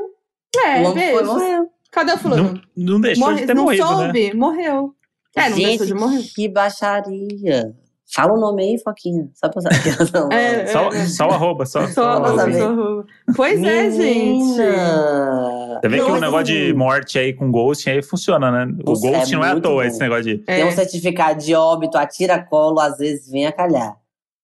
[0.66, 1.26] É, foi, beijo.
[1.26, 1.70] morreu.
[1.90, 2.44] Cadê o fulano?
[2.76, 3.96] Não, não deixou Morre- de ter não morrido, né?
[4.06, 4.94] soube, morreu.
[5.38, 6.24] É, não Gente, deixou de morrer.
[6.36, 7.76] que baixaria.
[8.14, 9.30] Fala o nome aí, Foquinha.
[9.34, 9.78] Só pra saber.
[10.14, 12.36] Não, É, Só, só o arroba, só, Só, só arroba.
[12.38, 12.60] saber.
[12.60, 13.04] só-
[13.36, 14.58] Pois é, gente.
[14.62, 15.80] Menina.
[15.82, 18.72] Você vê que o negócio de morte aí com ghosting aí funciona, né?
[18.86, 19.84] O Nossa, ghosting é não é à toa, bom.
[19.84, 20.44] esse negócio de.
[20.48, 20.56] É.
[20.56, 23.96] Tem um certificado de óbito, a tira-colo, às vezes vem a calhar.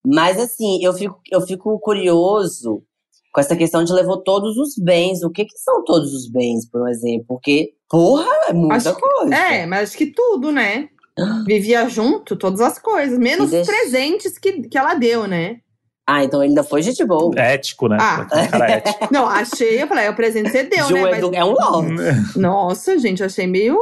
[0.06, 2.84] Mas assim, eu fico, eu fico curioso
[3.34, 5.24] com essa questão de levou todos os bens.
[5.24, 7.26] O que que são todos os bens, por exemplo?
[7.30, 9.36] Porque, porra, é muita Acho que- coisa.
[9.36, 10.90] É, mas acho que tudo, né?
[11.46, 13.20] Vivia junto, todas as coisas.
[13.20, 15.58] Menos os deixa- presentes que, que ela deu, né?
[16.08, 17.32] Ah, então ele ainda foi gente boa.
[17.40, 17.98] Ético, né?
[18.02, 18.26] Ah.
[18.50, 19.08] Cara ético.
[19.12, 21.02] Não, achei, eu falei, é o presente que você deu, Ju né?
[21.04, 21.96] Mas- Edu- É um lord.
[22.36, 23.78] Nossa, gente, achei meio.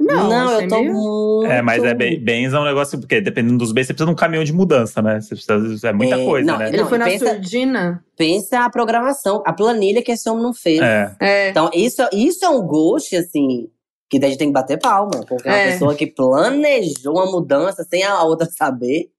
[0.00, 0.92] Não, achei eu tô meio...
[0.94, 1.46] muito.
[1.52, 4.12] É, mas é bem, bens é um negócio, porque dependendo dos bens, você precisa de
[4.12, 5.20] um caminhão de mudança, né?
[5.20, 6.68] Você precisa, é muita É, coisa, não, né?
[6.68, 8.04] Ele Não, foi na pensa- surdina.
[8.16, 10.80] Pensa a programação, a planilha que esse homem não fez.
[10.80, 11.16] É.
[11.20, 11.50] É.
[11.50, 13.68] Então, isso, isso é um ghost, assim.
[14.08, 15.24] Que daí a gente tem que bater palma.
[15.28, 15.72] Porque é uma É.
[15.72, 19.10] pessoa que planejou uma mudança sem a outra saber.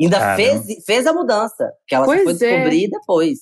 [0.00, 0.36] Ainda Caramba.
[0.36, 1.72] fez, fez a mudança.
[1.86, 2.36] Que ela só Pois foi é.
[2.56, 3.38] descobrir depois.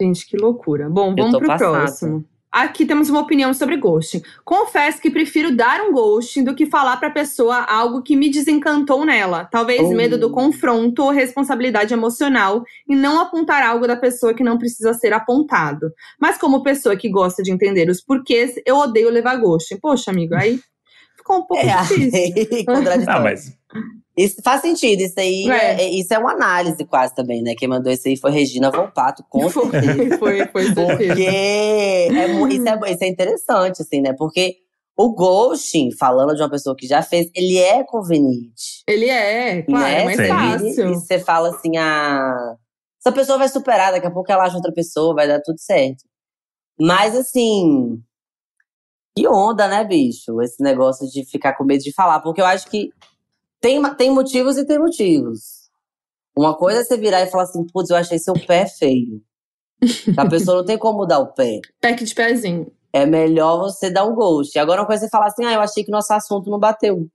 [0.00, 0.88] Gente, que loucura.
[0.88, 1.72] Bom, Eu vamos tô pro passada.
[1.72, 2.24] próximo.
[2.50, 4.22] Aqui temos uma opinião sobre ghosting.
[4.44, 9.04] Confesso que prefiro dar um ghosting do que falar pra pessoa algo que me desencantou
[9.04, 9.44] nela.
[9.44, 9.94] Talvez Oh.
[9.94, 14.94] medo do confronto ou responsabilidade emocional e não apontar algo da pessoa que não precisa
[14.94, 15.92] ser apontado.
[16.18, 19.76] Mas como pessoa que gosta de entender os porquês, eu odeio levar ghosting.
[19.78, 20.58] Poxa, amigo, aí
[21.16, 22.64] ficou um pouco É, difícil.
[22.64, 23.08] contraditório.
[23.08, 23.52] Ah, mas
[24.18, 25.82] Isso faz sentido, isso aí É.
[25.82, 25.90] é.
[25.90, 27.54] isso é uma análise quase também, né?
[27.56, 30.18] Quem mandou isso aí foi Regina Volpato, com Foi, certeza.
[30.18, 30.96] foi, foi certeza.
[30.96, 34.12] Porque é, isso, é, isso é interessante, assim, né?
[34.18, 34.56] Porque
[34.96, 38.82] o ghosting, falando de uma pessoa que já fez, ele é conveniente.
[38.88, 40.02] Ele é, claro, né?
[40.02, 40.24] é mais Sim.
[40.24, 40.94] E fácil.
[40.94, 42.56] você fala assim, ah,
[43.00, 46.02] essa pessoa vai superar, daqui a pouco ela acha outra pessoa, vai dar tudo certo.
[46.80, 48.00] Mas assim,
[49.16, 50.40] que onda, né, bicho?
[50.42, 52.20] Esse negócio de ficar com medo de falar.
[52.20, 52.90] Porque eu acho que
[53.60, 55.68] tem, tem motivos e tem motivos.
[56.36, 59.20] Uma coisa é você virar e falar assim, putz, eu achei seu pé feio.
[60.16, 61.60] A pessoa não tem como mudar o pé.
[61.80, 62.70] Pack de pezinho.
[62.92, 64.58] É melhor você dar um ghost.
[64.58, 67.06] Agora, uma coisa é você falar assim, ah, eu achei que nosso assunto não bateu.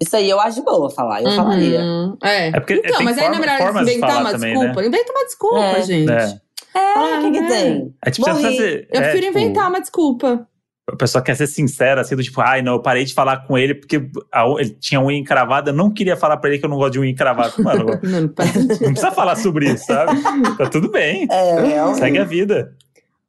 [0.00, 1.80] Isso aí eu acho de boa falar, eu falaria.
[1.80, 2.48] Uhum, É.
[2.48, 4.80] É porque então, tem mas aí não é forma- melhor inventar falar uma também, desculpa.
[4.80, 4.86] né?
[4.88, 5.82] Inventa uma desculpa, É.
[5.82, 6.10] gente.
[6.10, 6.40] É.
[6.72, 7.48] É, Ah, o que que é.
[7.48, 7.94] tem?
[8.06, 8.56] É tipo, Morri.
[8.56, 10.48] ser- Eu é, prefiro tipo, inventar uma desculpa.
[10.92, 13.56] A pessoa quer ser sincera, assim, do tipo, ai, não, eu parei de falar com
[13.56, 16.70] ele porque a ele tinha unha encravada, eu não queria falar pra ele que eu
[16.70, 17.52] não gosto de unha encravada.
[17.62, 20.12] Mano, Não, não precisa falar sobre isso, sabe?
[20.56, 21.26] Tá tudo bem.
[21.30, 22.74] É, Segue a vida.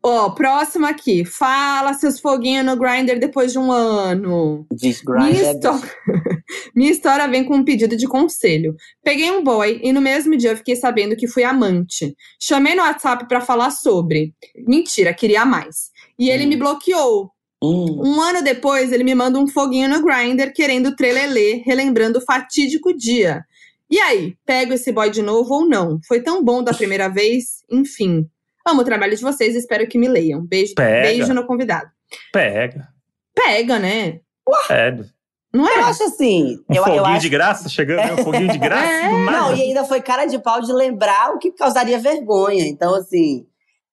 [0.04, 1.24] Ó, próximo aqui.
[1.24, 4.66] Fala seus foguinhos no Grindr depois de um ano.
[4.72, 5.80] Minha, é histó-
[6.76, 8.76] Minha história vem com um pedido de conselho.
[9.04, 12.16] Peguei um boy e no mesmo dia eu fiquei sabendo que fui amante.
[12.42, 14.34] Chamei no WhatsApp pra falar sobre.
[14.68, 15.92] Mentira, queria mais.
[16.18, 16.50] E ele Hum.
[16.50, 17.30] me bloqueou.
[17.64, 22.22] Hum, Um ano depois, ele me manda um foguinho no Grindr querendo trelelê, relembrando o
[22.22, 23.44] fatídico dia.
[23.90, 26.00] E aí, pego esse boy de novo ou não?
[26.08, 27.64] Foi tão bom da primeira vez?
[27.70, 28.28] Enfim.
[28.66, 30.42] Amo o trabalho de vocês, espero que me leiam.
[30.46, 31.08] Beijo, Pega.
[31.08, 31.90] beijo no convidado.
[32.32, 32.88] Pega.
[33.36, 34.20] Pega, né?
[34.68, 35.10] Pega.
[35.54, 35.84] Não eu é?
[35.84, 36.58] acho assim.
[36.70, 37.22] Um eu, eu foguinho acho...
[37.22, 38.14] de graça, chegando, né?
[38.14, 39.12] um foguinho de graça, É.
[39.12, 42.66] Não, e ainda foi cara de pau de lembrar o que causaria vergonha.
[42.66, 43.46] Então, assim,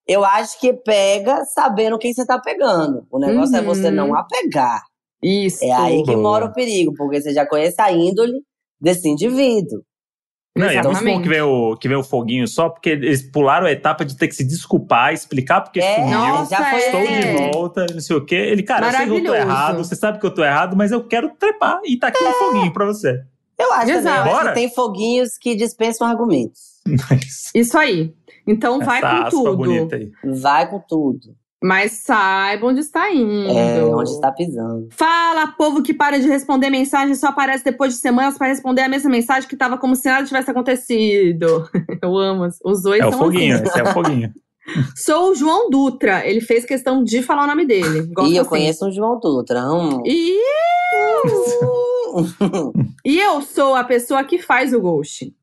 [0.09, 3.05] eu acho que pega sabendo quem você tá pegando.
[3.11, 3.65] O negócio é Uhum.
[3.65, 4.81] você não apegar.
[5.21, 5.63] Isso.
[5.63, 8.33] É aí que mora o perigo, porque você já conhece a índole
[8.81, 9.81] desse indivíduo.
[10.57, 11.23] Não, e é muito bom Exatamente.
[11.23, 14.27] que vem, o, que vem o foguinho só, porque eles pularam a etapa de ter
[14.27, 16.17] que se desculpar, explicar porque É, sumiu.
[16.19, 17.19] Nossa, já foi Estou é.
[17.19, 18.35] de volta, não sei o quê.
[18.35, 20.91] Ele, cara, eu sei que eu tô errado, você sabe que eu tô errado, mas
[20.91, 23.21] eu quero trepar e tá aqui um foguinho pra você.
[23.57, 24.29] Eu acho também, eu Exato.
[24.29, 26.79] acho que tem foguinhos que dispensam argumentos.
[27.09, 28.13] Mas Isso aí.
[28.49, 29.57] Então vai essa com tudo.
[29.57, 30.11] bonita aí.
[30.23, 31.35] Vai com tudo.
[31.61, 33.51] Mas saiba onde está indo.
[33.51, 34.87] É, onde está pisando.
[34.91, 38.81] Fala, povo que para de responder mensagem e só aparece depois de semanas para responder
[38.81, 41.69] a mesma mensagem que tava como se nada tivesse acontecido.
[42.01, 42.47] Eu amo.
[42.63, 43.63] Os dois É o são foguinho, assim.
[43.65, 44.33] esse é o foguinho.
[44.95, 46.25] Sou o João Dutra.
[46.25, 48.07] Ele fez questão de falar o nome dele.
[48.13, 48.49] Gosto e eu assim.
[48.49, 49.69] conheço um João Dutra.
[49.69, 50.01] Hum.
[50.05, 50.39] E...
[53.05, 55.33] e eu sou a pessoa que faz o ghost.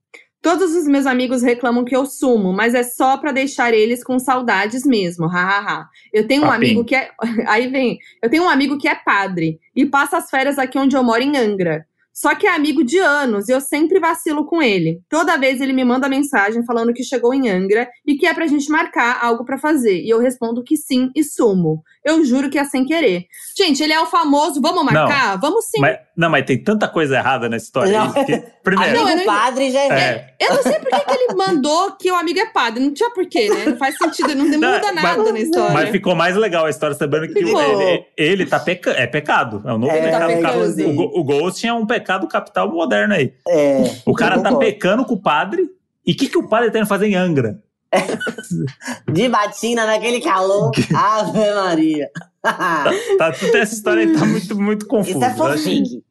[0.46, 4.16] Todos os meus amigos reclamam que eu sumo, mas é só pra deixar eles com
[4.16, 5.26] saudades mesmo.
[5.26, 5.88] Hahaha.
[6.12, 6.70] Eu tenho um Papinho.
[6.70, 7.10] amigo que é.
[7.48, 7.98] Aí vem.
[8.22, 11.20] Eu tenho um amigo que é padre e passa as férias aqui onde eu moro
[11.20, 11.84] em Angra.
[12.12, 15.02] Só que é amigo de anos e eu sempre vacilo com ele.
[15.08, 18.46] Toda vez ele me manda mensagem falando que chegou em Angra e que é pra
[18.46, 20.00] gente marcar algo pra fazer.
[20.00, 21.82] E eu respondo que sim e sumo.
[22.06, 23.26] Eu juro que é sem querer.
[23.58, 25.36] Gente, ele é o famoso, vamos marcar?
[25.40, 25.80] Vamos sim.
[25.80, 28.12] Mas, não, mas tem tanta coisa errada nessa história Não.
[28.14, 28.24] aí.
[28.24, 29.88] que- primeiro, não, Amigo não- padre já é.
[29.88, 32.84] é, Eu não sei por que, que ele mandou que o amigo é padre.
[32.84, 33.64] Não tinha porquê, né?
[33.66, 35.74] Não faz sentido, não muda Não, nada mas- na história.
[35.74, 37.60] Mas ficou mais legal a história sabendo que Ficou.
[37.82, 39.62] ele, ele tá peca é pecado.
[39.66, 40.20] É um novo É, pecado.
[40.42, 40.88] tá pecando.
[41.02, 43.32] o, o Ghosting é um pecado capital moderno aí.
[43.48, 45.68] É, O cara tá pecando com o padre.
[46.06, 47.58] E o que, que o padre tá indo fazer em Angra?
[49.12, 50.70] De batina naquele calor.
[50.94, 52.10] Ave Maria.
[52.42, 55.18] Tá, tudo essa história aí tá muito, muito confusa.
[55.18, 56.02] Isso é Eu acho- fofinho.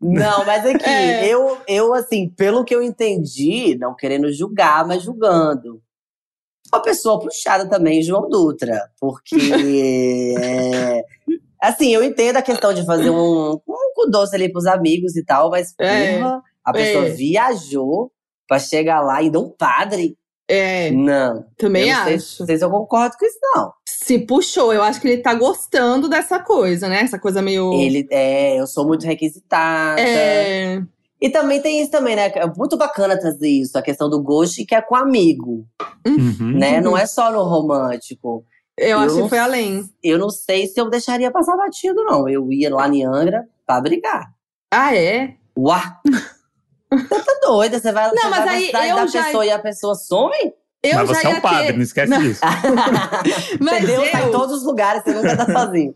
[0.00, 1.26] Não, mas aqui, É.
[1.26, 5.82] eu, eu, assim, pelo que eu entendi, não querendo julgar, mas julgando.
[6.72, 8.80] Uma pessoa puxada também, João Dutra.
[9.00, 9.34] Porque.
[10.40, 11.02] é,
[11.60, 15.24] assim, eu entendo a questão de fazer um, um cu doce ali pros amigos e
[15.24, 16.18] tal, mas, É.
[16.18, 17.10] porra, a pessoa É.
[17.10, 18.12] viajou
[18.46, 20.16] pra chegar lá e dar um padre.
[20.50, 21.44] É, Não.
[21.58, 22.36] também eu não sei, acho.
[22.40, 23.72] não sei se eu concordo com isso, não.
[23.86, 27.00] Se puxou, eu acho que ele tá gostando dessa coisa, né?
[27.02, 27.72] Essa coisa meio.
[27.74, 30.00] Ele, é, eu sou muito requisitada.
[30.00, 30.80] É.
[31.20, 32.28] E também tem isso também, né?
[32.34, 35.66] É muito bacana trazer isso, a questão do ghost que é com amigo,
[36.06, 36.52] Uhum.
[36.56, 36.80] né?
[36.80, 38.44] Não é só no romântico.
[38.78, 39.82] Eu, Eu acho não que foi além.
[40.02, 42.28] Eu não sei se eu deixaria passar batido, não.
[42.28, 44.26] Eu ia lá em Angra pra brigar.
[44.72, 45.34] Ah, é?
[45.58, 45.98] Uá!
[46.90, 47.78] Você tá doida?
[47.78, 49.58] Você vai, Não, você mas vai aí na cidade eu da já- pessoa e a
[49.58, 50.52] pessoa some?
[50.80, 51.72] Eu Mas já você é um padre, ter...
[51.72, 52.20] não esquece Não.
[52.20, 52.40] disso.
[53.60, 54.10] Mas Entendeu?
[54.12, 55.92] Tá em eu- todos os lugares, você nunca tá sozinho.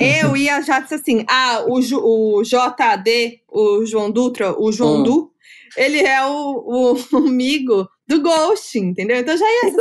[0.00, 4.96] Eu ia já disse assim: ah, o, Ju- o JD, o João Dutra, o João
[4.96, 5.02] Hum.
[5.04, 5.30] Du,
[5.76, 9.16] ele é o, o amigo do Ghost, entendeu?
[9.18, 9.76] Então já ia assim.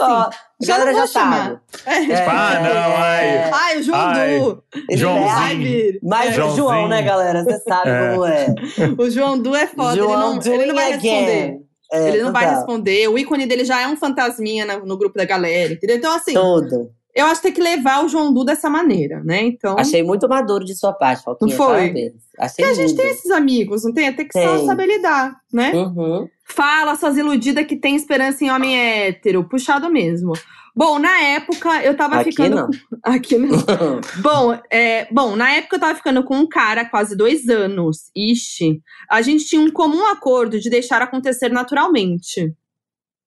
[0.62, 1.46] Já galera não já vou chamar.
[1.46, 1.60] sabe.
[1.86, 2.12] É.
[2.14, 3.26] É, Ah, não, ai.
[3.28, 3.52] é.
[3.54, 4.64] Ai, o João Ai, Du.
[4.90, 5.30] Ele Joãozinho.
[5.36, 6.00] Vai.
[6.04, 6.44] Mas É.
[6.44, 7.44] o João, né, galera?
[7.44, 8.10] Você sabe É.
[8.12, 8.56] como é.
[8.98, 11.58] O João Du é foda, ele João não, ele não vai responder.
[11.92, 12.58] É, ele não vai total.
[12.60, 13.08] responder.
[13.08, 15.98] O ícone dele já é um fantasminha na- no grupo da galera, entendeu?
[15.98, 16.92] Então, assim, Tudo.
[17.20, 19.44] Eu acho que tem que levar o João Du dessa maneira, né?
[19.44, 19.78] Então.
[19.78, 21.50] Achei muito maduro de sua parte, Foquinha.
[21.50, 21.78] Não foi?
[21.82, 22.14] Parabéns.
[22.38, 24.14] Achei Porque a gente tem esses amigos, não tem?
[24.14, 24.66] Tem que só Tem.
[24.66, 25.72] saber lidar, né?
[25.74, 26.28] Uhum.
[26.46, 29.44] Fala, suas iludidas que tem esperança em homem hétero.
[29.44, 30.34] Puxado mesmo.
[30.76, 32.56] Bom, na época eu tava Aqui ficando.
[32.56, 32.70] não.
[33.04, 33.58] Aqui não.
[34.22, 38.10] bom, é, bom, na época eu tava ficando com um cara quase dois anos.
[38.16, 38.82] Ixi.
[39.10, 42.54] A gente tinha um comum acordo de deixar acontecer naturalmente.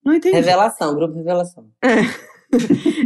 [0.05, 0.35] Não entendi.
[0.35, 1.67] Revelação, grupo Revelação.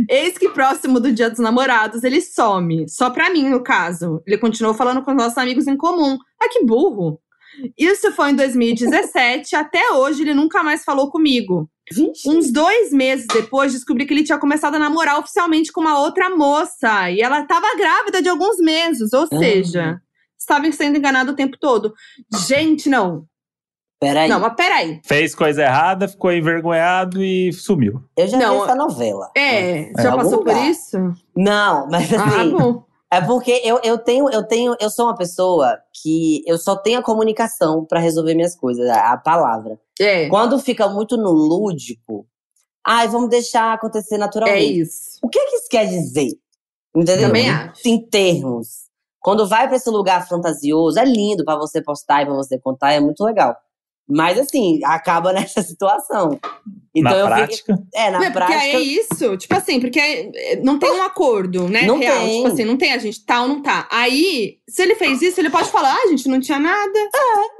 [0.08, 2.88] Eis que próximo do dia dos namorados ele some.
[2.88, 4.22] Só pra mim, no caso.
[4.26, 6.18] Ele continuou falando com os nossos amigos em comum.
[6.40, 7.20] Ah, que burro.
[7.78, 9.56] Isso foi em 2017.
[9.56, 11.70] até hoje ele nunca mais falou comigo.
[11.90, 12.28] Vixe.
[12.28, 16.28] Uns dois meses depois, descobri que ele tinha começado a namorar oficialmente com uma outra
[16.28, 17.10] moça.
[17.10, 19.12] E ela estava grávida de alguns meses.
[19.12, 20.00] Ou seja,
[20.38, 21.94] estava sendo enganado o tempo todo.
[22.46, 23.26] Gente, não.
[23.98, 24.28] Peraí.
[24.28, 25.00] Não, mas peraí.
[25.04, 28.02] Fez coisa errada, ficou envergonhado e sumiu.
[28.16, 29.30] Eu já Não, vi essa novela.
[29.36, 30.98] É, já algum passou por isso?
[31.34, 32.50] Não, mas Ah, assim.
[32.50, 32.84] bom.
[33.10, 36.98] É porque eu, eu tenho, eu tenho, eu sou uma pessoa que eu só tenho
[36.98, 39.78] a comunicação pra resolver minhas coisas, a, a palavra.
[39.98, 42.26] É, Quando fica muito no lúdico,
[42.84, 44.80] ai, vamos deixar acontecer é naturalmente.
[44.80, 45.18] isso.
[45.22, 46.32] O que que isso quer dizer?
[46.94, 47.28] Entendeu?
[47.28, 47.80] Também Em- acho.
[47.88, 48.86] Em termos.
[49.20, 52.92] Quando vai pra esse lugar fantasioso, é lindo pra você postar e pra você contar,
[52.92, 53.56] é muito legal.
[54.08, 56.38] Mas assim, acaba nessa situação.
[56.94, 57.76] Então na eu prática.
[57.76, 57.88] fico.
[57.94, 58.60] É, na porque prática.
[58.60, 61.82] aí é isso, tipo assim, porque é, não tem um acordo, né?
[61.82, 62.16] Não real.
[62.18, 62.36] tem.
[62.36, 63.86] Tipo assim, não tem a gente tá ou não tá.
[63.90, 66.90] Aí, se ele fez isso, ele pode falar, ah, a gente não tinha nada.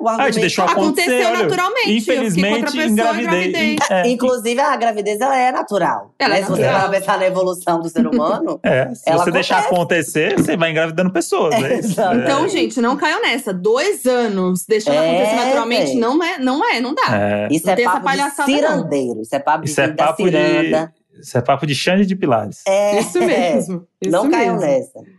[0.00, 1.10] o Ah, deixou acontecer.
[1.12, 1.88] Aconteceu olha, naturalmente.
[1.88, 3.48] eu fiquei com outra Infelizmente, pessoa, engravidei.
[3.48, 3.76] engravidei.
[3.90, 6.12] É, Inclusive, a gravidez ela é natural.
[6.18, 6.40] Ela né?
[6.40, 6.88] é Se você natural.
[6.90, 8.58] vai pensar na evolução do ser humano.
[8.64, 11.54] é, se Ela você deixar acontecer, você vai engravidando pessoas.
[11.54, 11.92] É isso.
[11.92, 12.16] Exato.
[12.18, 13.52] Então, gente, não caiam nessa.
[13.54, 17.02] Dois anos deixando É, acontecer naturalmente não é, não é, não dá.
[17.16, 18.30] É, Isso Não é tem essa papo de não.
[18.46, 19.22] cirandeiro.
[19.22, 20.92] Isso é papo Isso é de, da papo de- ciranda.
[21.20, 22.62] isso é papo de Xande de Pilares.
[22.66, 23.86] É, Isso mesmo.
[24.02, 24.66] Isso Não caiam mesmo.
[24.70, 25.15] nessa.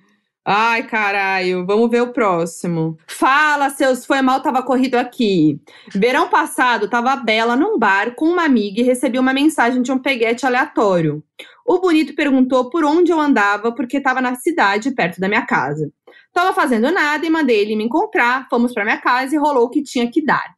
[0.50, 1.66] Ai, caralho.
[1.66, 2.98] Vamos ver o próximo.
[3.06, 5.60] Fala, seus foi mal, tava corrido aqui.
[5.94, 9.92] Verão passado, tava a Bela num bar com uma amiga e recebi uma mensagem de
[9.92, 11.22] um peguete aleatório.
[11.66, 15.92] O bonito perguntou por onde eu andava, porque tava na cidade, perto da minha casa.
[16.32, 19.70] Tava fazendo nada e mandei ele me encontrar, fomos pra minha casa e rolou o
[19.70, 20.56] que tinha que dar.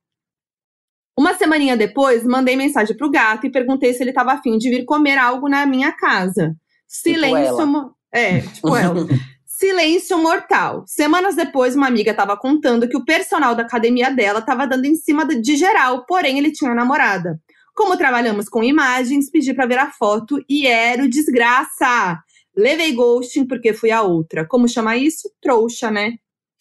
[1.18, 4.86] Uma semaninha depois, mandei mensagem pro gato e perguntei se ele tava afim de vir
[4.86, 6.56] comer algo na minha casa.
[6.88, 7.38] Silêncio.
[7.38, 7.66] ela.
[7.66, 9.08] mo- É, tipo ela.
[9.60, 10.86] Silêncio mortal.
[10.88, 14.96] Semanas depois, uma amiga estava contando que o personal da academia dela estava dando em
[14.96, 17.38] cima de- geral, porém ele tinha namorada.
[17.76, 22.18] Como trabalhamos com imagens, pedi para ver a foto e era o desgraça.
[22.56, 24.48] Levei ghosting porque fui a outra.
[24.48, 25.30] Como chamar isso?
[25.42, 26.14] Trouxa, né?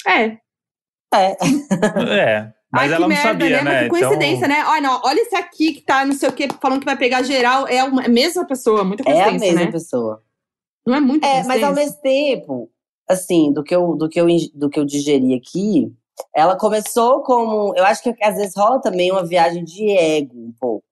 [0.05, 0.37] É.
[1.15, 1.37] É.
[2.11, 2.53] É.
[2.73, 3.63] Mas Ai, ela que não merda, sabia, né?
[3.63, 3.83] né?
[3.85, 4.65] Que coincidência, então, né?
[4.67, 7.23] Olha, não, olha esse aqui que tá não sei o que, falando que vai pegar
[7.23, 7.67] geral.
[7.69, 9.73] É uma- a mesma pessoa, muita É a coincidência, mesma né?
[9.73, 10.23] pessoa.
[10.85, 12.69] Não é muito É, mas ao mesmo tempo,
[13.09, 15.93] assim, do que eu, do que eu, do que eu digeri aqui,
[16.35, 17.75] ela começou como.
[17.77, 20.85] Eu acho que às vezes rola também uma viagem de ego, um pouco.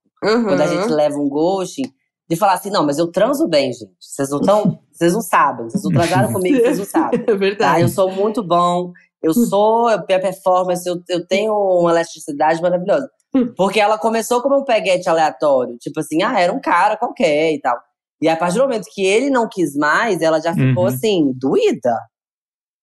[0.44, 1.92] Quando a gente leva um ghosting,
[2.28, 3.92] de falar assim, não, mas eu transo bem, gente.
[4.00, 4.78] Vocês não estão.
[4.90, 5.68] Vocês não sabem.
[5.70, 7.20] Vocês não transaram comigo, vocês não sabem.
[7.22, 7.34] É Tá?
[7.36, 7.82] verdade.
[7.82, 8.92] Eu sou muito bom.
[9.22, 13.08] Eu sou, eu tenho performance, eu, eu tenho uma elasticidade maravilhosa.
[13.56, 15.76] Porque ela começou como um peguete aleatório.
[15.78, 17.76] Tipo assim, ah, era um cara qualquer e tal.
[18.20, 20.88] E a partir do momento que ele não quis mais, ela já ficou Uhum.
[20.88, 21.98] assim, doída.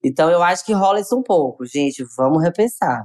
[0.03, 1.65] Então eu acho que rola isso um pouco.
[1.65, 3.03] Gente, vamos repensar.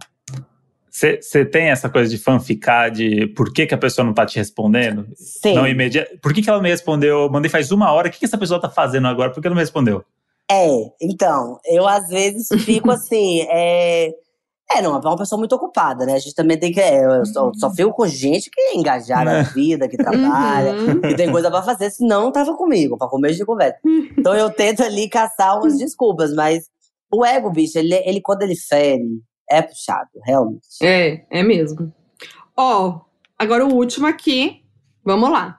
[0.91, 4.37] Você tem essa coisa de fanficar de por que, que a pessoa não tá te
[4.37, 5.07] respondendo?
[5.15, 5.55] Sim.
[5.55, 6.19] Não imediato.
[6.21, 7.21] Por que, que ela não me respondeu?
[7.21, 8.09] Eu mandei faz uma hora.
[8.09, 9.31] O que, que essa pessoa tá fazendo agora?
[9.31, 10.05] Por que ela não me respondeu?
[10.51, 10.67] É,
[11.01, 14.13] então, eu às vezes fico assim, é.
[14.71, 16.15] É, não, é uma pessoa muito ocupada, né?
[16.15, 16.81] A gente também tem que.
[16.81, 21.01] é, eu só, só fico com gente que é engajada na vida, que trabalha, Uhum.
[21.01, 23.79] que tem coisa pra fazer, senão não tava comigo, pra comer de conversa.
[24.19, 26.65] Então eu tento ali caçar umas desculpas, mas
[27.11, 29.03] o ego, bicho, ele, ele quando ele fere,
[29.51, 30.67] é puxado, realmente.
[30.83, 31.91] É, é mesmo.
[32.55, 33.01] Ó,
[33.39, 34.63] agora o último aqui.
[35.03, 35.58] Vamos lá.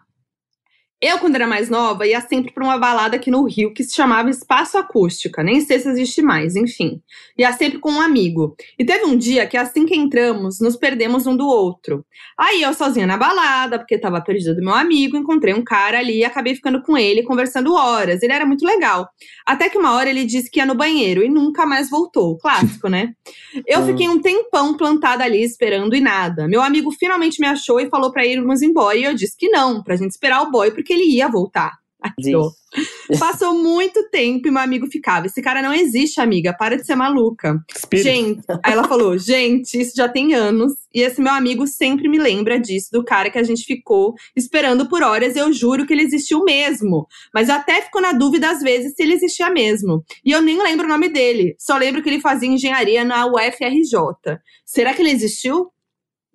[1.02, 3.96] Eu, quando era mais nova, ia sempre pra uma balada aqui no Rio que se
[3.96, 5.42] chamava Espaço Acústica.
[5.42, 7.02] Nem sei se existe mais, enfim.
[7.38, 8.54] Ia sempre com um amigo.
[8.78, 12.06] E teve um dia que, assim que entramos, nos perdemos um do outro.
[12.38, 16.18] Aí eu sozinha na balada, porque tava perdida do meu amigo, encontrei um cara ali
[16.18, 18.22] e acabei ficando com ele, conversando horas.
[18.22, 19.08] Ele era muito legal.
[19.46, 22.38] Até que uma hora ele disse que ia no banheiro e nunca mais voltou.
[22.40, 23.14] Clássico, né?
[23.66, 23.86] Eu Hum.
[23.86, 26.46] fiquei um tempão plantada ali esperando e nada.
[26.48, 28.98] Meu amigo finalmente me achou e falou pra irmos embora.
[28.98, 31.80] E eu disse que não, pra gente esperar o boy, porque ele ia voltar.
[32.22, 32.32] Que.
[33.20, 35.26] Passou muito tempo e meu amigo ficava.
[35.26, 36.54] Esse cara não existe, amiga.
[36.54, 37.62] Para de ser maluca.
[37.76, 38.06] Espírito.
[38.06, 40.74] Gente, aí ela falou: gente, isso já tem anos.
[40.94, 44.88] E esse meu amigo sempre me lembra disso, do cara que a gente ficou esperando
[44.88, 45.36] por horas.
[45.36, 47.06] Eu juro que ele existiu mesmo.
[47.34, 50.04] Mas eu até fico na dúvida às vezes se ele existia mesmo.
[50.24, 51.56] E eu nem lembro o nome dele.
[51.60, 54.40] Só lembro que ele fazia engenharia na UFRJ.
[54.66, 55.70] Será que ele existiu?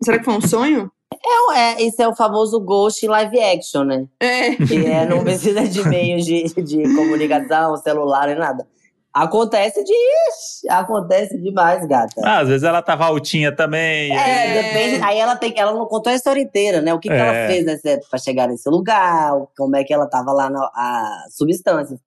[0.03, 0.91] Será que foi um sonho?
[1.25, 4.07] Não, é, esse é o famoso ghost em live action, né?
[4.21, 4.55] É.
[4.57, 8.67] Que é, não precisa de meios de, de comunicação, celular e nada.
[9.13, 9.93] Acontece de.
[9.93, 12.21] ixi, Acontece demais, gata.
[12.25, 14.11] Ah, às vezes ela tava altinha também.
[14.13, 14.63] É, É.
[14.63, 15.05] depende.
[15.05, 16.93] Aí ela tem, ela não contou a história inteira, né?
[16.93, 17.47] O que, que ela É.
[17.47, 22.01] fez nesse, pra chegar nesse lugar, como é que ela tava lá na a substâncias.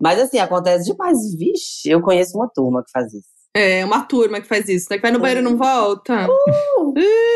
[0.00, 1.18] Mas assim, acontece demais.
[1.36, 3.37] Vixe, eu conheço uma turma que faz isso.
[3.56, 4.96] É, uma turma que faz isso, né?
[4.96, 6.28] Que vai no banheiro e não volta.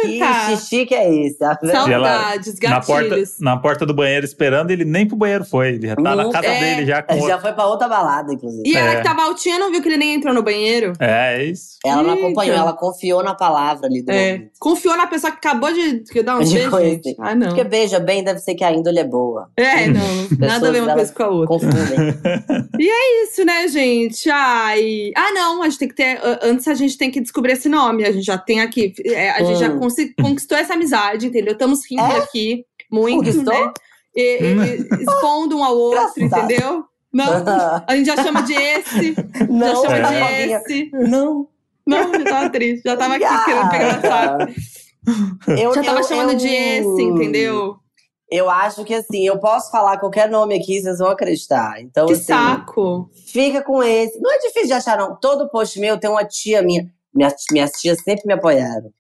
[0.02, 0.51] Que tá.
[0.56, 1.43] xixi que é esse?
[1.43, 3.36] A velha- Saudades, Na porta, gatilhos.
[3.40, 5.70] na porta do banheiro esperando, ele nem pro banheiro foi.
[5.70, 6.60] Ele já tá na Não, casa é.
[6.60, 8.62] dele já com Já foi pra outra balada, inclusive.
[8.68, 8.97] E ela É.
[8.97, 10.93] que tava altinha não viu que ele nem entrou no banheiro?
[11.01, 11.78] É, é isso.
[11.84, 14.32] Ela não acompanhou, ela confiou na palavra ali do É.
[14.32, 14.51] momento.
[14.60, 17.16] Confiou na pessoa que acabou de, de dar um De beijo, conhecer.
[17.18, 17.48] Ah, não.
[17.48, 19.48] Porque veja bem, deve ser que a índole é boa.
[19.56, 20.02] É, não.
[20.39, 21.47] Nada a ver uma coisa com a outra.
[21.48, 22.14] Confundem.
[23.24, 24.28] Isso, né, gente?
[24.30, 25.10] Ai.
[25.16, 26.01] Ah, não, a gente tem que ter.
[26.04, 28.04] A- Antes a gente tem que descobrir esse nome.
[28.04, 28.92] A gente já tem aqui.
[29.06, 29.80] é, a gente já Hum.
[30.22, 31.52] conquistou essa amizade, entendeu?
[31.52, 32.18] Estamos rindo É?
[32.18, 33.66] aqui muito, Conquistou?
[33.66, 33.72] né?
[34.14, 36.84] E, e- expondo um ao outro, entendeu?
[37.12, 37.24] Não.
[37.86, 40.46] A gente já chama de esse, já Não, chama é.
[40.46, 40.90] de esse.
[40.92, 41.48] Não.
[41.86, 42.82] Não, já tava triste.
[42.84, 44.52] Já tava aqui querendo pegar no saco.
[45.60, 47.76] Eu, Já tava eu- chamando eu- de esse, entendeu?
[48.32, 51.80] Eu acho que assim, eu posso falar qualquer nome aqui, vocês vão acreditar.
[51.82, 53.10] Então, Que assim, saco.
[53.26, 54.18] fica com esse.
[54.20, 55.16] Não é difícil de achar, não.
[55.20, 56.86] Todo post meu tem uma tia minha.
[57.14, 58.90] Minhas, minhas tias sempre me apoiaram.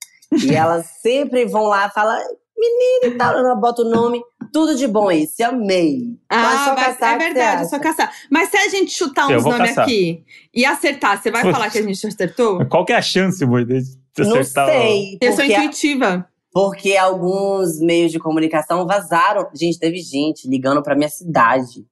[0.44, 2.18] E elas sempre vão lá e falam,
[2.58, 4.20] menina e tal, ela bota o nome.
[4.52, 6.10] Tudo de bom esse, amei.
[6.28, 8.12] Ah, só vai- caçar é verdade, você só caçar.
[8.30, 10.22] Mas se a gente chutar uns nomes aqui
[10.52, 12.66] e acertar, você vai falar que a gente acertou?
[12.66, 13.80] Qual que é a chance, amor, de
[14.18, 15.18] Não acertar o- sei.
[15.22, 16.28] Eu sou intuitiva.
[16.52, 19.48] Porque alguns meios de comunicação vazaram.
[19.54, 21.86] Gente, teve gente ligando pra minha cidade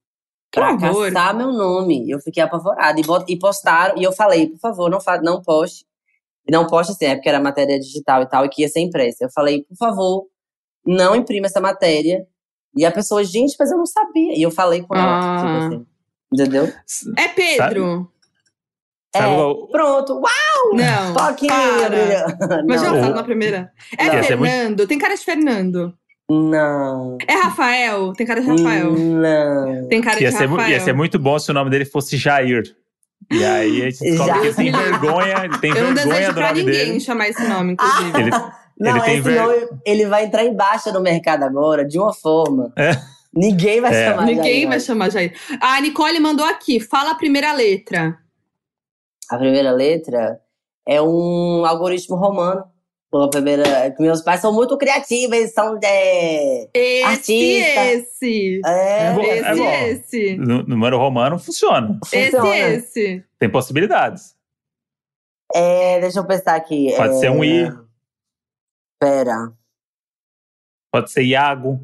[0.55, 1.11] horror.
[1.11, 2.09] caçar meu nome.
[2.09, 2.99] Eu fiquei apavorada.
[2.99, 5.85] E, e postaram, e eu falei, por favor, não, fa não poste.
[6.49, 9.23] Não poste assim, é porque era matéria digital e tal, e que ia ser impressa.
[9.25, 10.27] Eu falei, por favor,
[10.85, 12.27] não imprima essa matéria.
[12.75, 14.37] E a pessoa, gente, mas eu não sabia.
[14.37, 15.37] E eu falei com ela, Ah.
[15.37, 15.85] tipo assim.
[16.33, 16.73] Entendeu?
[17.17, 18.11] É Pedro.
[19.15, 19.35] Sabe É.
[19.35, 20.13] qual- Pronto.
[20.13, 20.31] Uau!
[20.73, 21.13] Não.
[21.13, 21.51] Toquinho!
[21.51, 22.63] para.
[22.67, 22.95] Mas já Não.
[22.97, 23.71] acertou na primeira.
[23.97, 24.13] É Não.
[24.13, 24.87] Ia muito- Fernando.
[24.87, 25.93] Tem cara de Fernando.
[26.29, 27.17] Não.
[27.27, 28.13] É Rafael.
[28.13, 28.91] Tem cara de Rafael.
[28.91, 29.87] Não.
[29.89, 30.71] Tem cara Ia de ser, mu- Rafael.
[30.77, 32.63] ia ser muito bom se o nome dele fosse Jair.
[33.29, 36.29] E aí a gente descobre que ele tem vergonha, ele tem Eu não vergonha desejo
[36.31, 36.99] do pra nome ninguém dele.
[36.99, 38.19] chamar esse nome, inclusive.
[38.19, 38.29] Ele,
[38.79, 39.55] Não, Ele tem esse ver- nome,
[39.85, 42.73] ele vai entrar em baixa no mercado agora, de uma forma.
[42.75, 42.91] É.
[43.33, 44.09] Ninguém vai É.
[44.09, 45.33] chamar Ninguém Jair, vai chamar Jair.
[45.61, 46.79] A Nicole mandou aqui.
[46.79, 48.17] Fala a primeira letra.
[49.29, 50.39] A primeira letra
[50.87, 52.63] é um algoritmo romano.
[53.13, 55.85] A primeira, meus pais são muito criativos, eles são de.
[56.73, 57.85] Esse, Artista.
[57.91, 58.61] esse.
[58.65, 59.69] É, É bom, esse, é bom.
[59.69, 60.35] esse.
[60.37, 61.99] no número romano funciona.
[62.05, 62.55] Esse, funciona.
[62.57, 63.25] esse.
[63.37, 64.33] Tem possibilidades.
[65.53, 66.93] É, deixa eu pensar aqui.
[66.95, 67.69] Pode é, ser um I,
[68.97, 69.51] Pera.
[70.89, 71.81] pode ser Iago.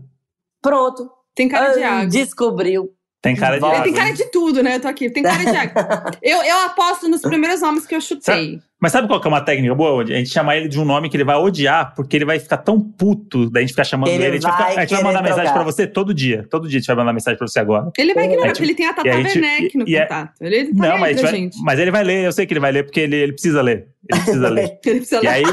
[0.62, 1.12] Pronto.
[1.36, 2.08] Tem cara de Ah, água.
[2.10, 2.96] Descobriu.
[3.28, 3.66] Tem cara de.
[3.66, 3.84] Iago.
[3.84, 4.76] Tem cara de tudo, né?
[4.76, 5.10] Eu tô aqui.
[5.10, 6.12] Tem cara de água.
[6.22, 8.60] eu, eu aposto nos primeiros nomes que eu chutei.
[8.80, 10.04] Mas sabe qual que é uma técnica boa?
[10.04, 12.58] A gente chama ele de um nome que ele vai odiar, porque ele vai ficar
[12.58, 14.28] tão puto da gente ficar chamando Ele ele.
[14.28, 16.46] A gente vai, ficar- a gente vai querer mandar mensagem pra você todo dia.
[16.48, 17.92] Todo dia a gente vai mandar mensagem pra você agora.
[17.98, 20.32] Ele vai ignorar, É, porque ele tem a Tata Werneck no e é- contato.
[20.40, 21.58] Ele tá Não, mas, a gente pra vai- gente.
[21.64, 23.88] mas ele vai ler, eu sei que ele vai ler, porque ele, ele precisa ler.
[24.10, 24.64] Ele precisa ler.
[24.86, 25.44] Ele precisa E aí,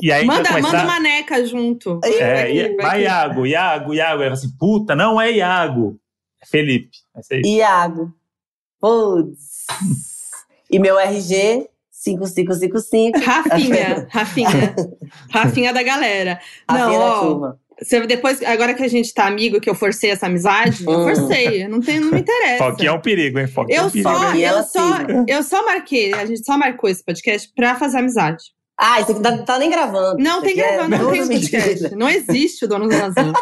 [0.00, 0.72] e aí manda, começar.
[0.72, 2.00] manda uma neca junto.
[2.04, 4.20] É, Vai e- vai Iago, Iago, Iago.
[4.22, 5.96] Aí eu falo assim, puta, não é Iago.
[6.42, 6.90] É Felipe.
[7.44, 8.12] Iago.
[8.80, 9.66] Putz.
[10.70, 13.18] e meu RG, 5555.
[13.20, 14.74] Rafinha, Rafinha.
[15.30, 16.40] Rafinha da galera.
[16.66, 17.60] A Não, ó, turma.
[17.78, 21.04] você, depois, agora que a gente tá amigo, que eu forcei essa amizade, eu Hum.
[21.04, 21.68] forcei.
[21.68, 22.64] Não, tem, não me interessa.
[22.64, 23.46] Foquinha é um perigo, hein?
[23.46, 24.08] Foquinha é um Eu perigo.
[24.10, 24.88] só, E eu só,
[25.28, 28.44] eu só marquei, a gente só marcou esse podcast pra fazer amizade.
[28.82, 30.22] Ah, isso aqui não tá nem gravando.
[30.22, 31.94] Não tem é gravando, não tudo tem podcast.
[31.94, 33.32] Não existe o Dono da Razão.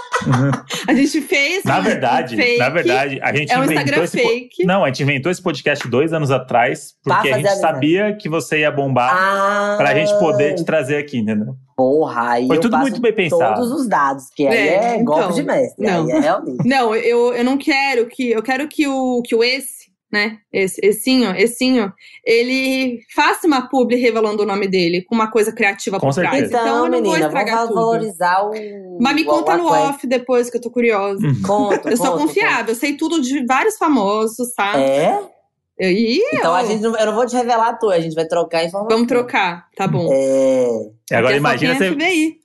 [0.88, 1.62] A gente fez.
[1.64, 4.64] Na um verdade, fake, na verdade, a gente É um inventou Instagram esse po- fake.
[4.66, 7.60] Não, a gente inventou esse podcast dois anos atrás, Pra porque a gente amizade.
[7.60, 11.54] sabia que você ia bombar Ah, pra gente poder te trazer aqui, entendeu?
[11.76, 13.54] Porra, aí Foi eu tudo passo muito bem pensado.
[13.60, 15.86] Todos os dados, que aí É, é, então, golpe de mestre.
[15.86, 16.04] não.
[16.06, 16.68] Aí é realmente.
[16.68, 18.30] Não, eu, eu não quero que.
[18.32, 19.77] Eu quero que o, que o esse,
[20.10, 20.38] né?
[20.52, 21.92] Esse, essinho, essinho,
[22.24, 26.34] ele faça uma publi revelando o nome dele com uma coisa criativa Com por trás.
[26.36, 26.60] certeza.
[26.60, 27.74] Então eu não vou menina, estragar vamos tudo.
[27.80, 28.98] valorizar o.
[29.00, 31.20] Mas me o- conta o no off depois, que eu tô curiosa.
[31.46, 34.72] Conta, Eu sou conta, confiável, eu sei tudo de vários famosos, tá?
[34.72, 34.84] conta.
[34.84, 35.37] É?
[35.80, 38.26] E Então a gente não, eu não vou te revelar a tua, a gente vai
[38.26, 38.88] trocar informação.
[38.96, 40.08] vamos trocar, tá bom.
[40.12, 40.90] É.
[41.10, 41.96] E agora imagina você,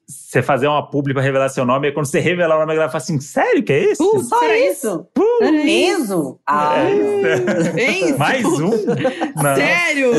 [0.07, 2.75] você fazer uma publi pra revelar seu nome, e quando você revelar o nome, a
[2.75, 4.03] galera fala assim: sério que é isso?
[4.03, 5.07] Putz, Só isso?
[5.41, 5.85] Aí.
[5.85, 6.39] Enzo?
[6.47, 7.99] Ah, É.
[7.99, 8.17] Enzo?
[8.19, 8.69] Mais um?
[9.41, 9.55] Não.
[9.55, 10.11] Sério?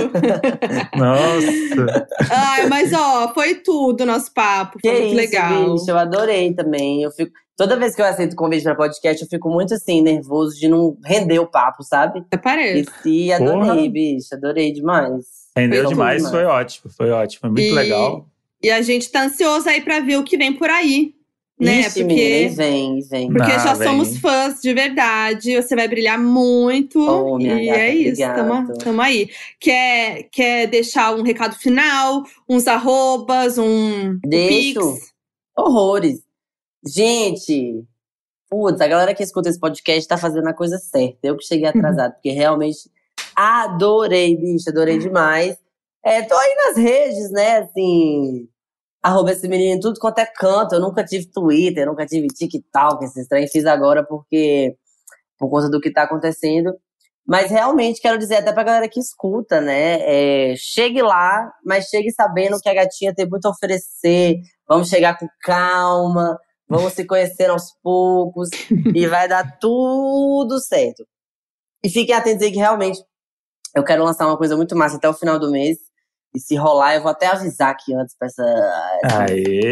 [0.97, 2.07] Nossa.
[2.31, 4.79] Ai, mas ó, foi tudo nosso papo.
[4.79, 5.75] Que Foi muito isso, legal.
[5.75, 7.03] bicho, eu adorei também.
[7.03, 10.59] Eu fico, toda vez que eu aceito convite pra podcast, eu fico muito assim, nervoso
[10.59, 12.21] de não render o papo, sabe?
[12.21, 12.91] Até parece.
[13.05, 13.89] E adorei, Porra.
[13.91, 15.25] bicho, adorei demais.
[15.57, 16.35] Rendeu Foi demais, demais.
[16.35, 18.27] foi ótimo, foi ótimo, foi muito E- legal.
[18.63, 21.13] E a gente tá ansioso aí pra ver o que vem por aí.
[21.61, 21.83] Né?
[21.83, 23.29] Ixi, menina, Porque, vem, e vem.
[23.33, 23.87] porque Ah, já vem.
[23.87, 25.55] somos fãs de verdade.
[25.55, 26.99] Você vai brilhar muito.
[26.99, 29.29] Oh, e gata, é isso, tamo, tamo aí.
[29.61, 34.81] Quer, quer deixar um recado final, uns arrobas, um Deixo.
[34.81, 35.13] pix?
[35.57, 36.24] Horrores.
[36.87, 37.87] Gente,
[38.51, 41.19] putz, a galera que escuta esse podcast tá fazendo a coisa certa.
[41.23, 42.91] Eu que cheguei atrasado, porque realmente
[43.35, 45.57] adorei, bicho, adorei demais.
[46.05, 48.49] É, tô aí nas redes, né, assim,
[49.03, 50.75] arroba esse menino em tudo quanto é canto.
[50.75, 53.49] Eu nunca tive Twitter, nunca tive TikTok, esses trem.
[53.49, 54.77] Fiz agora porque,
[55.39, 56.75] por conta do que tá acontecendo.
[57.27, 60.51] Mas realmente quero dizer até pra galera que escuta, né?
[60.53, 64.37] é, chegue lá, mas chegue sabendo que a gatinha tem muito a oferecer.
[64.69, 66.39] Vamos chegar com calma,
[66.69, 68.49] vamos se conhecer aos poucos
[68.95, 71.07] e vai dar tudo certo.
[71.85, 72.99] E fiquem atentos aí que realmente
[73.77, 75.79] eu quero lançar uma coisa muito massa até o final do mês.
[76.35, 78.43] E se rolar, eu vou até avisar aqui antes pra essa,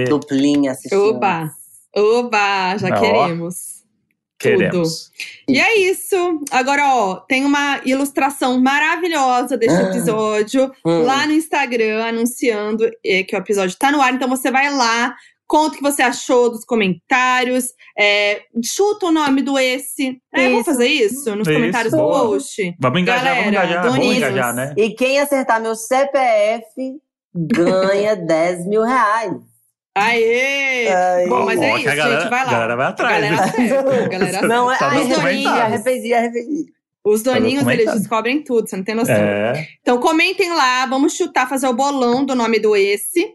[0.08, 1.10] duplinha assistindo.
[1.16, 1.50] Oba!
[1.94, 2.76] Oba!
[2.78, 3.00] Já Ó.
[3.00, 3.82] queremos.
[4.38, 5.10] queremos.
[5.48, 6.16] E é isso.
[6.50, 9.88] Agora, ó, tem uma ilustração maravilhosa deste Ah.
[9.88, 11.02] episódio Hum.
[11.02, 14.12] lá no Instagram, anunciando eh, que o episódio tá no ar.
[14.12, 15.14] Então você vai lá,
[15.46, 17.66] conta o que você achou dos comentários,
[17.98, 20.18] é, chuta o nome do esse.
[20.32, 22.20] É, vamos fazer isso nos Isso, comentários do boa.
[22.20, 22.74] post.
[22.80, 24.74] Vamos engajar, Galera, vamos engajar, vamos engajar, né?
[24.76, 26.64] E quem acertar meu CPF
[27.34, 29.32] ganha 10 mil reais.
[29.94, 30.86] Aê!
[31.28, 32.48] Bom, mas é isso, a galera, gente, vai lá.
[32.48, 33.14] a galera vai A atrás.
[33.20, 33.42] galera né?
[33.42, 36.64] acerta, a galera Não, é, Tá arrependi, arrependi, arrependi.
[37.04, 39.14] Os doninhos, eles descobrem tudo, você não tem noção.
[39.14, 43.34] É, Então comentem lá, vamos chutar, fazer o bolão do nome do esse.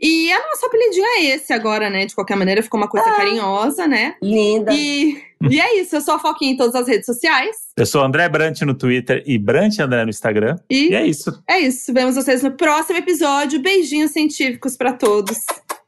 [0.00, 2.06] E a nossa apelidinho é esse agora, né?
[2.06, 4.14] De qualquer maneira, ficou uma coisa carinhosa, né?
[4.22, 4.72] Linda.
[4.72, 5.20] E,
[5.50, 7.56] e é isso, eu sou a Foquinha em todas as redes sociais.
[7.76, 10.56] eu sou André Brant no Twitter e Brant André no Instagram.
[10.70, 11.42] E E é isso.
[11.48, 13.60] é isso, vemos vocês no próximo episódio.
[13.60, 15.38] Beijinhos científicos pra todos.